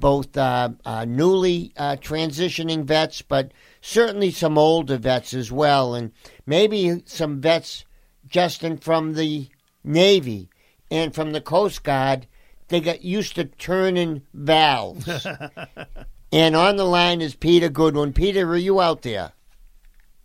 both 0.00 0.34
newly 0.34 1.74
transitioning 1.76 2.84
vets, 2.84 3.20
but 3.20 3.52
certainly 3.84 4.30
some 4.30 4.56
older 4.56 4.96
vets 4.96 5.34
as 5.34 5.52
well, 5.52 5.94
and 5.94 6.10
maybe 6.46 7.02
some 7.04 7.40
vets, 7.40 7.84
Justin, 8.26 8.78
from 8.78 9.12
the 9.12 9.46
Navy 9.84 10.48
and 10.90 11.14
from 11.14 11.32
the 11.32 11.40
Coast 11.40 11.84
Guard. 11.84 12.26
They 12.68 12.80
got 12.80 13.02
used 13.02 13.34
to 13.34 13.44
turning 13.44 14.22
valves. 14.32 15.06
and 16.32 16.56
on 16.56 16.76
the 16.76 16.84
line 16.84 17.20
is 17.20 17.34
Peter 17.34 17.68
Goodwin. 17.68 18.14
Peter, 18.14 18.48
are 18.48 18.56
you 18.56 18.80
out 18.80 19.02
there? 19.02 19.32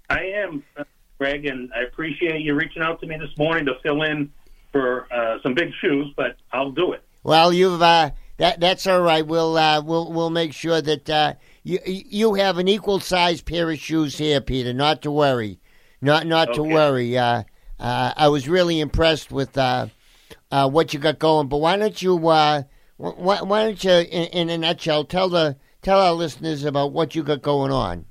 I 0.10 0.22
am, 0.22 0.64
uh, 0.78 0.86
Greg, 1.18 1.46
and 1.46 1.70
I 1.76 1.82
appreciate 1.82 2.40
you 2.40 2.56
reaching 2.56 2.82
out 2.82 3.02
to 3.02 3.08
me 3.08 3.18
this 3.18 3.38
morning 3.38 3.66
to 3.66 3.74
fill 3.84 4.04
in 4.04 4.32
for 4.72 5.12
uh, 5.12 5.42
some 5.44 5.54
big 5.54 5.72
shoes, 5.82 6.08
but 6.16 6.38
I'll 6.54 6.72
do 6.72 6.94
it. 6.94 7.04
Well, 7.24 7.52
you've 7.52 7.82
uh, 7.82 8.12
that 8.38 8.62
that's 8.62 8.88
all 8.88 9.02
right. 9.02 9.28
We'll 9.28 9.58
uh, 9.58 9.82
we'll 9.82 10.12
we'll 10.14 10.30
make 10.30 10.54
sure 10.54 10.82
that 10.82 11.10
uh, 11.10 11.34
you 11.64 11.80
you 11.86 12.34
have 12.36 12.58
an 12.58 12.68
equal 12.68 13.00
sized 13.00 13.46
pair 13.46 13.70
of 13.70 13.80
shoes 13.80 14.18
here, 14.18 14.42
Peter. 14.42 14.74
Not 14.74 15.02
to 15.04 15.12
worry, 15.12 15.60
not 16.02 16.26
not 16.26 16.54
to 16.56 16.64
worry. 16.64 17.18
Uh, 17.18 17.44
uh, 17.80 18.14
I 18.16 18.28
was 18.28 18.48
really 18.48 18.80
impressed 18.80 19.32
with 19.32 19.58
uh, 19.58 19.88
uh, 20.52 20.70
what 20.70 20.94
you 20.94 21.00
got 21.00 21.20
going. 21.20 21.48
But 21.48 21.58
why 21.58 21.78
don't 21.78 22.02
you 22.02 22.28
uh, 22.28 22.64
why, 22.98 23.42
why 23.42 23.64
don't 23.64 23.84
you, 23.84 23.92
in, 23.92 24.28
in 24.28 24.50
a 24.50 24.58
nutshell, 24.58 25.06
tell 25.06 25.30
the 25.30 25.58
tell 25.82 26.00
our 26.00 26.14
listeners 26.14 26.66
about 26.66 26.92
what 26.92 27.16
you 27.16 27.24
got 27.24 27.42
going 27.42 27.72
on? 27.72 28.06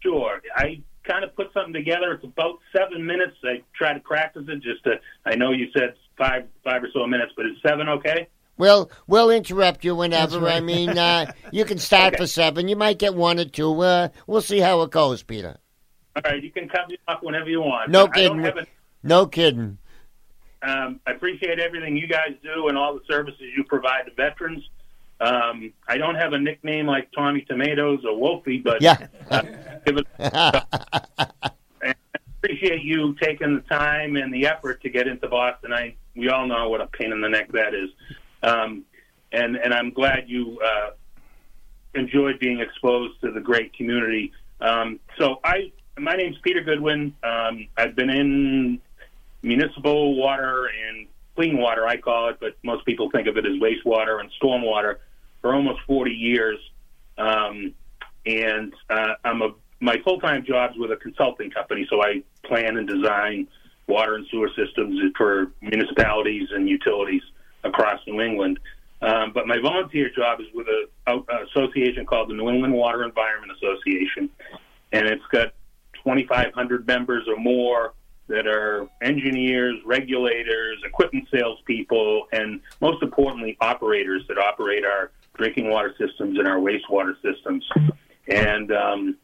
Sure. 0.00 0.40
I 0.54 0.82
kind 1.04 1.24
of 1.24 1.34
put 1.34 1.52
something 1.52 1.72
together. 1.72 2.12
It's 2.12 2.24
about 2.24 2.58
seven 2.76 3.04
minutes. 3.04 3.36
I 3.44 3.62
try 3.74 3.94
to 3.94 4.00
practice 4.00 4.44
it 4.48 4.62
just 4.62 4.84
to. 4.84 5.00
I 5.24 5.34
know 5.34 5.52
you 5.52 5.68
said 5.76 5.94
five 6.16 6.46
five 6.64 6.82
or 6.82 6.88
so 6.92 7.06
minutes, 7.06 7.32
but 7.36 7.46
is 7.46 7.56
seven 7.66 7.88
okay? 7.88 8.28
We'll 8.58 8.90
we'll 9.06 9.30
interrupt 9.30 9.84
you 9.84 9.94
whenever. 9.94 10.40
Right. 10.40 10.56
I 10.56 10.60
mean, 10.60 10.96
uh, 10.96 11.32
you 11.52 11.64
can 11.64 11.78
start 11.78 12.14
Okay. 12.14 12.22
for 12.22 12.26
seven. 12.26 12.68
You 12.68 12.76
might 12.76 12.98
get 12.98 13.14
one 13.14 13.38
or 13.38 13.44
two. 13.44 13.80
Uh, 13.80 14.08
we'll 14.26 14.40
see 14.40 14.58
how 14.60 14.82
it 14.82 14.90
goes, 14.90 15.22
Peter. 15.22 15.56
All 16.16 16.22
right, 16.24 16.42
you 16.42 16.50
can 16.50 16.68
cut 16.68 16.88
me 16.88 16.96
off 17.06 17.22
whenever 17.22 17.50
you 17.50 17.60
want. 17.60 17.90
No 17.90 18.08
kidding. 18.08 18.46
a, 18.46 18.66
No 19.02 19.26
kidding. 19.26 19.76
um, 20.62 20.98
I 21.06 21.10
appreciate 21.10 21.58
everything 21.60 21.96
you 21.98 22.06
guys 22.06 22.32
do 22.42 22.68
and 22.68 22.78
all 22.78 22.94
the 22.94 23.02
services 23.06 23.42
you 23.54 23.64
provide 23.64 24.06
to 24.06 24.12
veterans. 24.14 24.62
Um, 25.20 25.72
I 25.86 25.98
don't 25.98 26.14
have 26.14 26.32
a 26.32 26.38
nickname 26.38 26.86
like 26.86 27.10
Tommy 27.12 27.42
Tomatoes 27.42 28.00
or 28.06 28.18
Wolfie, 28.18 28.58
but 28.58 28.80
Yeah. 28.80 29.08
uh, 29.30 29.42
give 29.84 29.98
it, 29.98 30.06
and 30.18 30.64
I 31.82 31.94
appreciate 32.42 32.82
you 32.82 33.14
taking 33.20 33.54
the 33.54 33.62
time 33.62 34.16
and 34.16 34.32
the 34.32 34.46
effort 34.46 34.82
to 34.82 34.88
get 34.90 35.06
into 35.08 35.28
Boston. 35.28 35.72
I 35.72 35.94
we 36.14 36.28
all 36.30 36.46
know 36.46 36.68
what 36.68 36.80
a 36.80 36.86
pain 36.86 37.12
in 37.12 37.20
the 37.20 37.28
neck 37.28 37.52
that 37.52 37.74
is, 37.74 37.90
um, 38.42 38.84
and 39.32 39.56
and 39.56 39.74
I'm 39.74 39.90
glad 39.90 40.24
you 40.26 40.58
uh, 40.60 40.90
enjoyed 41.94 42.38
being 42.38 42.60
exposed 42.60 43.20
to 43.22 43.32
the 43.32 43.40
great 43.40 43.74
community. 43.74 44.32
Um, 44.60 45.00
so 45.18 45.40
I 45.44 45.72
my 45.98 46.14
name's 46.14 46.36
Peter 46.42 46.62
Goodwin. 46.62 47.14
Um, 47.22 47.68
I've 47.76 47.96
been 47.96 48.10
in 48.10 48.80
municipal 49.42 50.16
water 50.16 50.66
and 50.66 51.06
clean 51.34 51.58
water, 51.58 51.86
I 51.86 51.96
call 51.98 52.28
it, 52.30 52.38
but 52.40 52.56
most 52.62 52.84
people 52.86 53.10
think 53.10 53.28
of 53.28 53.36
it 53.36 53.44
as 53.46 53.52
wastewater 53.52 54.20
and 54.20 54.30
stormwater 54.42 54.96
for 55.40 55.54
almost 55.54 55.80
40 55.86 56.10
years. 56.10 56.58
Um, 57.18 57.74
and 58.24 58.74
uh, 58.90 59.14
I'm 59.24 59.42
a 59.42 59.50
my 59.80 59.96
full 60.04 60.18
time 60.20 60.44
job's 60.44 60.76
with 60.78 60.90
a 60.90 60.96
consulting 60.96 61.50
company, 61.50 61.86
so 61.90 62.02
I 62.02 62.22
plan 62.44 62.76
and 62.76 62.88
design 62.88 63.46
water 63.86 64.14
and 64.16 64.26
sewer 64.30 64.50
systems 64.56 64.98
for 65.16 65.52
municipalities 65.60 66.48
and 66.52 66.68
utilities 66.68 67.22
across 67.66 68.00
New 68.06 68.20
England. 68.20 68.58
Um, 69.02 69.32
but 69.34 69.46
my 69.46 69.58
volunteer 69.58 70.08
job 70.10 70.40
is 70.40 70.46
with 70.54 70.66
a, 70.68 71.12
a, 71.12 71.18
a 71.18 71.44
association 71.44 72.06
called 72.06 72.30
the 72.30 72.34
New 72.34 72.48
England 72.48 72.72
Water 72.72 73.04
Environment 73.04 73.52
Association, 73.52 74.30
and 74.92 75.06
it's 75.06 75.26
got 75.30 75.52
2,500 76.04 76.86
members 76.86 77.24
or 77.28 77.36
more 77.36 77.92
that 78.28 78.46
are 78.46 78.88
engineers, 79.02 79.76
regulators, 79.84 80.78
equipment 80.84 81.28
salespeople, 81.30 82.26
and 82.32 82.60
most 82.80 83.02
importantly, 83.02 83.56
operators 83.60 84.22
that 84.28 84.38
operate 84.38 84.84
our 84.84 85.12
drinking 85.34 85.70
water 85.70 85.94
systems 85.98 86.38
and 86.38 86.48
our 86.48 86.58
wastewater 86.58 87.14
systems. 87.22 87.64
And 88.28 88.72
um, 88.72 89.16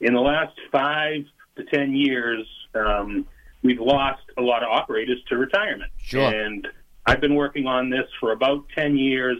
in 0.00 0.14
the 0.14 0.20
last 0.20 0.56
five 0.72 1.24
to 1.56 1.64
ten 1.64 1.94
years, 1.94 2.46
um, 2.74 3.26
we've 3.62 3.80
lost 3.80 4.22
a 4.38 4.42
lot 4.42 4.62
of 4.62 4.68
operators 4.70 5.18
to 5.28 5.36
retirement. 5.36 5.90
Sure. 5.98 6.22
And 6.22 6.66
I've 7.06 7.20
been 7.20 7.34
working 7.34 7.66
on 7.66 7.88
this 7.88 8.06
for 8.20 8.32
about 8.32 8.64
10 8.74 8.96
years. 8.96 9.38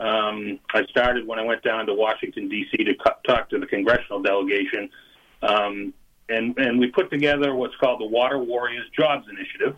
Um, 0.00 0.58
I 0.72 0.84
started 0.86 1.26
when 1.26 1.38
I 1.38 1.44
went 1.44 1.62
down 1.62 1.86
to 1.86 1.94
Washington, 1.94 2.48
D.C. 2.48 2.84
to 2.84 2.94
talk 3.26 3.50
to 3.50 3.58
the 3.58 3.66
congressional 3.66 4.22
delegation. 4.22 4.88
Um, 5.42 5.92
and, 6.28 6.56
and 6.58 6.78
we 6.78 6.88
put 6.88 7.10
together 7.10 7.54
what's 7.54 7.76
called 7.76 8.00
the 8.00 8.06
Water 8.06 8.38
Warriors 8.38 8.88
Jobs 8.98 9.26
Initiative. 9.28 9.76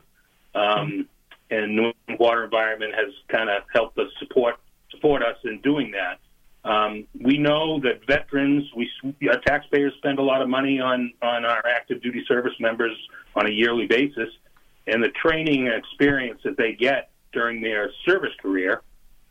Um, 0.55 1.09
and 1.51 1.77
New 1.77 1.92
England 2.09 2.20
Water 2.20 2.44
Environment 2.44 2.94
has 2.94 3.12
kind 3.29 3.51
of 3.51 3.64
helped 3.73 3.99
us 3.99 4.09
support 4.18 4.57
support 4.90 5.23
us 5.23 5.37
in 5.44 5.61
doing 5.61 5.92
that. 5.92 6.20
Um, 6.64 7.07
we 7.20 7.37
know 7.37 7.81
that 7.81 8.07
veterans, 8.07 8.64
we 8.75 8.88
our 9.29 9.40
taxpayers 9.40 9.92
spend 9.99 10.18
a 10.18 10.23
lot 10.23 10.40
of 10.40 10.49
money 10.49 10.81
on 10.81 11.12
on 11.20 11.44
our 11.44 11.66
active 11.66 12.03
duty 12.03 12.25
service 12.27 12.55
members 12.59 12.97
on 13.37 13.47
a 13.47 13.51
yearly 13.51 13.87
basis, 13.87 14.31
and 14.87 15.03
the 15.03 15.11
training 15.11 15.66
and 15.66 15.77
experience 15.77 16.40
that 16.44 16.57
they 16.57 16.73
get 16.73 17.11
during 17.35 17.61
their 17.61 17.90
service 18.07 18.33
career, 18.40 18.83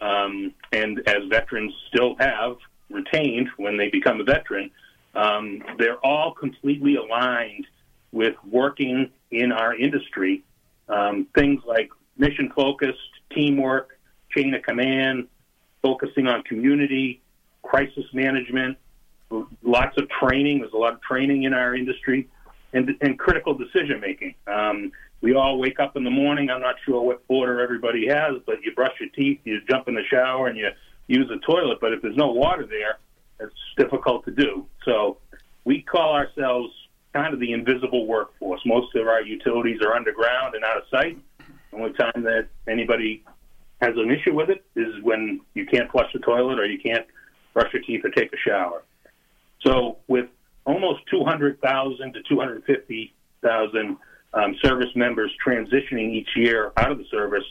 um, 0.02 0.54
and 0.72 1.02
as 1.08 1.24
veterans 1.30 1.74
still 1.88 2.16
have 2.20 2.58
retained 2.90 3.50
when 3.58 3.78
they 3.78 3.90
become 3.90 4.22
a 4.22 4.24
veteran, 4.24 4.70
um, 5.16 5.64
they're 5.80 6.04
all 6.06 6.34
completely 6.34 6.96
aligned 6.96 7.66
with 8.12 8.36
working 8.50 9.10
in 9.32 9.52
our 9.52 9.76
industry. 9.76 10.44
Um, 10.90 11.28
things 11.34 11.62
like 11.66 11.90
mission 12.18 12.52
focused, 12.56 13.00
teamwork, 13.34 13.98
chain 14.36 14.54
of 14.54 14.62
command, 14.64 15.28
focusing 15.82 16.28
on 16.28 16.44
community, 16.44 17.22
crisis 17.64 18.06
management, 18.14 18.78
lots 19.64 19.98
of 19.98 20.10
training. 20.10 20.60
There's 20.60 20.74
a 20.74 20.78
lot 20.78 20.94
of 20.94 21.02
training 21.02 21.44
in 21.44 21.54
our 21.54 21.76
industry, 21.76 22.28
and, 22.74 22.92
and 23.02 23.18
critical 23.18 23.54
decision 23.54 24.00
making. 24.00 24.36
Um, 24.48 24.92
we 25.24 25.34
all 25.34 25.58
wake 25.58 25.80
up 25.80 25.96
in 25.96 26.04
the 26.04 26.12
morning. 26.12 26.50
I'm 26.50 26.60
not 26.60 26.76
sure 26.86 27.02
what 27.02 27.24
order 27.30 27.62
everybody 27.62 28.08
has, 28.10 28.42
but 28.46 28.62
you 28.62 28.76
brush 28.76 28.92
your 29.00 29.10
teeth, 29.10 29.40
you 29.46 29.62
jump 29.70 29.88
in 29.88 29.96
the 29.96 30.04
shower, 30.12 30.48
and 30.48 30.58
you 30.58 30.68
use 31.08 31.30
the 31.30 31.38
toilet. 31.38 31.78
But 31.80 31.94
if 31.94 32.02
there's 32.02 32.18
no 32.18 32.34
water 32.34 32.68
there, 32.68 32.98
it's 33.40 33.56
difficult 33.78 34.26
to 34.26 34.32
do. 34.32 34.68
So 34.84 35.18
we 35.64 35.82
call 35.82 36.14
ourselves 36.14 36.74
kind 37.14 37.34
of 37.34 37.40
the 37.40 37.54
invisible 37.54 38.06
workforce. 38.06 38.60
Most 38.66 38.94
of 38.96 39.08
our 39.08 39.22
utilities 39.22 39.80
are 39.82 39.94
underground 39.94 40.56
and 40.56 40.66
out 40.66 40.76
of 40.76 40.84
sight. 40.92 41.18
The 41.72 41.78
only 41.78 41.94
time 41.94 42.24
that 42.24 42.48
anybody 42.68 43.24
has 43.82 43.96
an 43.96 44.12
issue 44.12 44.36
with 44.36 44.50
it 44.50 44.66
is 44.76 45.02
when 45.04 45.40
you 45.54 45.66
can't 45.66 45.90
flush 45.90 46.12
the 46.12 46.20
toilet 46.20 46.60
or 46.60 46.66
you 46.66 46.80
can't 46.80 47.08
brush 47.54 47.72
your 47.72 47.82
teeth 47.84 48.04
or 48.04 48.10
take 48.10 48.34
a 48.34 48.38
shower. 48.38 48.84
So 49.66 50.00
with 50.08 50.28
almost 50.66 51.04
200,000 51.10 52.14
to 52.14 52.24
250,000 52.24 53.98
um, 54.34 54.56
service 54.62 54.90
members 54.96 55.32
transitioning 55.46 56.14
each 56.14 56.30
year 56.36 56.72
out 56.78 56.92
of 56.92 56.98
the 56.98 57.06
service, 57.12 57.46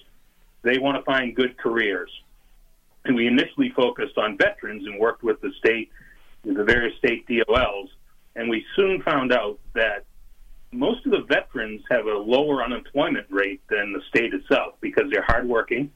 they 0.62 0.79
want 0.79 0.97
to 0.97 1.03
find 1.05 1.35
good 1.35 1.57
careers. 1.59 2.11
And 3.05 3.16
we 3.16 3.27
initially 3.27 3.71
focused 3.71 4.16
on 4.16 4.38
veterans 4.38 4.87
and 4.87 4.99
worked 4.99 5.23
with 5.23 5.40
the 5.40 5.53
state, 5.59 5.90
the 6.45 6.64
various 6.64 6.97
state 6.99 7.27
DOLs, 7.27 7.88
and 8.37 8.49
we 8.49 8.64
soon 8.77 9.03
found 9.03 9.33
out 9.33 9.59
that 9.75 10.05
most 10.73 11.05
of 11.05 11.12
the 11.12 11.23
veterans 11.23 11.83
have 11.90 12.07
a 12.07 12.16
lower 12.16 12.64
unemployment 12.64 13.27
rate 13.31 13.61
than 13.68 13.92
the 13.92 14.01
state 14.09 14.33
itself 14.33 14.75
because 14.81 15.05
they're 15.11 15.25
hardworking 15.27 15.90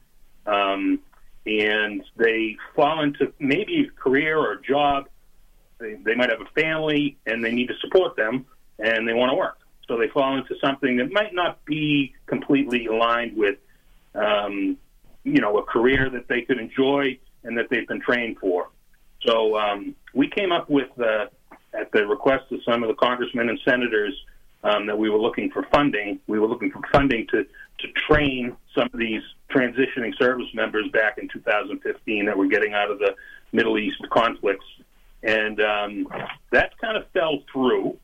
um, 0.45 0.99
and 1.45 2.03
they 2.15 2.55
fall 2.75 3.01
into 3.01 3.33
maybe 3.39 3.87
a 3.87 4.01
career 4.01 4.37
or 4.37 4.53
a 4.53 4.61
job. 4.61 5.09
They, 5.79 5.95
they 5.95 6.15
might 6.15 6.29
have 6.29 6.41
a 6.41 6.61
family 6.61 7.17
and 7.25 7.43
they 7.43 7.51
need 7.51 7.67
to 7.67 7.77
support 7.81 8.15
them 8.15 8.45
and 8.77 9.07
they 9.07 9.13
want 9.13 9.31
to 9.31 9.35
work. 9.35 9.57
So 9.87 9.97
they 9.97 10.07
fall 10.09 10.37
into 10.37 10.55
something 10.59 10.97
that 10.97 11.11
might 11.11 11.33
not 11.33 11.63
be 11.65 12.13
completely 12.25 12.87
aligned 12.87 13.37
with, 13.37 13.57
um, 14.15 14.77
you 15.23 15.39
know, 15.39 15.57
a 15.57 15.63
career 15.63 16.09
that 16.09 16.27
they 16.27 16.41
could 16.41 16.59
enjoy 16.59 17.17
and 17.43 17.57
that 17.57 17.69
they've 17.69 17.87
been 17.87 18.01
trained 18.01 18.37
for. 18.39 18.69
So 19.25 19.57
um, 19.57 19.95
we 20.13 20.29
came 20.29 20.51
up 20.51 20.69
with, 20.69 20.89
uh, 20.99 21.27
at 21.73 21.91
the 21.91 22.05
request 22.05 22.51
of 22.51 22.59
some 22.63 22.83
of 22.83 22.89
the 22.89 22.95
congressmen 22.95 23.49
and 23.49 23.59
senators, 23.63 24.13
um, 24.63 24.85
that 24.87 24.97
we 24.97 25.09
were 25.09 25.19
looking 25.19 25.49
for 25.51 25.65
funding. 25.71 26.19
We 26.27 26.39
were 26.39 26.47
looking 26.47 26.71
for 26.71 26.81
funding 26.91 27.27
to, 27.27 27.43
to 27.43 27.87
train 28.07 28.55
some 28.75 28.89
of 28.91 28.99
these 28.99 29.21
transitioning 29.49 30.15
service 30.17 30.47
members 30.53 30.87
back 30.91 31.17
in 31.17 31.27
2015 31.29 32.25
that 32.25 32.37
were 32.37 32.47
getting 32.47 32.73
out 32.73 32.91
of 32.91 32.99
the 32.99 33.15
Middle 33.51 33.77
East 33.77 33.97
conflicts. 34.09 34.65
And 35.23 35.61
um, 35.61 36.07
that 36.51 36.77
kind 36.79 36.97
of 36.97 37.09
fell 37.11 37.43
through, 37.51 37.97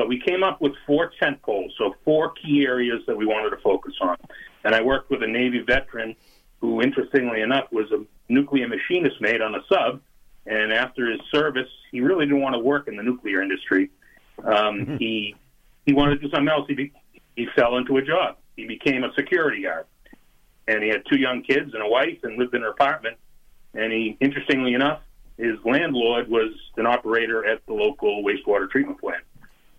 but 0.00 0.08
we 0.08 0.18
came 0.18 0.42
up 0.42 0.62
with 0.62 0.72
four 0.86 1.12
tent 1.20 1.42
poles, 1.42 1.74
so 1.76 1.94
four 2.06 2.30
key 2.30 2.64
areas 2.66 3.02
that 3.06 3.14
we 3.14 3.26
wanted 3.26 3.50
to 3.50 3.58
focus 3.58 3.92
on. 4.00 4.16
And 4.64 4.74
I 4.74 4.80
worked 4.80 5.10
with 5.10 5.22
a 5.22 5.26
Navy 5.26 5.60
veteran 5.60 6.16
who, 6.62 6.80
interestingly 6.80 7.42
enough, 7.42 7.70
was 7.70 7.92
a 7.92 8.02
nuclear 8.30 8.66
machinist 8.66 9.20
mate 9.20 9.42
on 9.42 9.54
a 9.54 9.60
sub. 9.68 10.00
And 10.46 10.72
after 10.72 11.10
his 11.10 11.20
service, 11.30 11.68
he 11.92 12.00
really 12.00 12.24
didn't 12.24 12.40
want 12.40 12.54
to 12.54 12.60
work 12.60 12.88
in 12.88 12.96
the 12.96 13.02
nuclear 13.02 13.42
industry. 13.42 13.90
Um, 14.42 14.96
he 14.98 15.36
he 15.84 15.92
wanted 15.92 16.14
to 16.14 16.28
do 16.28 16.30
something 16.30 16.48
else. 16.48 16.64
He 16.66 16.74
be, 16.74 16.92
he 17.36 17.46
fell 17.54 17.76
into 17.76 17.98
a 17.98 18.02
job. 18.02 18.38
He 18.56 18.66
became 18.66 19.04
a 19.04 19.12
security 19.12 19.64
guard, 19.64 19.84
and 20.66 20.82
he 20.82 20.88
had 20.88 21.02
two 21.10 21.18
young 21.18 21.42
kids 21.42 21.74
and 21.74 21.82
a 21.82 21.86
wife, 21.86 22.20
and 22.22 22.38
lived 22.38 22.54
in 22.54 22.62
an 22.62 22.70
apartment. 22.70 23.18
And 23.74 23.92
he, 23.92 24.16
interestingly 24.18 24.72
enough, 24.72 25.02
his 25.36 25.58
landlord 25.66 26.30
was 26.30 26.52
an 26.78 26.86
operator 26.86 27.44
at 27.44 27.66
the 27.66 27.74
local 27.74 28.22
wastewater 28.22 28.70
treatment 28.70 28.98
plant, 28.98 29.24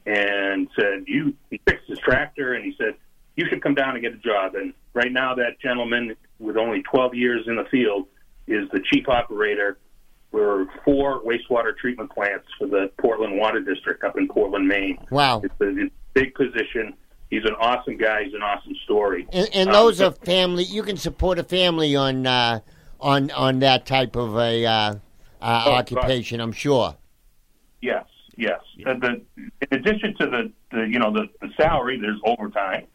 and 0.06 0.68
said, 0.80 1.04
"You." 1.08 1.34
He 1.50 1.60
fixed 1.68 1.88
his 1.88 2.00
tractor, 2.00 2.54
and 2.54 2.66
he 2.66 2.76
said, 2.78 2.96
"You 3.36 3.46
should 3.50 3.62
come 3.62 3.76
down 3.76 3.92
and 3.96 4.02
get 4.02 4.14
a 4.14 4.18
job." 4.18 4.56
And 4.56 4.74
right 4.94 5.12
now, 5.12 5.36
that 5.36 5.60
gentleman, 5.60 6.16
with 6.40 6.58
only 6.58 6.82
12 6.84 7.14
years 7.16 7.48
in 7.48 7.56
the 7.56 7.66
field, 7.66 8.08
is 8.48 8.70
the 8.72 8.82
chief 8.92 9.08
operator 9.08 9.78
for 10.32 10.68
four 10.86 11.22
wastewater 11.24 11.76
treatment 11.78 12.10
plants 12.12 12.46
for 12.58 12.66
the 12.68 12.90
Portland 12.98 13.38
Water 13.38 13.60
District 13.60 14.04
up 14.04 14.18
in 14.18 14.28
Portland, 14.28 14.68
Maine. 14.68 14.98
Wow. 15.12 15.42
It's 15.44 15.54
a, 15.60 15.68
it's 15.70 15.92
a 15.94 16.14
big 16.14 16.34
position. 16.36 16.94
He's 17.30 17.44
an 17.46 17.56
awesome 17.60 17.98
guy. 17.98 18.24
He's 18.26 18.34
an 18.34 18.42
awesome 18.42 18.76
story. 18.84 19.28
And, 19.32 19.50
and 19.54 19.70
Um, 19.70 19.74
those 19.74 19.98
so- 19.98 20.08
are 20.08 20.12
family. 20.12 20.64
You 20.64 20.84
can 20.84 20.98
support 20.98 21.38
a 21.40 21.44
family 21.44 21.96
on 21.96 22.26
uh, 22.28 22.60
on 23.00 23.30
on 23.32 23.60
that 23.60 23.86
type 23.86 24.16
of 24.16 24.36
a 24.38 24.66
uh, 24.66 24.72
uh, 24.72 24.96
Oh, 25.42 25.72
occupation. 25.74 26.40
I'm 26.40 26.52
sure. 26.52 26.96
Yes, 27.82 28.06
yes. 28.38 28.60
Uh, 28.86 28.94
the, 28.94 29.22
addition 29.72 30.16
to 30.20 30.26
the, 30.28 30.52
the 30.72 30.88
you 30.88 31.00
know 31.00 31.12
the, 31.12 31.28
the 31.42 31.50
salary, 31.58 32.00
there's 32.00 32.20
overtime. 32.26 32.86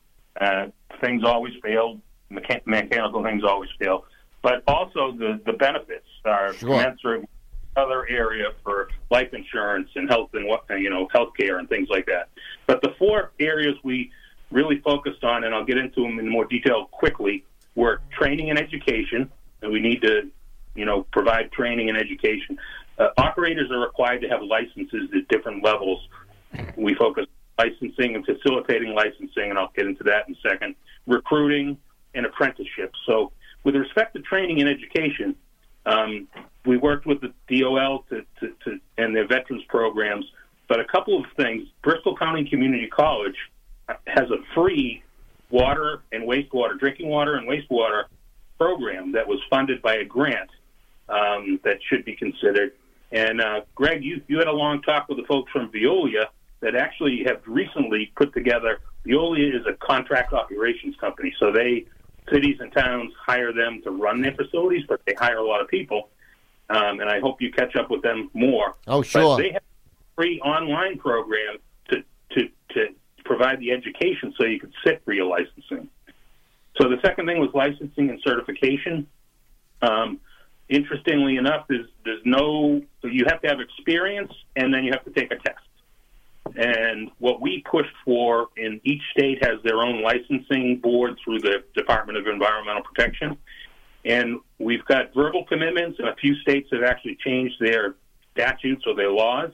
Uh, 0.41 0.66
things 1.01 1.24
always 1.24 1.55
fail. 1.62 2.01
Mecha- 2.31 2.64
mechanical 2.66 3.22
things 3.22 3.43
always 3.45 3.70
fail. 3.79 4.05
But 4.43 4.62
also 4.66 5.12
the, 5.12 5.41
the 5.45 5.55
benefits 5.55 6.07
are 6.24 6.53
Sure. 6.55 6.68
commensurate 6.70 7.20
with 7.22 7.31
other 7.77 8.07
area 8.09 8.47
for 8.62 8.89
life 9.11 9.33
insurance 9.35 9.89
and 9.97 10.09
health 10.09 10.31
and 10.35 10.47
what 10.47 10.64
you 10.70 10.91
know 10.91 11.09
healthcare 11.09 11.59
and 11.59 11.68
things 11.68 11.89
like 11.91 12.07
that. 12.07 12.29
But 12.66 12.83
the 12.83 12.95
four 12.99 13.33
areas 13.41 13.77
we 13.83 14.11
really 14.51 14.79
focused 14.81 15.24
on, 15.24 15.45
and 15.45 15.55
I'll 15.55 15.64
get 15.64 15.79
into 15.79 16.03
them 16.03 16.18
in 16.18 16.29
more 16.29 16.45
detail 16.45 16.87
quickly, 16.93 17.45
were 17.74 18.01
training 18.16 18.51
and 18.51 18.59
education, 18.59 19.31
and 19.62 19.72
we 19.72 19.81
need 19.81 20.03
to 20.03 20.31
you 20.74 20.85
know 20.85 21.03
provide 21.12 21.51
training 21.53 21.89
and 21.89 21.99
education. 21.99 22.59
Uh, 22.99 23.09
operators 23.18 23.70
are 23.70 23.81
required 23.81 24.22
to 24.22 24.29
have 24.29 24.43
licenses 24.43 25.11
at 25.14 25.29
different 25.29 25.62
levels. 25.62 26.07
We 26.76 26.94
focus 26.94 27.26
licensing 27.59 28.14
and 28.14 28.24
facilitating 28.24 28.94
licensing, 28.94 29.50
and 29.50 29.59
I'll 29.59 29.72
get 29.74 29.86
into 29.86 30.04
that 30.04 30.28
in 30.28 30.34
a 30.34 30.48
second. 30.48 30.74
Recruiting 31.07 31.78
and 32.14 32.26
apprenticeships. 32.26 32.98
So, 33.07 33.32
with 33.64 33.74
respect 33.74 34.14
to 34.14 34.22
training 34.22 34.61
and 34.61 34.68
education, 34.68 35.34
um, 35.86 36.28
we 36.64 36.76
worked 36.76 37.07
with 37.07 37.20
the 37.20 37.32
DOL 37.48 38.04
to, 38.11 38.24
to, 38.40 38.54
to, 38.64 38.80
and 38.98 39.14
their 39.14 39.26
veterans 39.26 39.64
programs. 39.68 40.24
But 40.68 40.80
a 40.80 40.84
couple 40.84 41.18
of 41.18 41.26
things: 41.36 41.66
Bristol 41.82 42.16
County 42.16 42.48
Community 42.48 42.88
College 42.88 43.36
has 44.07 44.30
a 44.30 44.38
free 44.54 45.02
water 45.50 46.02
and 46.12 46.24
wastewater, 46.24 46.78
drinking 46.78 47.09
water 47.09 47.36
and 47.36 47.48
wastewater 47.48 48.04
program 48.59 49.12
that 49.12 49.26
was 49.26 49.40
funded 49.48 49.80
by 49.82 49.96
a 49.96 50.04
grant 50.04 50.50
um, 51.09 51.61
that 51.64 51.78
should 51.88 52.04
be 52.04 52.16
considered. 52.16 52.72
And 53.12 53.40
uh, 53.40 53.61
Greg, 53.74 54.02
you, 54.02 54.22
you 54.26 54.38
had 54.38 54.48
a 54.48 54.52
long 54.52 54.82
talk 54.82 55.09
with 55.09 55.18
the 55.18 55.24
folks 55.24 55.52
from 55.52 55.70
Veolia 55.70 56.26
that 56.61 56.74
actually 56.74 57.24
have 57.24 57.40
recently 57.46 58.12
put 58.16 58.32
together. 58.32 58.80
Veolia 59.07 59.54
is 59.54 59.66
a 59.66 59.74
contract 59.74 60.32
operations 60.32 60.96
company, 60.96 61.34
so 61.38 61.52
they 61.52 61.86
cities 62.32 62.57
and 62.61 62.72
towns 62.72 63.12
hire 63.24 63.52
them 63.52 63.80
to 63.84 63.90
run 63.90 64.20
their 64.20 64.34
facilities, 64.34 64.84
but 64.88 65.00
they 65.07 65.14
hire 65.14 65.38
a 65.38 65.46
lot 65.46 65.61
of 65.61 65.68
people. 65.68 66.09
Um, 66.68 67.00
and 67.00 67.09
I 67.09 67.20
hope 67.20 67.40
you 67.40 67.52
catch 67.52 67.76
up 67.76 67.90
with 67.90 68.02
them 68.02 68.30
more. 68.34 68.74
Oh, 68.88 69.02
sure. 69.02 69.36
But 69.36 69.42
they 69.42 69.52
have 69.52 69.62
a 69.62 70.14
free 70.16 70.40
online 70.40 70.98
program 70.98 71.59
to, 71.90 72.02
to, 72.30 72.48
to 72.70 72.86
provide 73.24 73.61
the 73.61 73.70
education 73.70 74.34
so 74.36 74.44
you 74.44 74.59
could 74.59 74.72
sit 74.84 75.02
for 75.04 75.12
your 75.12 75.26
licensing. 75.26 75.88
So 76.80 76.88
the 76.88 77.00
second 77.02 77.26
thing 77.26 77.38
was 77.38 77.50
licensing 77.54 78.11
and 78.11 78.20
certification. 78.22 79.07
Um, 79.82 80.20
interestingly 80.68 81.36
enough, 81.36 81.66
there's 81.68 81.86
there's 82.04 82.22
no 82.24 82.82
you 83.02 83.24
have 83.26 83.40
to 83.42 83.48
have 83.48 83.61
experience 83.61 84.32
and 84.57 84.74
then 84.74 84.84
you 84.84 84.92
have 84.92 85.04
to 85.04 85.11
take 85.11 85.30
a 85.32 85.36
test. 85.36 85.66
And 86.57 87.11
what 87.18 87.40
we 87.42 87.62
pushed 87.70 87.94
for 88.04 88.48
in 88.57 88.80
each 88.84 89.02
state 89.16 89.44
has 89.44 89.62
their 89.62 89.78
own 89.82 90.02
licensing 90.02 90.80
board 90.82 91.18
through 91.22 91.40
the 91.40 91.62
Department 91.74 92.18
of 92.18 92.26
Environmental 92.26 92.82
Protection. 92.82 93.36
And 94.04 94.38
we've 94.59 94.84
got 94.86 95.12
verbal 95.14 95.44
commitments, 95.44 95.98
and 95.98 96.09
a 96.09 96.14
few 96.16 96.34
states 96.36 96.68
have 96.72 96.82
actually 96.82 97.18
changed 97.24 97.57
their 97.61 97.96
statutes 98.32 98.84
or 98.86 98.94
their 98.94 99.11
laws. 99.11 99.50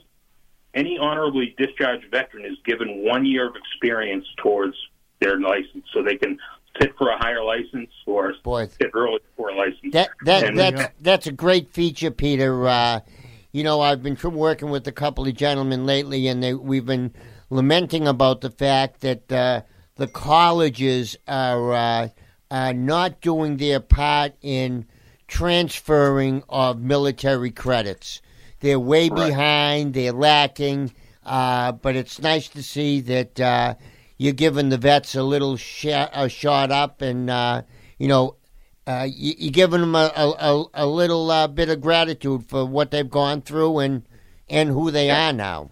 Any 0.74 0.96
honorably 0.98 1.55
discharged 1.59 2.11
veteran 2.11 2.44
is 2.44 2.57
given 2.64 3.05
one 3.05 3.26
year 3.26 3.48
of 3.48 3.57
experience 3.57 4.26
towards 4.36 4.76
their 5.20 5.38
license, 5.40 5.84
so 5.92 6.03
they 6.03 6.16
can 6.16 6.38
sit 6.80 6.96
for 6.96 7.11
a 7.11 7.18
higher 7.18 7.42
license 7.44 7.90
or 8.07 8.32
Boy. 8.42 8.66
sit 8.68 8.90
early 8.94 9.18
for 9.36 9.50
a 9.50 9.55
license. 9.57 9.92
That 9.92 10.11
that 10.24 10.44
And- 10.44 10.59
that's 10.59 10.92
that's 11.00 11.26
a 11.26 11.32
great 11.32 11.68
feature, 11.70 12.11
Peter. 12.11 12.66
Uh, 12.66 13.00
you 13.53 13.62
know, 13.62 13.80
I've 13.80 14.03
been 14.03 14.16
working 14.32 14.70
with 14.70 14.86
a 14.88 14.92
couple 14.92 15.26
of 15.26 15.34
gentlemen 15.34 15.86
lately, 15.86 16.26
and 16.28 16.42
they, 16.42 16.55
we've 16.55 16.86
been 16.86 17.12
lamenting 17.50 18.09
about 18.09 18.40
the 18.40 18.50
fact 18.50 19.03
that 19.03 19.30
uh, 19.30 19.62
the 19.96 20.07
colleges 20.07 21.16
are 21.28 21.72
uh, 21.72 22.09
are 22.50 22.72
not 22.74 23.20
doing 23.20 23.59
their 23.59 23.80
part 23.80 24.32
in 24.42 24.86
transferring 25.28 26.42
of 26.48 26.80
military 26.80 27.50
credits. 27.50 28.20
They're 28.61 28.78
way 28.80 29.09
Right. 29.09 29.28
behind. 29.28 29.94
They're 29.94 30.12
lacking. 30.12 30.92
Uh, 31.24 31.72
but 31.72 31.94
it's 31.96 32.20
nice 32.20 32.48
to 32.48 32.62
see 32.62 33.00
that 33.03 33.38
uh, 33.40 33.74
you're 34.18 34.32
giving 34.32 34.68
the 34.70 34.78
vets 34.78 35.14
a 35.14 35.22
little 35.22 35.57
sh- 35.57 35.86
a 35.86 36.28
shot 36.28 36.70
up, 36.70 37.00
and 37.03 37.28
uh, 37.30 37.62
you 37.98 38.09
know 38.09 38.36
uh, 38.87 39.07
you, 39.09 39.35
you're 39.39 39.53
giving 39.53 39.80
them 39.80 39.95
a, 39.95 40.12
a, 40.16 40.64
a, 40.74 40.87
little 40.87 41.30
uh, 41.30 41.47
bit 41.47 41.68
of 41.68 41.80
gratitude 41.80 42.45
for 42.47 42.64
what 42.64 42.91
they've 42.91 43.11
gone 43.11 43.41
through 43.41 43.78
and 43.78 44.03
and 44.49 44.68
who 44.68 44.91
they 44.91 45.11
are 45.11 45.33
now. 45.33 45.70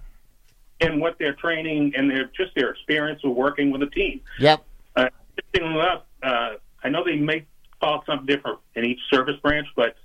and 0.81 1.01
what 1.01 1.19
their 1.19 1.35
training 1.35 1.93
and 1.97 2.11
their 2.11 2.25
just 2.37 2.55
their 2.55 2.71
experience 2.71 3.21
of 3.25 3.35
working 3.35 3.71
with 3.71 3.83
a 3.83 3.91
team. 3.91 4.21
Yep. 4.39 4.65
Uh, 4.97 5.09
enough, 5.55 6.03
uh, 6.23 6.51
I 6.83 6.89
know 6.89 7.05
they 7.05 7.17
may 7.17 7.45
call 7.81 8.01
it 8.01 8.07
something 8.07 8.27
different 8.27 8.61
in 8.75 8.85
each 8.85 9.01
service 9.13 9.37
branch, 9.43 9.67
but 9.77 9.97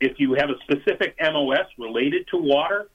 if 0.00 0.18
you 0.18 0.34
have 0.34 0.50
a 0.50 0.58
specific 0.62 1.16
MOS 1.20 1.66
related 1.78 2.26
to 2.28 2.36
water, 2.38 2.88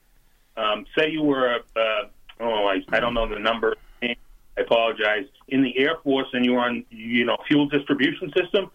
um, 0.56 0.84
say 0.96 1.10
you 1.10 1.22
were 1.22 1.54
a, 1.54 1.58
uh, 1.78 2.08
oh, 2.40 2.66
I, 2.66 2.82
I 2.94 3.00
don't 3.00 3.14
know 3.14 3.28
the 3.28 3.38
number. 3.38 3.74
I 4.02 4.16
apologize. 4.56 5.24
In 5.48 5.62
the 5.62 5.78
Air 5.78 5.96
Force, 6.02 6.28
and 6.32 6.44
you 6.44 6.52
were 6.52 6.60
on, 6.60 6.84
you 6.90 7.24
know, 7.24 7.36
fuel 7.48 7.68
distribution 7.68 8.32
system, 8.36 8.70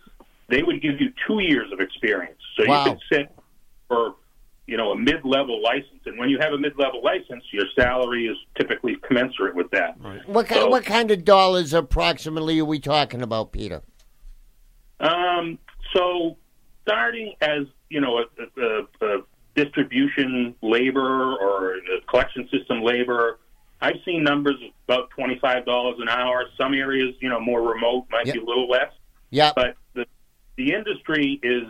they 0.50 0.64
would 0.64 0.82
give 0.82 1.00
you 1.02 1.12
two 1.28 1.40
years 1.40 1.72
of 1.72 1.80
experience, 1.80 2.40
so 2.58 2.68
Wow. 2.68 2.86
you 2.86 2.92
could 2.92 3.02
sit 3.12 3.32
for, 3.88 4.16
you 4.66 4.78
know, 4.78 4.92
a 4.92 4.96
mid-level 4.98 5.62
license. 5.62 6.02
And 6.06 6.18
when 6.18 6.30
you 6.30 6.38
have 6.40 6.54
a 6.54 6.58
mid-level 6.58 7.02
license, 7.04 7.44
your 7.52 7.66
salary 7.78 8.28
is 8.28 8.38
typically 8.58 8.96
commensurate 9.08 9.56
with 9.56 9.70
that. 9.72 9.98
What 10.28 10.48
ki- 10.48 10.56
So- 10.56 10.70
what 10.70 10.86
kind 10.86 11.12
of 11.12 11.24
dollars 11.26 11.74
approximately 11.74 12.60
are 12.60 12.66
we 12.66 12.80
talking 12.80 13.22
about, 13.22 13.52
Peter? 13.52 13.82
Um, 15.00 15.60
so 15.94 16.38
starting 16.84 17.34
as 17.42 17.68
you 17.90 18.02
know 18.02 18.18
a, 18.20 18.62
a, 18.62 19.06
a 19.06 19.22
distribution 19.56 20.56
labor 20.62 21.36
or 21.36 21.76
a 21.76 22.02
collection 22.10 22.50
system 22.50 22.82
labor, 22.82 23.40
I've 23.82 23.98
seen 24.06 24.24
numbers 24.24 24.56
of 24.56 24.72
about 24.88 25.10
twenty 25.12 25.38
five 25.40 25.66
dollars 25.66 25.98
an 26.00 26.10
hour. 26.10 26.46
Some 26.58 26.74
areas, 26.74 27.14
you 27.22 27.30
know, 27.30 27.40
more 27.40 27.62
remote 27.62 28.06
might 28.10 28.26
be 28.26 28.40
a 28.40 28.44
little 28.44 28.68
less, 28.68 28.92
Yep. 29.30 29.54
but 29.56 29.76
the 29.94 30.06
the 30.58 30.74
industry 30.74 31.40
is, 31.44 31.64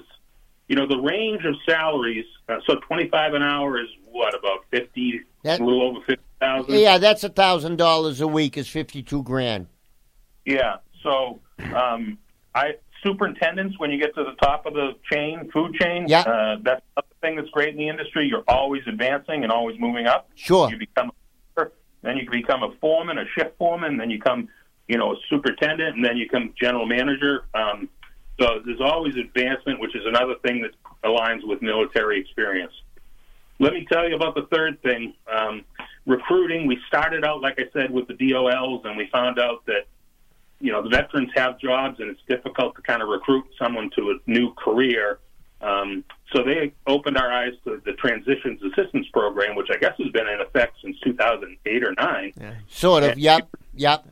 you 0.67 0.75
know, 0.75 0.87
the 0.87 0.97
range 0.99 1.45
of 1.45 1.55
salaries. 1.67 2.25
Uh, 2.49 2.57
so 2.65 2.75
twenty 2.87 3.09
five 3.09 3.33
an 3.33 3.43
hour 3.43 3.79
is 3.79 3.87
what 4.09 4.33
about 4.33 4.65
fifty, 4.71 5.21
That- 5.43 5.59
a 5.59 5.63
little 5.63 5.83
over 5.83 5.99
fifty 6.05 6.23
thousand. 6.39 6.73
Yeah, 6.75 6.97
that's 6.97 7.23
a 7.23 7.29
thousand 7.29 7.77
dollars 7.77 8.21
a 8.21 8.27
week 8.27 8.57
is 8.57 8.67
fifty 8.67 9.03
two 9.03 9.23
grand. 9.23 9.67
Yeah. 10.45 10.77
So, 11.03 11.39
um, 11.75 12.17
I 12.55 12.75
superintendents 13.03 13.77
when 13.79 13.91
you 13.91 13.99
get 13.99 14.15
to 14.15 14.23
the 14.23 14.35
top 14.41 14.65
of 14.65 14.73
the 14.73 14.93
chain, 15.11 15.49
food 15.51 15.73
chain. 15.75 16.05
Yeah. 16.07 16.21
Uh, 16.21 16.57
that's 16.63 16.81
the 16.95 17.03
thing 17.21 17.35
that's 17.35 17.49
great 17.49 17.69
in 17.69 17.77
the 17.77 17.87
industry. 17.87 18.27
You're 18.27 18.43
always 18.47 18.81
advancing 18.87 19.43
and 19.43 19.51
always 19.51 19.79
moving 19.79 20.07
up. 20.07 20.29
Sure. 20.35 20.69
You 20.69 20.77
become, 20.77 21.11
then 22.01 22.17
you 22.17 22.23
can 22.25 22.41
become 22.41 22.63
a 22.63 22.71
foreman, 22.81 23.17
a 23.17 23.25
shift 23.37 23.57
foreman, 23.57 23.97
then 23.97 24.09
you 24.09 24.19
come, 24.19 24.49
you 24.87 24.97
know, 24.97 25.13
a 25.13 25.15
superintendent, 25.29 25.95
and 25.95 26.03
then 26.03 26.17
you 26.17 26.25
become 26.25 26.53
general 26.59 26.85
manager. 26.85 27.45
Um, 27.53 27.89
so 28.39 28.61
there's 28.65 28.81
always 28.81 29.15
advancement, 29.15 29.79
which 29.79 29.95
is 29.95 30.05
another 30.05 30.35
thing 30.43 30.61
that 30.61 30.71
aligns 31.03 31.47
with 31.47 31.61
military 31.61 32.19
experience. 32.19 32.73
Let 33.59 33.73
me 33.73 33.87
tell 33.91 34.07
you 34.07 34.15
about 34.15 34.35
the 34.35 34.47
third 34.51 34.81
thing. 34.83 35.13
Um, 35.31 35.65
recruiting. 36.05 36.67
We 36.67 36.77
started 36.87 37.25
out, 37.25 37.41
like 37.41 37.59
I 37.59 37.65
said, 37.73 37.91
with 37.91 38.07
the 38.07 38.13
DOLs, 38.13 38.85
and 38.85 38.95
we 38.97 39.07
found 39.11 39.39
out 39.39 39.65
that 39.65 39.87
you 40.59 40.71
know 40.71 40.83
the 40.83 40.89
veterans 40.89 41.29
have 41.35 41.59
jobs, 41.59 41.99
and 41.99 42.09
it's 42.09 42.21
difficult 42.27 42.75
to 42.75 42.81
kind 42.83 43.01
of 43.01 43.09
recruit 43.09 43.45
someone 43.57 43.89
to 43.95 44.11
a 44.11 44.29
new 44.29 44.53
career. 44.53 45.19
Um, 45.59 46.03
so 46.31 46.43
they 46.43 46.73
opened 46.85 47.17
our 47.17 47.31
eyes 47.31 47.53
to 47.63 47.81
the 47.83 47.93
Transitions 47.93 48.61
Assistance 48.61 49.07
Program, 49.11 49.55
which 49.55 49.69
I 49.71 49.77
guess 49.77 49.93
has 49.97 50.11
been 50.11 50.27
in 50.27 50.39
effect 50.41 50.77
since 50.83 50.99
2008 50.99 51.83
or 51.83 51.93
nine. 51.97 52.33
Yeah. 52.39 52.53
Sort 52.69 53.03
of. 53.03 53.17
Yep. 53.17 53.49
Yep. 53.75 54.05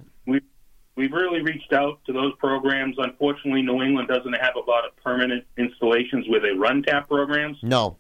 We 0.95 1.03
we've 1.03 1.13
really 1.13 1.41
reached 1.41 1.73
out 1.73 1.99
to 2.05 2.13
those 2.13 2.33
programs. 2.37 2.95
Unfortunately, 2.97 3.61
New 3.61 3.81
England 3.81 4.07
doesn't 4.07 4.33
have 4.33 4.55
a 4.55 4.69
lot 4.69 4.85
of 4.85 4.95
permanent 5.03 5.45
installations 5.57 6.27
where 6.29 6.39
they 6.39 6.51
run 6.51 6.83
tap 6.83 7.07
programs. 7.07 7.57
No. 7.61 7.97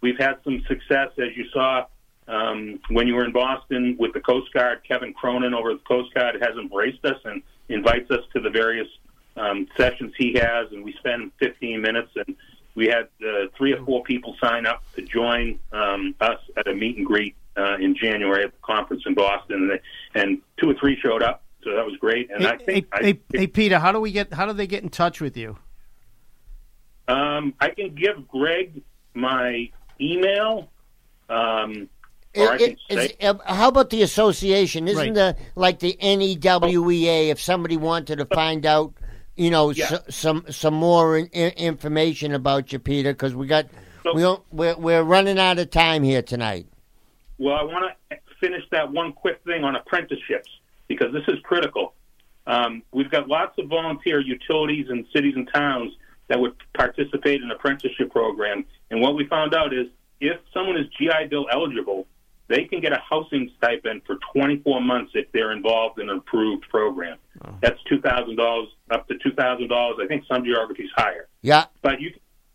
We've 0.00 0.18
had 0.18 0.34
some 0.42 0.60
success, 0.66 1.10
as 1.16 1.36
you 1.36 1.44
saw 1.52 1.86
um, 2.26 2.80
when 2.90 3.06
you 3.06 3.14
were 3.14 3.24
in 3.24 3.32
Boston 3.32 3.96
with 4.00 4.12
the 4.12 4.20
Coast 4.20 4.52
Guard. 4.52 4.80
Kevin 4.86 5.14
Cronin 5.14 5.54
over 5.54 5.70
at 5.70 5.78
the 5.78 5.84
Coast 5.84 6.12
Guard 6.12 6.42
has 6.42 6.56
embraced 6.56 7.04
us 7.04 7.18
and 7.24 7.40
invites 7.68 8.10
us 8.10 8.24
to 8.34 8.40
the 8.40 8.50
various 8.50 8.88
um, 9.36 9.68
sessions 9.76 10.12
he 10.18 10.34
has, 10.34 10.72
and 10.72 10.84
we 10.84 10.92
spend 10.94 11.30
15 11.38 11.80
minutes 11.80 12.10
and 12.16 12.36
we 12.74 12.82
we 12.82 12.86
had 12.86 13.08
uh, 13.24 13.46
three 13.56 13.72
or 13.72 13.84
four 13.84 14.02
people 14.02 14.34
sign 14.42 14.66
up 14.66 14.82
to 14.94 15.02
join 15.02 15.58
um, 15.72 16.14
us 16.20 16.40
at 16.56 16.66
a 16.66 16.74
meet 16.74 16.96
and 16.96 17.06
greet 17.06 17.36
uh, 17.56 17.76
in 17.76 17.94
January 17.94 18.44
at 18.44 18.52
the 18.52 18.58
conference 18.62 19.02
in 19.06 19.14
Boston, 19.14 19.56
and, 19.56 19.70
they, 19.70 20.20
and 20.20 20.40
two 20.56 20.70
or 20.70 20.74
three 20.74 20.98
showed 21.00 21.22
up, 21.22 21.42
so 21.64 21.74
that 21.74 21.84
was 21.84 21.96
great. 22.00 22.30
And 22.30 22.42
Hey, 22.42 22.48
I 22.48 22.56
think 22.56 22.66
hey, 22.66 22.84
I, 22.92 23.02
hey, 23.04 23.20
hey, 23.32 23.46
Peter, 23.46 23.78
how 23.78 23.92
do 23.92 24.00
we 24.00 24.12
get? 24.12 24.32
How 24.32 24.46
do 24.46 24.52
they 24.52 24.66
get 24.66 24.82
in 24.82 24.88
touch 24.88 25.20
with 25.20 25.36
you? 25.36 25.56
um, 27.08 27.54
I 27.60 27.70
can 27.70 27.94
give 27.94 28.26
Greg 28.28 28.82
my 29.14 29.70
email. 30.00 30.70
Um, 31.28 31.88
It- 32.34 32.58
can 32.58 32.60
it- 32.60 32.78
say, 32.90 33.04
is- 33.18 33.30
uh, 33.46 33.54
how 33.54 33.68
about 33.68 33.90
the 33.90 34.02
association? 34.02 34.88
Isn't 34.88 35.14
Right. 35.14 35.14
the 35.14 35.36
like 35.54 35.78
the 35.80 35.96
NEWEA? 36.00 37.28
If 37.30 37.40
somebody 37.40 37.76
wanted 37.76 38.16
to 38.18 38.24
find 38.26 38.64
out, 38.64 38.94
you 39.36 39.50
know, 39.50 39.70
Yeah. 39.70 39.84
s- 40.08 40.14
some 40.16 40.44
some 40.50 40.74
more 40.74 41.18
in, 41.18 41.26
in- 41.28 41.52
information 41.58 42.32
about 42.32 42.72
you, 42.72 42.78
Peter, 42.78 43.12
because 43.12 43.34
we 43.34 43.46
got 43.46 43.66
So- 44.02 44.14
we 44.14 44.22
don't, 44.22 44.42
we're 44.50 44.76
we're 44.76 45.02
running 45.02 45.38
out 45.38 45.58
of 45.58 45.70
time 45.70 46.02
here 46.02 46.22
tonight. 46.22 46.66
Well, 47.38 47.54
I 47.56 47.62
want 47.64 47.92
to 48.10 48.16
finish 48.40 48.62
that 48.70 48.90
one 48.92 49.12
quick 49.12 49.40
thing 49.44 49.64
on 49.64 49.76
apprenticeships 49.76 50.48
because 50.92 51.12
this 51.12 51.24
is 51.28 51.40
critical. 51.42 51.94
Um, 52.46 52.82
we've 52.92 53.10
got 53.10 53.28
lots 53.28 53.58
of 53.58 53.68
volunteer 53.68 54.20
utilities 54.20 54.86
in 54.90 55.06
cities 55.14 55.34
and 55.36 55.48
towns 55.54 55.92
that 56.28 56.38
would 56.38 56.54
participate 56.74 57.40
in 57.40 57.44
an 57.44 57.50
apprenticeship 57.52 58.10
program. 58.10 58.64
And 58.90 59.00
what 59.00 59.14
we 59.14 59.26
found 59.26 59.54
out 59.54 59.72
is 59.72 59.86
if 60.20 60.38
someone 60.52 60.76
is 60.76 60.86
GI 60.98 61.28
Bill 61.30 61.46
eligible, 61.52 62.06
they 62.48 62.64
can 62.64 62.80
get 62.80 62.92
a 62.92 63.00
housing 63.08 63.50
stipend 63.56 64.02
for 64.06 64.16
24 64.34 64.82
months 64.82 65.12
if 65.14 65.30
they're 65.32 65.52
involved 65.52 65.98
in 65.98 66.10
an 66.10 66.18
approved 66.18 66.68
program. 66.68 67.16
That's 67.62 67.80
$2,000 67.90 68.66
up 68.90 69.08
to 69.08 69.14
$2,000. 69.14 70.00
I 70.00 70.06
think 70.06 70.24
some 70.30 70.44
geographies 70.44 70.90
higher. 70.94 71.28
Yeah, 71.40 71.64
But 71.80 72.00
you 72.00 72.12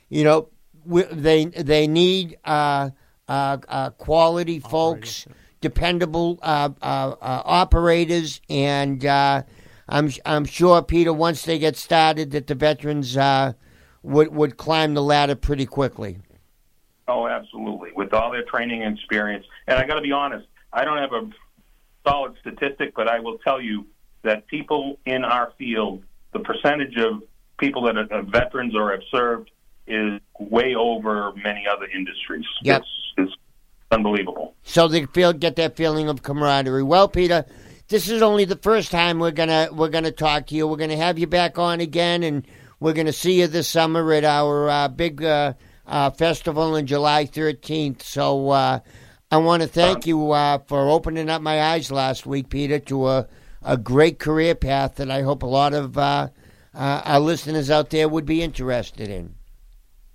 you 0.08 0.24
know 0.24 0.48
we, 0.84 1.02
they 1.04 1.46
they 1.46 1.86
need 1.86 2.38
uh, 2.44 2.90
uh, 3.28 3.58
uh, 3.68 3.90
quality 3.90 4.60
folks, 4.60 5.26
dependable 5.60 6.38
uh, 6.42 6.70
uh, 6.82 6.84
uh, 7.20 7.42
operators, 7.44 8.40
and 8.48 9.04
uh, 9.04 9.42
I'm 9.88 10.10
I'm 10.24 10.44
sure 10.44 10.82
Peter 10.82 11.12
once 11.12 11.42
they 11.42 11.58
get 11.58 11.76
started 11.76 12.32
that 12.32 12.46
the 12.46 12.54
veterans 12.54 13.16
uh, 13.16 13.54
would 14.02 14.34
would 14.34 14.56
climb 14.56 14.94
the 14.94 15.02
ladder 15.02 15.34
pretty 15.34 15.66
quickly. 15.66 16.18
Oh, 17.06 17.26
absolutely. 17.26 17.90
With 17.94 18.14
all 18.14 18.30
their 18.30 18.44
training 18.44 18.82
and 18.82 18.96
experience. 18.96 19.44
And 19.66 19.78
I 19.78 19.86
got 19.86 19.96
to 19.96 20.00
be 20.00 20.12
honest, 20.12 20.46
I 20.72 20.84
don't 20.84 20.98
have 20.98 21.12
a 21.12 21.28
solid 22.06 22.34
statistic, 22.40 22.94
but 22.94 23.08
I 23.08 23.20
will 23.20 23.38
tell 23.38 23.60
you 23.60 23.86
that 24.24 24.46
people 24.48 24.98
in 25.06 25.24
our 25.24 25.52
field, 25.56 26.02
the 26.32 26.40
percentage 26.40 26.96
of 26.96 27.22
people 27.58 27.82
that 27.84 27.96
are, 27.96 28.12
are 28.12 28.22
veterans 28.22 28.74
or 28.74 28.90
have 28.90 29.02
served 29.10 29.50
is 29.86 30.20
way 30.38 30.74
over 30.74 31.32
many 31.36 31.64
other 31.70 31.86
industries. 31.86 32.46
Yep. 32.62 32.80
It's, 32.80 32.88
it's 33.18 33.32
unbelievable. 33.90 34.54
so 34.62 34.88
they 34.88 35.06
feel 35.06 35.32
get 35.32 35.56
that 35.56 35.76
feeling 35.76 36.08
of 36.08 36.22
camaraderie. 36.22 36.82
Well, 36.82 37.08
Peter, 37.08 37.44
this 37.88 38.08
is 38.08 38.22
only 38.22 38.44
the 38.44 38.56
first 38.56 38.90
time 38.90 39.18
we're 39.18 39.30
gonna 39.30 39.68
we're 39.72 39.90
gonna 39.90 40.10
talk 40.10 40.46
to 40.48 40.54
you. 40.54 40.66
We're 40.66 40.78
gonna 40.78 40.96
have 40.96 41.18
you 41.18 41.26
back 41.26 41.58
on 41.58 41.80
again, 41.80 42.22
and 42.22 42.46
we're 42.80 42.94
gonna 42.94 43.12
see 43.12 43.40
you 43.40 43.46
this 43.46 43.68
summer 43.68 44.10
at 44.12 44.24
our 44.24 44.68
uh, 44.68 44.88
big 44.88 45.22
uh, 45.22 45.52
uh, 45.86 46.10
festival 46.10 46.74
on 46.74 46.86
July 46.86 47.26
thirteenth. 47.26 48.02
So 48.02 48.50
uh, 48.50 48.80
I 49.30 49.36
want 49.36 49.62
to 49.62 49.68
thank 49.68 50.06
you 50.06 50.32
uh, 50.32 50.58
for 50.66 50.88
opening 50.88 51.28
up 51.28 51.42
my 51.42 51.60
eyes 51.60 51.90
last 51.92 52.26
week, 52.26 52.48
Peter, 52.48 52.78
to 52.80 53.08
a 53.08 53.28
a 53.64 53.76
great 53.76 54.18
career 54.18 54.54
path 54.54 54.96
that 54.96 55.10
I 55.10 55.22
hope 55.22 55.42
a 55.42 55.46
lot 55.46 55.74
of 55.74 55.96
uh, 55.98 56.28
uh, 56.74 57.02
our 57.04 57.20
listeners 57.20 57.70
out 57.70 57.90
there 57.90 58.08
would 58.08 58.26
be 58.26 58.42
interested 58.42 59.08
in. 59.08 59.34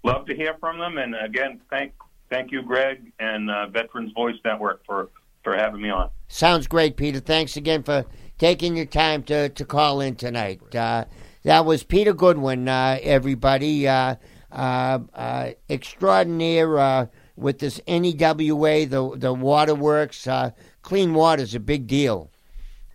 Love 0.04 0.26
to 0.28 0.36
hear 0.36 0.56
from 0.60 0.80
them. 0.80 0.98
And 0.98 1.16
again, 1.16 1.60
thank 1.70 1.94
thank 2.30 2.52
you, 2.52 2.62
Greg, 2.62 3.12
and 3.20 3.50
uh, 3.50 3.68
Veterans 3.68 4.14
Voice 4.14 4.38
Network 4.46 4.86
for, 4.86 5.10
for 5.44 5.56
having 5.56 5.82
me 5.82 5.90
on. 5.90 6.10
Sounds 6.28 6.68
great, 6.68 6.96
Peter. 6.96 7.20
Thanks 7.20 7.58
again 7.58 7.84
for 7.84 8.06
taking 8.38 8.76
your 8.76 8.86
time 8.86 9.24
to, 9.24 9.50
to 9.50 9.66
call 9.66 10.00
in 10.00 10.16
tonight. 10.16 10.76
Uh, 10.76 11.06
that 11.44 11.66
was 11.66 11.84
Peter 11.84 12.14
Goodwin, 12.14 12.68
uh, 12.68 13.00
everybody. 13.02 13.88
Uh, 13.88 14.16
uh, 14.52 15.00
uh, 15.14 15.52
extraordinaire 15.70 16.80
uh, 16.80 17.06
with 17.36 17.60
this 17.60 17.80
NEWA, 17.88 18.90
the, 18.90 19.18
the 19.18 19.34
waterworks. 19.34 20.28
Uh, 20.28 20.52
clean 20.82 21.14
water 21.14 21.44
is 21.44 21.56
a 21.56 21.60
big 21.60 21.88
deal. 21.88 22.32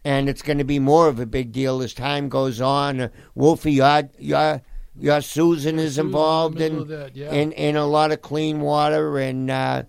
And 0.04 0.28
it's 0.28 0.42
going 0.42 0.58
to 0.58 0.64
be 0.64 0.78
more 0.78 1.08
of 1.08 1.18
a 1.18 1.26
big 1.26 1.52
deal 1.52 1.80
as 1.82 1.94
time 1.94 2.28
goes 2.28 2.60
on. 2.60 3.00
Uh, 3.00 3.08
Wolfie, 3.34 3.72
your, 3.72 4.10
your, 4.18 4.62
your 4.98 5.20
Susan 5.22 5.78
is 5.78 5.98
in 5.98 6.06
involved 6.06 6.60
in, 6.60 6.78
of 6.78 6.88
that, 6.88 7.16
yeah. 7.16 7.32
in, 7.32 7.52
in 7.52 7.76
a 7.76 7.86
lot 7.86 8.12
of 8.12 8.20
clean 8.20 8.60
water. 8.60 9.18
And, 9.18 9.50
uh, 9.50 9.84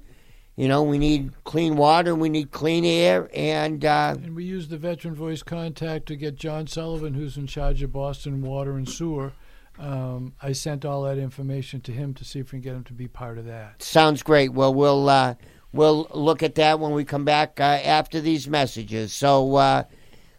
you 0.55 0.69
know, 0.69 0.83
we 0.83 0.97
need 0.97 1.33
clean 1.43 1.75
water, 1.75 2.15
we 2.15 2.29
need 2.29 2.51
clean 2.51 2.85
air, 2.85 3.29
and 3.33 3.83
uh, 3.83 4.15
And 4.23 4.35
we 4.35 4.45
use 4.45 4.69
the 4.69 4.77
Veteran 4.77 5.13
Voice 5.13 5.43
contact 5.43 6.05
to 6.05 6.15
get 6.15 6.35
John 6.35 6.65
Sullivan, 6.65 7.13
who's 7.13 7.35
in 7.35 7.45
charge 7.45 7.83
of 7.83 7.91
Boston 7.91 8.41
Water 8.41 8.77
and 8.77 8.87
Sewer. 8.87 9.33
Um, 9.77 10.33
I 10.41 10.53
sent 10.53 10.85
all 10.85 11.03
that 11.03 11.17
information 11.17 11.81
to 11.81 11.91
him 11.91 12.13
to 12.13 12.23
see 12.23 12.39
if 12.39 12.53
we 12.53 12.59
can 12.59 12.61
get 12.61 12.75
him 12.75 12.85
to 12.85 12.93
be 12.93 13.09
part 13.09 13.37
of 13.37 13.43
that. 13.45 13.83
sounds 13.83 14.23
great. 14.23 14.53
Well, 14.53 14.73
we'll 14.73 15.09
uh, 15.09 15.35
we'll 15.73 16.07
look 16.13 16.41
at 16.41 16.55
that 16.55 16.79
when 16.79 16.93
we 16.93 17.03
come 17.03 17.25
back 17.25 17.59
uh, 17.59 17.63
after 17.63 18.21
these 18.21 18.47
messages. 18.47 19.11
So, 19.11 19.55
uh, 19.55 19.83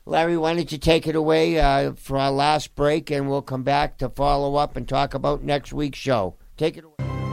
Larry, 0.08 0.36
why 0.36 0.54
don't 0.54 0.70
you 0.70 0.78
take 0.78 1.08
it 1.08 1.16
away 1.16 1.58
uh, 1.58 1.92
for 1.94 2.16
our 2.16 2.30
last 2.30 2.76
break, 2.76 3.10
and 3.10 3.28
we'll 3.28 3.42
come 3.42 3.64
back 3.64 3.98
to 3.98 4.08
follow 4.08 4.54
up 4.54 4.76
and 4.76 4.88
talk 4.88 5.14
about 5.14 5.42
next 5.42 5.72
week's 5.72 5.98
show. 5.98 6.36
Take 6.56 6.76
it 6.76 6.84
away. 6.84 7.25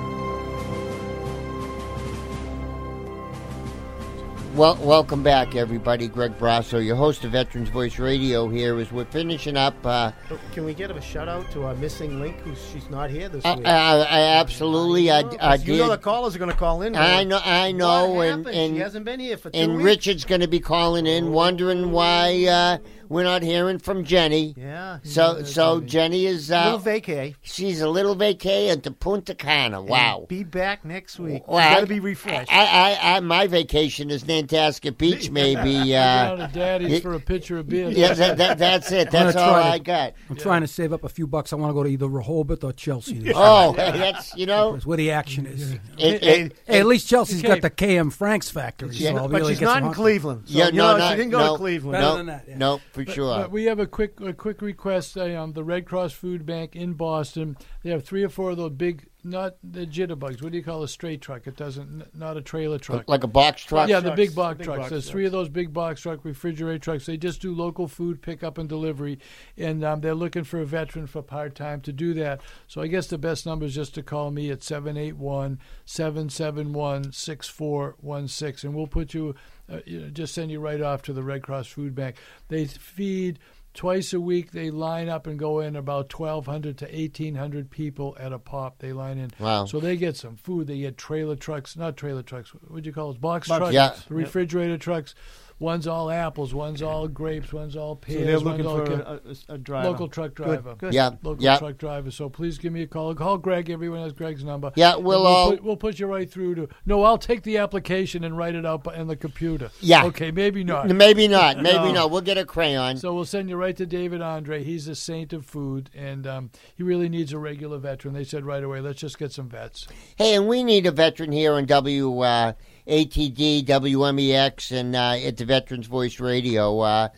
Well, 4.53 4.75
welcome 4.75 5.23
back, 5.23 5.55
everybody. 5.55 6.07
Greg 6.07 6.37
Brasso, 6.37 6.83
your 6.85 6.95
host 6.95 7.23
of 7.23 7.31
Veterans 7.31 7.69
Voice 7.69 7.97
Radio, 7.97 8.47
here 8.49 8.77
as 8.79 8.91
we're 8.91 9.05
finishing 9.05 9.57
up. 9.57 9.73
Uh, 9.83 10.11
Oh, 10.29 10.39
Can 10.53 10.63
we 10.63 10.75
get 10.75 10.91
a 10.91 11.01
shout 11.01 11.27
out 11.27 11.49
to 11.53 11.63
our 11.63 11.73
missing 11.75 12.19
link? 12.19 12.37
Who's 12.41 12.63
she's 12.71 12.87
not 12.91 13.09
here 13.09 13.29
this 13.29 13.43
week. 13.43 13.65
I, 13.65 14.01
I 14.01 14.19
absolutely, 14.39 15.09
I, 15.09 15.21
I 15.41 15.55
you 15.55 15.77
know 15.77 15.89
the 15.89 15.97
callers 15.97 16.35
are 16.35 16.39
going 16.39 16.51
to 16.51 16.57
call 16.57 16.83
in. 16.83 16.95
I 16.95 17.23
know, 17.23 17.39
I 17.43 17.71
know, 17.71 18.09
What 18.11 18.27
and 18.27 18.45
happened? 18.45 18.55
and 18.61 18.75
she 18.75 18.79
hasn't 18.81 19.05
been 19.05 19.19
here 19.19 19.37
for 19.37 19.49
two 19.49 19.57
and 19.57 19.71
weeks. 19.77 19.85
Richard's 19.85 20.23
going 20.25 20.41
to 20.41 20.47
be 20.47 20.59
calling 20.59 21.07
in, 21.07 21.31
wondering 21.31 21.91
why 21.91 22.45
uh, 22.45 22.77
we're 23.13 23.23
not 23.23 23.41
hearing 23.43 23.79
from 23.79 24.03
Jenny. 24.03 24.53
Yeah. 24.57 24.99
So, 25.03 25.43
so 25.43 25.79
Jenny. 25.79 26.03
Jenny 26.03 26.25
is 26.25 26.49
little 26.49 26.75
uh, 26.75 26.79
vacay. 26.79 27.35
she's 27.41 27.79
a 27.81 27.87
little 27.89 28.15
vacay 28.15 28.69
at 28.71 28.83
the 28.83 28.91
Punta 28.91 29.35
Cana. 29.35 29.81
Wow. 29.81 30.25
Be 30.27 30.43
back 30.43 30.83
next 30.83 31.19
week. 31.19 31.47
Well, 31.47 31.59
got 31.59 31.77
I- 31.77 31.81
to 31.81 31.87
be 31.87 31.99
refreshed. 31.99 32.51
I, 32.51 32.65
I, 33.01 33.15
I, 33.15 33.19
my 33.21 33.47
vacation 33.47 34.09
is 34.11 34.25
Nantasket 34.27 34.97
Beach, 34.97 35.29
maybe. 35.31 35.89
Down 35.91 36.41
Uh, 36.41 36.47
to 36.47 36.53
Daddy's 36.53 36.93
it- 36.93 37.03
for 37.03 37.13
a 37.13 37.19
pitcher 37.19 37.57
of 37.59 37.69
beer. 37.69 37.89
yeah, 37.89 38.13
that, 38.13 38.37
that, 38.37 38.57
that's 38.57 38.91
it. 38.91 39.07
I'm 39.07 39.11
That's 39.11 39.35
all 39.37 39.51
to- 39.61 39.67
I 39.69 39.77
got. 39.79 40.13
I'm 40.29 40.35
trying 40.35 40.61
to 40.61 40.67
save 40.67 40.91
up 40.93 41.03
a 41.03 41.09
few 41.09 41.27
bucks. 41.27 41.53
I 41.53 41.55
want 41.55 41.69
to 41.69 41.73
go 41.73 41.83
to 41.83 41.89
either 41.89 42.07
Rehoboth 42.07 42.63
or 42.63 42.73
Chelsea. 42.73 43.19
This 43.19 43.33
Oh, 43.37 43.73
that's 43.73 44.35
you 44.35 44.45
know, 44.45 44.73
That's 44.73 44.85
where 44.85 44.97
the 44.97 45.11
action 45.11 45.45
is. 45.45 45.73
it, 45.73 45.79
it, 45.99 46.53
Hey, 46.65 46.79
at 46.79 46.85
least 46.85 47.07
Chelsea's 47.07 47.39
Okay. 47.43 47.47
got 47.47 47.61
the 47.61 47.69
Kayem 47.69 48.11
Franks 48.11 48.49
factory. 48.49 48.89
Yeah, 48.95 49.11
so 49.11 49.17
I'll 49.17 49.27
but 49.27 49.37
able 49.37 49.47
to 49.47 49.53
she's 49.53 49.59
get 49.59 49.65
not 49.65 49.83
in 49.83 49.93
Cleveland. 49.93 50.43
So, 50.47 50.57
yeah, 50.57 50.65
you 50.67 50.71
no, 50.73 50.97
know, 50.97 51.09
she 51.09 51.15
didn't 51.15 51.31
go 51.31 51.39
no, 51.39 51.51
to 51.53 51.57
Cleveland. 51.57 51.91
Better 51.93 52.03
No, 52.05 52.17
than 52.17 52.25
that, 52.27 52.45
yeah. 52.47 52.57
no, 52.57 52.81
for 52.91 53.02
But- 53.05 53.15
sure. 53.15 53.37
But 53.37 53.51
we 53.51 53.65
have 53.65 53.79
a 53.79 53.87
quick 53.87 54.19
a 54.21 54.33
quick 54.33 54.61
request. 54.61 55.17
Uh, 55.17 55.35
um, 55.35 55.53
the 55.53 55.63
Red 55.63 55.85
Cross 55.85 56.13
Food 56.13 56.45
Bank 56.45 56.75
in 56.75 56.93
Boston. 56.93 57.57
They 57.83 57.89
have 57.91 58.03
three 58.03 58.23
or 58.23 58.29
four 58.29 58.51
of 58.51 58.57
those 58.57 58.71
big 58.71 59.07
not 59.23 59.55
the 59.63 59.85
jitterbugs. 59.85 60.41
What 60.41 60.51
do 60.51 60.57
you 60.57 60.63
call 60.63 60.83
a 60.83 60.87
straight 60.87 61.21
truck? 61.21 61.47
It 61.47 61.55
doesn't, 61.55 62.15
not 62.17 62.37
a 62.37 62.41
trailer 62.41 62.77
truck. 62.77 63.07
Like 63.07 63.23
a 63.23 63.27
box 63.27 63.63
truck? 63.63 63.89
yeah, 63.89 63.99
the 63.99 64.11
big 64.11 64.33
trucks, 64.33 64.35
box 64.35 64.57
big 64.57 64.65
trucks. 64.65 64.79
box 64.79 64.89
There's 64.89 65.03
trucks. 65.03 65.11
three 65.11 65.25
of 65.25 65.31
those 65.31 65.49
big 65.49 65.73
box 65.73 66.01
truck 66.01 66.23
refrigerator 66.23 66.79
trucks. 66.79 67.05
They 67.05 67.17
just 67.17 67.41
do 67.41 67.53
local 67.53 67.87
food 67.87 68.21
pickup 68.21 68.57
and 68.57 68.67
delivery, 68.67 69.19
and 69.57 69.83
um, 69.83 70.01
they're 70.01 70.13
looking 70.13 70.43
for 70.43 70.59
a 70.59 70.65
veteran 70.65 71.07
for 71.07 71.21
part 71.21 71.55
time 71.55 71.81
to 71.81 71.93
do 71.93 72.13
that. 72.15 72.41
So 72.67 72.81
I 72.81 72.87
guess 72.87 73.07
the 73.07 73.17
best 73.17 73.45
number 73.45 73.65
is 73.65 73.75
just 73.75 73.95
to 73.95 74.03
call 74.03 74.31
me 74.31 74.49
at 74.49 74.63
781 74.63 75.59
771 75.85 77.11
6416, 77.11 78.67
and 78.69 78.77
we'll 78.77 78.87
put 78.87 79.13
you, 79.13 79.35
uh, 79.71 79.79
you 79.85 80.01
know, 80.01 80.09
just 80.09 80.33
send 80.33 80.51
you 80.51 80.59
right 80.59 80.81
off 80.81 81.01
to 81.03 81.13
the 81.13 81.23
Red 81.23 81.43
Cross 81.43 81.67
Food 81.67 81.95
Bank. 81.95 82.17
They 82.49 82.65
feed 82.65 83.39
twice 83.73 84.13
a 84.13 84.19
week. 84.19 84.51
They 84.51 84.69
line 84.69 85.09
up 85.09 85.27
and 85.27 85.37
go 85.37 85.59
in 85.59 85.75
about 85.75 86.17
1,200 86.17 86.77
to 86.79 86.85
1,800 86.85 87.69
people 87.69 88.15
at 88.19 88.33
a 88.33 88.39
pop. 88.39 88.79
They 88.79 88.93
line 88.93 89.17
in. 89.17 89.31
Wow. 89.39 89.65
So 89.65 89.79
they 89.79 89.97
get 89.97 90.15
some 90.15 90.35
food. 90.35 90.67
They 90.67 90.79
get 90.79 90.97
trailer 90.97 91.35
trucks, 91.35 91.75
not 91.75 91.97
trailer 91.97 92.23
trucks. 92.23 92.51
What 92.67 92.83
do 92.83 92.87
you 92.87 92.93
call 92.93 93.11
it? 93.11 93.21
Box, 93.21 93.47
Box 93.47 93.59
trucks. 93.59 93.73
Yeah. 93.73 93.95
The 94.07 94.15
refrigerator 94.15 94.77
trucks. 94.77 95.15
One's 95.63 95.87
all 95.87 96.11
apples. 96.11 96.53
One's 96.53 96.81
all 96.81 97.07
grapes. 97.07 97.53
One's 97.53 97.77
all 97.77 97.95
pears. 97.95 98.19
So 98.19 98.25
pears. 98.25 98.43
they're 98.43 98.51
looking 98.51 98.67
all 98.67 98.85
for 98.85 98.85
ca- 98.85 99.19
a, 99.49 99.53
a, 99.53 99.55
a 99.55 99.57
driver. 99.57 99.89
local 99.89 100.07
truck 100.09 100.35
driver. 100.35 100.75
Good. 100.75 100.93
Yeah. 100.93 101.11
Local 101.23 101.41
yeah. 101.41 101.57
truck 101.57 101.77
driver. 101.77 102.11
So 102.11 102.27
please 102.27 102.57
give 102.57 102.73
me 102.73 102.81
a 102.81 102.87
call. 102.87 103.15
Call 103.15 103.37
Greg. 103.37 103.69
Everyone 103.69 104.01
has 104.01 104.11
Greg's 104.11 104.43
number. 104.43 104.73
Yeah, 104.75 104.95
we'll 104.95 105.03
we'll 105.05 105.25
all- 105.25 105.51
put, 105.51 105.63
we'll 105.63 105.77
put 105.77 105.99
you 105.99 106.07
right 106.07 106.29
through 106.29 106.55
to. 106.55 106.67
No, 106.85 107.03
I'll 107.03 107.17
take 107.17 107.43
the 107.43 107.57
application 107.59 108.25
and 108.25 108.37
write 108.37 108.55
it 108.55 108.65
out 108.65 108.85
on 108.87 109.07
the 109.07 109.15
computer. 109.15 109.71
Yeah. 109.79 110.03
Okay, 110.05 110.31
maybe 110.31 110.65
not. 110.65 110.87
Maybe 110.89 111.29
not. 111.29 111.61
Maybe 111.61 111.77
No. 111.77 111.91
not. 111.93 112.11
We'll 112.11 112.21
get 112.21 112.37
a 112.37 112.43
crayon. 112.45 112.97
So 112.97 113.13
we'll 113.13 113.23
send 113.23 113.49
you 113.49 113.55
right 113.55 113.77
to 113.77 113.85
David 113.85 114.21
Andre. 114.21 114.63
He's 114.65 114.89
a 114.89 114.95
saint 114.95 115.31
of 115.31 115.45
food, 115.45 115.89
and 115.95 116.27
um, 116.27 116.49
he 116.75 116.83
really 116.83 117.07
needs 117.07 117.31
a 117.31 117.39
regular 117.39 117.77
veteran. 117.77 118.13
They 118.13 118.25
said 118.25 118.45
right 118.45 118.63
away, 118.63 118.81
let's 118.81 118.99
just 118.99 119.17
get 119.17 119.31
some 119.31 119.47
vets. 119.47 119.87
Hey, 120.17 120.35
and 120.35 120.47
we 120.47 120.63
need 120.63 120.85
a 120.85 120.91
veteran 120.91 121.31
here 121.31 121.57
in 121.57 121.65
W 121.67 122.19
uh, 122.19 122.53
ATD, 122.87 123.65
WMEX, 123.65 124.71
and 124.71 124.95
uh, 124.95 125.15
at 125.25 125.37
the 125.37 125.45
Veterans 125.45 125.87
Voice 125.87 126.19
Radio. 126.19 126.79
Uh, 126.79 127.09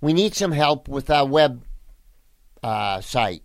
we 0.00 0.12
need 0.12 0.34
some 0.34 0.52
help 0.52 0.88
with 0.88 1.10
our 1.10 1.26
web 1.26 1.64
uh, 2.62 3.00
site. 3.00 3.42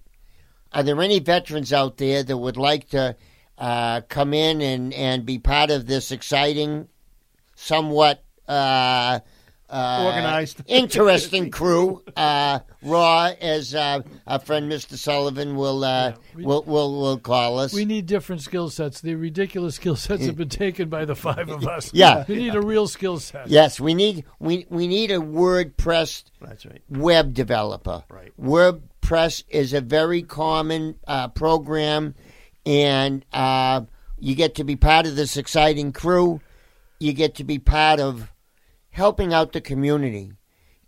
Are 0.74 0.84
there 0.84 1.02
any 1.02 1.20
veterans 1.20 1.72
out 1.72 1.98
there 1.98 2.24
that 2.24 2.38
would 2.38 2.58
like 2.58 2.90
to 2.90 3.16
uh, 3.58 4.02
come 4.02 4.34
in 4.34 4.62
and, 4.62 4.94
and 4.94 5.26
be 5.26 5.40
part 5.40 5.72
of 5.72 5.88
this 5.88 6.12
exciting, 6.12 6.88
somewhat 7.56 8.24
uh, 9.70 10.04
Organized. 10.06 10.62
interesting 10.68 11.52
crew? 11.52 12.02
Uh, 12.16 12.60
raw, 12.84 13.32
as 13.42 13.76
uh, 13.76 14.02
our 14.26 14.40
friend 14.40 14.72
Mr. 14.72 14.96
Sullivan 14.98 15.56
will 15.56 15.84
uh, 15.84 16.14
we- 16.36 16.46
will, 16.46 16.64
will 16.64 17.00
will 17.02 17.18
call 17.18 17.60
us. 17.60 17.74
We 17.74 17.86
need 17.86 18.06
different 18.06 18.42
skill 18.42 18.70
sets. 18.70 19.02
The 19.02 19.16
ridiculous 19.16 19.76
skill 19.76 19.96
sets 19.96 20.26
have 20.26 20.38
been 20.38 20.50
taken 20.50 20.88
by 20.90 21.06
the 21.06 21.16
five 21.16 21.50
of 21.50 21.68
us. 21.68 21.92
Yeah. 21.94 22.24
we 22.28 22.36
need 22.36 22.56
a 22.56 22.62
real 22.62 22.88
skill 22.88 23.20
set. 23.20 23.48
Yes, 23.50 23.80
we 23.80 23.94
need 23.94 24.24
we 24.40 24.66
we 24.70 24.88
need 24.88 25.12
a 25.12 25.18
WordPress 25.20 26.24
That's 26.42 26.66
right. 26.66 26.82
web 26.90 27.34
developer. 27.34 28.04
Right. 28.10 28.32
WordPress 28.40 29.44
is 29.50 29.74
a 29.74 29.82
very 29.82 30.22
common 30.24 30.96
uh, 31.08 31.28
program, 31.30 32.16
and 32.66 33.26
uh, 33.34 33.82
you 34.20 34.36
get 34.36 34.56
to 34.56 34.64
be 34.64 34.76
part 34.76 35.06
of 35.06 35.16
this 35.16 35.38
exciting 35.38 35.92
crew. 35.92 36.42
You 37.00 37.14
get 37.14 37.36
to 37.36 37.44
be 37.44 37.60
part 37.60 38.00
of 38.00 38.32
helping 38.98 39.32
out 39.32 39.54
the 39.54 39.62
community. 39.62 40.32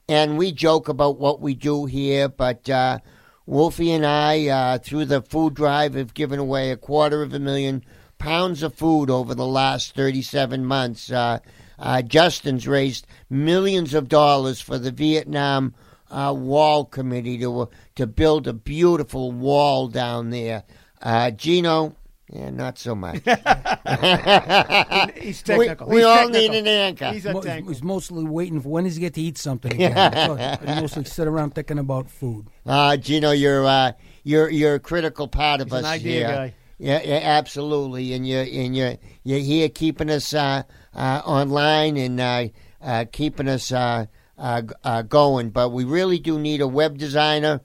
And 0.07 0.36
we 0.36 0.51
joke 0.51 0.89
about 0.89 1.20
what 1.20 1.39
we 1.39 1.53
do 1.53 1.86
here, 1.86 2.28
but 2.28 2.68
uh, 2.68 2.97
Wolfie 3.45 3.91
and 3.91 4.03
I, 4.03 4.47
uh, 4.47 4.78
through 4.80 5.05
the 5.05 5.22
food 5.22 5.53
drive, 5.53 5.93
have 5.93 6.16
given 6.16 6.39
away 6.39 6.72
a 6.72 6.76
quarter 6.76 7.22
of 7.22 7.36
a 7.36 7.39
million 7.39 7.86
pounds 8.18 8.64
of 8.64 8.74
food 8.74 9.12
over 9.12 9.36
the 9.36 9.45
last 9.45 9.93
37 9.93 10.66
months. 10.66 11.12
Uh, 11.12 11.38
uh, 11.78 12.01
Justin's 12.01 12.68
raised 12.68 13.05
millions 13.30 13.93
of 13.93 14.10
dollars 14.10 14.60
for 14.60 14.80
the 14.80 14.91
Vietnam 14.91 15.76
uh, 16.10 16.34
Wall 16.36 16.86
Committee 16.86 17.38
to 17.38 17.70
to 17.93 18.07
build 18.07 18.47
a 18.47 18.53
beautiful 18.53 19.32
wall 19.32 19.88
down 19.88 20.32
there. 20.32 20.64
Uh, 20.99 21.30
Gino, 21.30 21.95
yeah, 22.32 22.50
not 22.52 22.78
so 22.78 22.96
much. 22.96 23.16
He's 25.18 25.42
technical. 25.42 25.88
We, 25.88 25.96
we 25.96 26.00
He's 26.02 26.06
all 26.06 26.18
technical. 26.18 26.30
need 26.52 26.54
an 26.60 26.68
anchor. 26.68 27.12
He's 27.12 27.26
a 27.26 27.34
Mo- 27.34 27.42
tank. 27.42 27.68
He's 27.68 27.84
mostly 27.84 28.24
waiting 28.24 28.62
for 28.62 28.70
when 28.70 28.84
does 28.84 28.96
he 28.96 29.02
get 29.02 29.14
to 29.16 29.22
eat 29.22 29.38
something 29.38 29.74
again. 29.76 29.94
That's. 29.94 30.64
He 30.66 30.82
mostly 30.82 31.06
sit 31.06 31.28
around 31.28 31.56
thinking 31.56 31.80
about 31.80 32.10
food. 32.10 32.48
Uh, 32.66 32.98
Gino, 32.98 33.32
you're 33.32 33.66
uh, 33.66 33.94
you're 34.24 34.50
you're 34.50 34.76
a 34.76 34.80
critical 34.80 35.28
part 35.28 35.62
of 35.62 35.68
He's 35.68 35.74
us 35.76 35.80
an 35.86 35.86
idea 35.92 36.12
here. 36.14 36.28
guy. 36.28 36.54
Yeah, 36.82 37.02
yeah, 37.04 37.20
absolutely, 37.24 38.14
and 38.14 38.26
you're 38.28 38.44
and 38.44 38.76
you're 38.76 38.96
you're 39.24 39.40
here 39.40 39.68
keeping 39.70 40.10
us 40.10 40.34
uh, 40.34 40.64
uh, 40.96 41.22
online 41.26 41.98
and 41.98 42.20
uh, 42.20 42.48
uh, 42.82 43.06
keeping 43.12 43.50
us 43.50 43.72
uh, 43.72 44.06
uh, 44.38 44.62
uh, 44.84 45.02
going. 45.02 45.50
But 45.50 45.70
we 45.70 45.84
really 45.84 46.20
do 46.20 46.40
need 46.40 46.62
a 46.62 46.68
web 46.68 46.98
designer, 46.98 47.60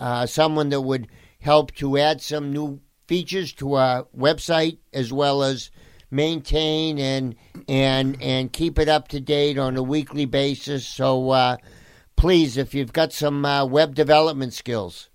uh, 0.00 0.26
someone 0.26 0.70
that 0.70 0.80
would 0.80 1.06
help 1.40 1.72
to 1.76 1.96
add 1.98 2.20
some 2.20 2.52
new 2.52 2.80
features 3.08 3.52
to 3.54 3.74
our 3.74 4.04
website 4.16 4.78
as 4.92 5.12
well 5.12 5.42
as 5.42 5.70
maintain 6.10 6.98
and 6.98 7.34
and 7.68 8.20
and 8.22 8.52
keep 8.52 8.78
it 8.78 8.88
up 8.88 9.08
to 9.08 9.20
date 9.20 9.58
on 9.58 9.76
a 9.76 9.82
weekly 9.82 10.26
basis. 10.26 10.86
So 10.86 11.30
uh, 11.30 11.56
please, 12.16 12.56
if 12.56 12.74
you've 12.74 12.92
got 12.92 13.12
some 13.12 13.44
uh, 13.44 13.64
web 13.64 13.94
development 13.94 14.52
skills, 14.52 15.08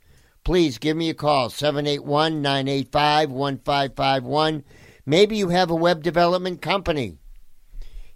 please 0.44 0.78
give 0.78 0.98
me 0.98 1.10
a 1.10 1.14
call 1.14 1.50
781 1.50 2.42
985 2.42 3.32
1551. 3.32 4.64
Maybe 5.06 5.38
you 5.38 5.50
have 5.50 5.70
a 5.70 5.76
web 5.76 6.04
development 6.04 6.62
company 6.62 7.18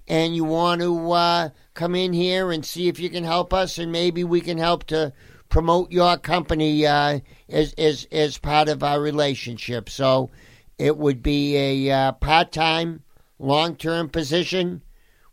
and 0.08 0.36
you 0.36 0.44
want 0.44 0.82
to 0.82 1.12
uh, 1.12 1.50
come 1.74 1.94
in 1.96 2.14
here 2.14 2.52
and 2.52 2.66
see 2.66 2.88
if 2.88 3.00
you 3.00 3.10
can 3.10 3.24
help 3.24 3.54
us, 3.54 3.78
and 3.78 3.92
maybe 3.92 4.24
we 4.24 4.40
can 4.40 4.58
help 4.58 4.86
to 4.86 5.12
promote 5.50 5.92
your 5.92 6.18
company 6.18 6.86
uh, 6.86 7.20
as, 7.50 7.74
as, 7.74 8.08
as 8.12 8.38
part 8.38 8.70
of 8.70 8.84
our 8.84 9.00
relationship. 9.00 9.90
So 9.90 10.30
it 10.78 10.98
would 10.98 11.24
be 11.24 11.56
a 11.58 11.92
uh, 11.92 12.12
part 12.14 12.52
time, 12.52 13.04
long 13.40 13.76
term 13.76 14.10
position. 14.10 14.82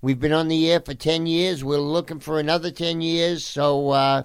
We've 0.00 0.20
been 0.20 0.32
on 0.32 0.48
the 0.48 0.70
air 0.70 0.80
for 0.80 0.94
10 0.94 1.26
years. 1.26 1.64
We're 1.64 1.78
looking 1.78 2.20
for 2.20 2.38
another 2.38 2.70
10 2.70 3.00
years. 3.00 3.44
So, 3.44 3.90
uh, 3.90 4.22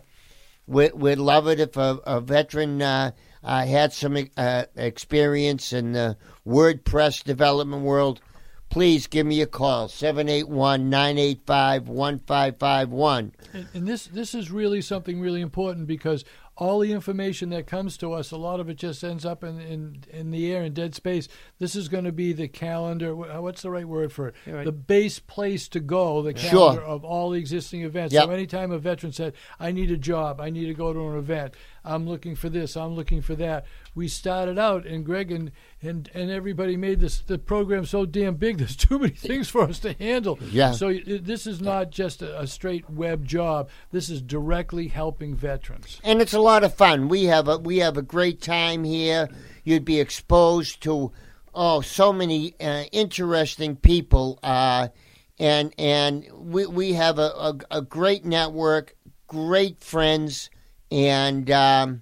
we, 0.69 0.89
we'd 0.93 1.17
love 1.17 1.47
it 1.47 1.59
if 1.59 1.75
a, 1.77 1.99
a 2.05 2.21
veteran 2.21 2.81
uh, 2.81 3.11
uh, 3.43 3.65
had 3.65 3.91
some 3.91 4.17
uh, 4.37 4.63
experience 4.75 5.73
in 5.73 5.93
the 5.93 6.15
WordPress 6.47 7.23
development 7.23 7.83
world. 7.83 8.21
Please 8.69 9.07
give 9.07 9.25
me 9.25 9.41
a 9.41 9.47
call, 9.47 9.87
781 9.87 10.89
985 10.89 11.89
1551. 11.89 13.31
And, 13.53 13.67
and 13.73 13.87
this 13.87 14.05
this 14.05 14.35
is 14.35 14.51
really 14.51 14.81
something 14.81 15.19
really 15.19 15.41
important 15.41 15.87
because 15.87 16.23
all 16.55 16.79
the 16.79 16.91
information 16.91 17.49
that 17.51 17.65
comes 17.65 17.97
to 17.97 18.11
us, 18.11 18.31
a 18.31 18.37
lot 18.37 18.59
of 18.59 18.69
it 18.69 18.75
just 18.75 19.03
ends 19.03 19.25
up 19.25 19.43
in 19.43 19.59
in, 19.59 20.03
in 20.11 20.29
the 20.31 20.53
air 20.53 20.61
in 20.63 20.73
dead 20.73 20.93
space. 20.93 21.27
This 21.57 21.75
is 21.75 21.87
going 21.87 22.03
to 22.03 22.11
be 22.11 22.31
the 22.33 22.47
calendar. 22.47 23.31
Uh, 23.31 23.41
what's 23.41 23.61
the 23.63 23.71
right 23.71 23.87
word 23.87 24.11
for 24.11 24.27
it? 24.27 24.35
Right. 24.45 24.65
The 24.65 24.71
base 24.71 25.17
place 25.19 25.67
to 25.69 25.79
go. 25.79 26.21
The 26.21 26.37
Sure. 26.37 26.79
of 26.81 27.03
all 27.03 27.31
the 27.31 27.39
existing 27.39 27.81
events. 27.83 28.13
Yep. 28.13 28.25
So 28.25 28.29
anytime 28.31 28.71
a 28.71 28.77
veteran 28.77 29.13
said, 29.13 29.33
"I 29.59 29.71
need 29.71 29.89
a 29.89 29.97
job. 29.97 30.39
I 30.39 30.49
need 30.51 30.65
to 30.67 30.73
go 30.73 30.93
to 30.93 31.07
an 31.09 31.17
event. 31.17 31.55
I'm 31.89 32.07
looking 32.07 32.35
for 32.35 32.49
this. 32.49 32.77
I'm 32.77 32.95
looking 32.95 33.21
for 33.21 33.35
that." 33.35 33.65
We 33.95 34.07
started 34.07 34.57
out, 34.59 34.85
and 34.85 35.05
Greg 35.05 35.31
and 35.31 35.51
and, 35.81 36.09
and 36.13 36.29
everybody 36.29 36.77
made 36.77 36.99
this 36.99 37.19
the 37.19 37.37
program 37.37 37.85
so 37.85 38.05
damn 38.05 38.35
big. 38.35 38.57
There's 38.59 38.75
too 38.75 38.99
many 38.99 39.13
things 39.13 39.49
for 39.49 39.63
us 39.63 39.79
to 39.79 39.93
handle. 39.93 40.37
Yeah. 40.51 40.71
So 40.71 40.93
this 40.93 41.47
is 41.47 41.61
not 41.61 41.89
just 41.89 42.21
a, 42.21 42.41
a 42.41 42.47
straight 42.47 42.89
web 42.89 43.25
job. 43.25 43.69
This 43.91 44.09
is 44.09 44.21
directly 44.21 44.87
helping 44.87 45.35
veterans. 45.35 45.99
and 46.03 46.21
it's 46.21 46.33
a 46.33 46.39
lot 46.39 46.63
of 46.63 46.73
fun. 46.73 47.07
We 47.09 47.25
have 47.25 47.47
a 47.47 47.57
we 47.57 47.77
have 47.79 47.97
a 47.97 48.01
great 48.01 48.41
time 48.41 48.83
here. 48.83 49.29
You'd 49.63 49.85
be 49.85 49.99
exposed 49.99 50.81
to 50.83 51.11
oh 51.53 51.81
so 51.81 52.13
many 52.13 52.55
uh, 52.59 52.83
interesting 52.91 53.75
people, 53.75 54.39
uh, 54.43 54.89
and 55.39 55.73
and 55.77 56.25
we 56.33 56.65
we 56.65 56.93
have 56.93 57.19
a, 57.19 57.31
a, 57.37 57.57
a 57.71 57.81
great 57.81 58.25
network, 58.25 58.95
great 59.27 59.83
friends, 59.83 60.49
and 60.91 61.49
um, 61.51 62.01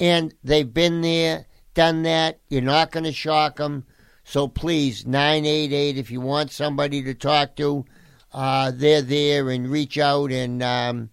and 0.00 0.34
they've 0.42 0.72
been 0.72 1.02
there, 1.02 1.46
done 1.74 2.02
that. 2.02 2.40
You're 2.48 2.62
not 2.62 2.90
going 2.90 3.04
to 3.04 3.12
shock 3.12 3.56
them. 3.56 3.84
So 4.24 4.48
please, 4.48 5.06
988, 5.06 5.98
if 5.98 6.10
you 6.10 6.20
want 6.20 6.50
somebody 6.50 7.02
to 7.02 7.14
talk 7.14 7.56
to, 7.56 7.84
uh, 8.32 8.72
they're 8.74 9.02
there 9.02 9.50
and 9.50 9.70
reach 9.70 9.98
out 9.98 10.32
and 10.32 10.62
um, 10.62 11.10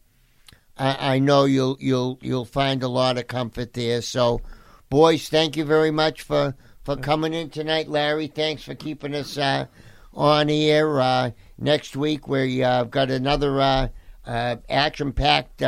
I, 0.78 1.20
know 1.20 1.46
you'll 1.46 1.78
you'll 1.80 2.18
you'll 2.22 2.46
find 2.46 2.82
a 2.82 2.88
lot 2.88 3.18
of 3.18 3.28
comfort 3.28 3.74
there. 3.74 4.02
So, 4.02 4.42
boys, 4.90 5.30
thank 5.30 5.56
you 5.56 5.64
very 5.64 5.92
much 5.92 6.24
for 6.24 6.56
for 6.84 6.96
coming 6.96 7.34
in 7.34 7.50
tonight. 7.50 7.88
Larry, 7.88 8.28
thanks 8.28 8.64
for 8.64 8.74
keeping 8.74 9.14
us 9.14 9.38
uh, 9.38 9.68
on 10.14 10.50
air. 10.50 11.00
Uh, 11.00 11.32
next 11.58 11.96
week 11.96 12.28
we 12.28 12.64
uh, 12.64 12.84
got 12.84 13.10
another 13.10 13.62
uh, 13.62 13.88
uh, 14.26 14.56
action-packed 14.70 15.64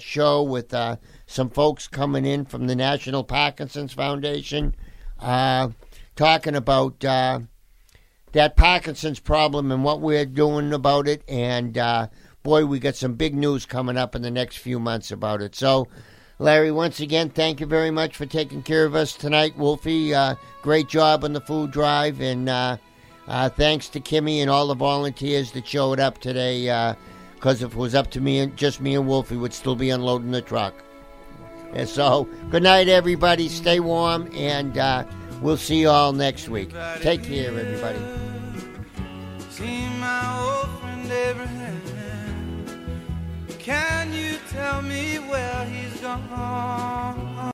show 0.00 0.42
with 0.42 0.74
some 1.26 1.50
folks 1.50 1.86
coming 1.88 2.24
in 2.24 2.44
from 2.44 2.66
the 2.66 2.76
National 2.76 3.24
Parkinson's 3.24 3.92
Foundation, 3.92 4.74
talking 5.20 6.54
about 6.54 7.00
that 7.00 8.56
Parkinson's 8.56 9.20
problem 9.20 9.72
and 9.72 9.84
what 9.84 10.00
we're 10.00 10.26
doing 10.26 10.72
about 10.72 11.08
it. 11.08 11.22
And 11.28 11.78
boy, 12.42 12.66
we 12.66 12.78
got 12.78 12.96
some 12.96 13.14
big 13.14 13.34
news 13.34 13.66
coming 13.66 13.96
up 13.96 14.14
in 14.14 14.22
the 14.22 14.30
next 14.30 14.58
few 14.58 14.78
months 14.78 15.10
about 15.10 15.42
it. 15.42 15.54
So. 15.54 15.88
Larry, 16.40 16.70
once 16.70 17.00
again, 17.00 17.30
thank 17.30 17.58
you 17.58 17.66
very 17.66 17.90
much 17.90 18.16
for 18.16 18.24
taking 18.24 18.62
care 18.62 18.84
of 18.84 18.94
us 18.94 19.14
tonight. 19.14 19.58
Wolfie, 19.58 20.14
uh, 20.14 20.36
great 20.62 20.86
job 20.88 21.24
on 21.24 21.32
the 21.32 21.40
food 21.40 21.72
drive, 21.72 22.20
and 22.20 22.48
uh, 22.48 22.76
uh, 23.28 23.48
thanks 23.48 23.88
to 23.90 24.00
Kimmy 24.00 24.40
and 24.40 24.50
all 24.50 24.66
the 24.66 24.74
volunteers 24.74 25.52
that 25.52 25.66
showed 25.66 26.00
up 26.00 26.18
today. 26.18 26.94
Because 27.34 27.62
if 27.62 27.72
it 27.72 27.78
was 27.78 27.94
up 27.94 28.10
to 28.12 28.20
me 28.20 28.40
and 28.40 28.56
just 28.56 28.80
me 28.80 28.96
and 28.96 29.06
Wolfie, 29.06 29.36
would 29.36 29.54
still 29.54 29.76
be 29.76 29.90
unloading 29.90 30.32
the 30.32 30.42
truck. 30.42 30.74
And 31.72 31.88
so, 31.88 32.28
good 32.50 32.62
night, 32.62 32.88
everybody. 32.88 33.48
Stay 33.48 33.78
warm, 33.78 34.28
and 34.34 34.78
uh, 34.78 35.04
we'll 35.42 35.58
see 35.58 35.80
you 35.80 35.90
all 35.90 36.12
next 36.12 36.48
week. 36.48 36.70
Take 37.00 37.22
care, 37.22 37.48
everybody. 37.48 37.98
See 39.50 39.86
my 40.00 40.40
old 40.40 40.70
friend 40.80 41.12
Abraham. 41.12 41.82
Can 43.58 44.12
you 44.14 44.38
tell 44.50 44.80
me 44.80 45.18
where 45.18 45.64
he's 45.66 46.00
gone? 46.00 47.38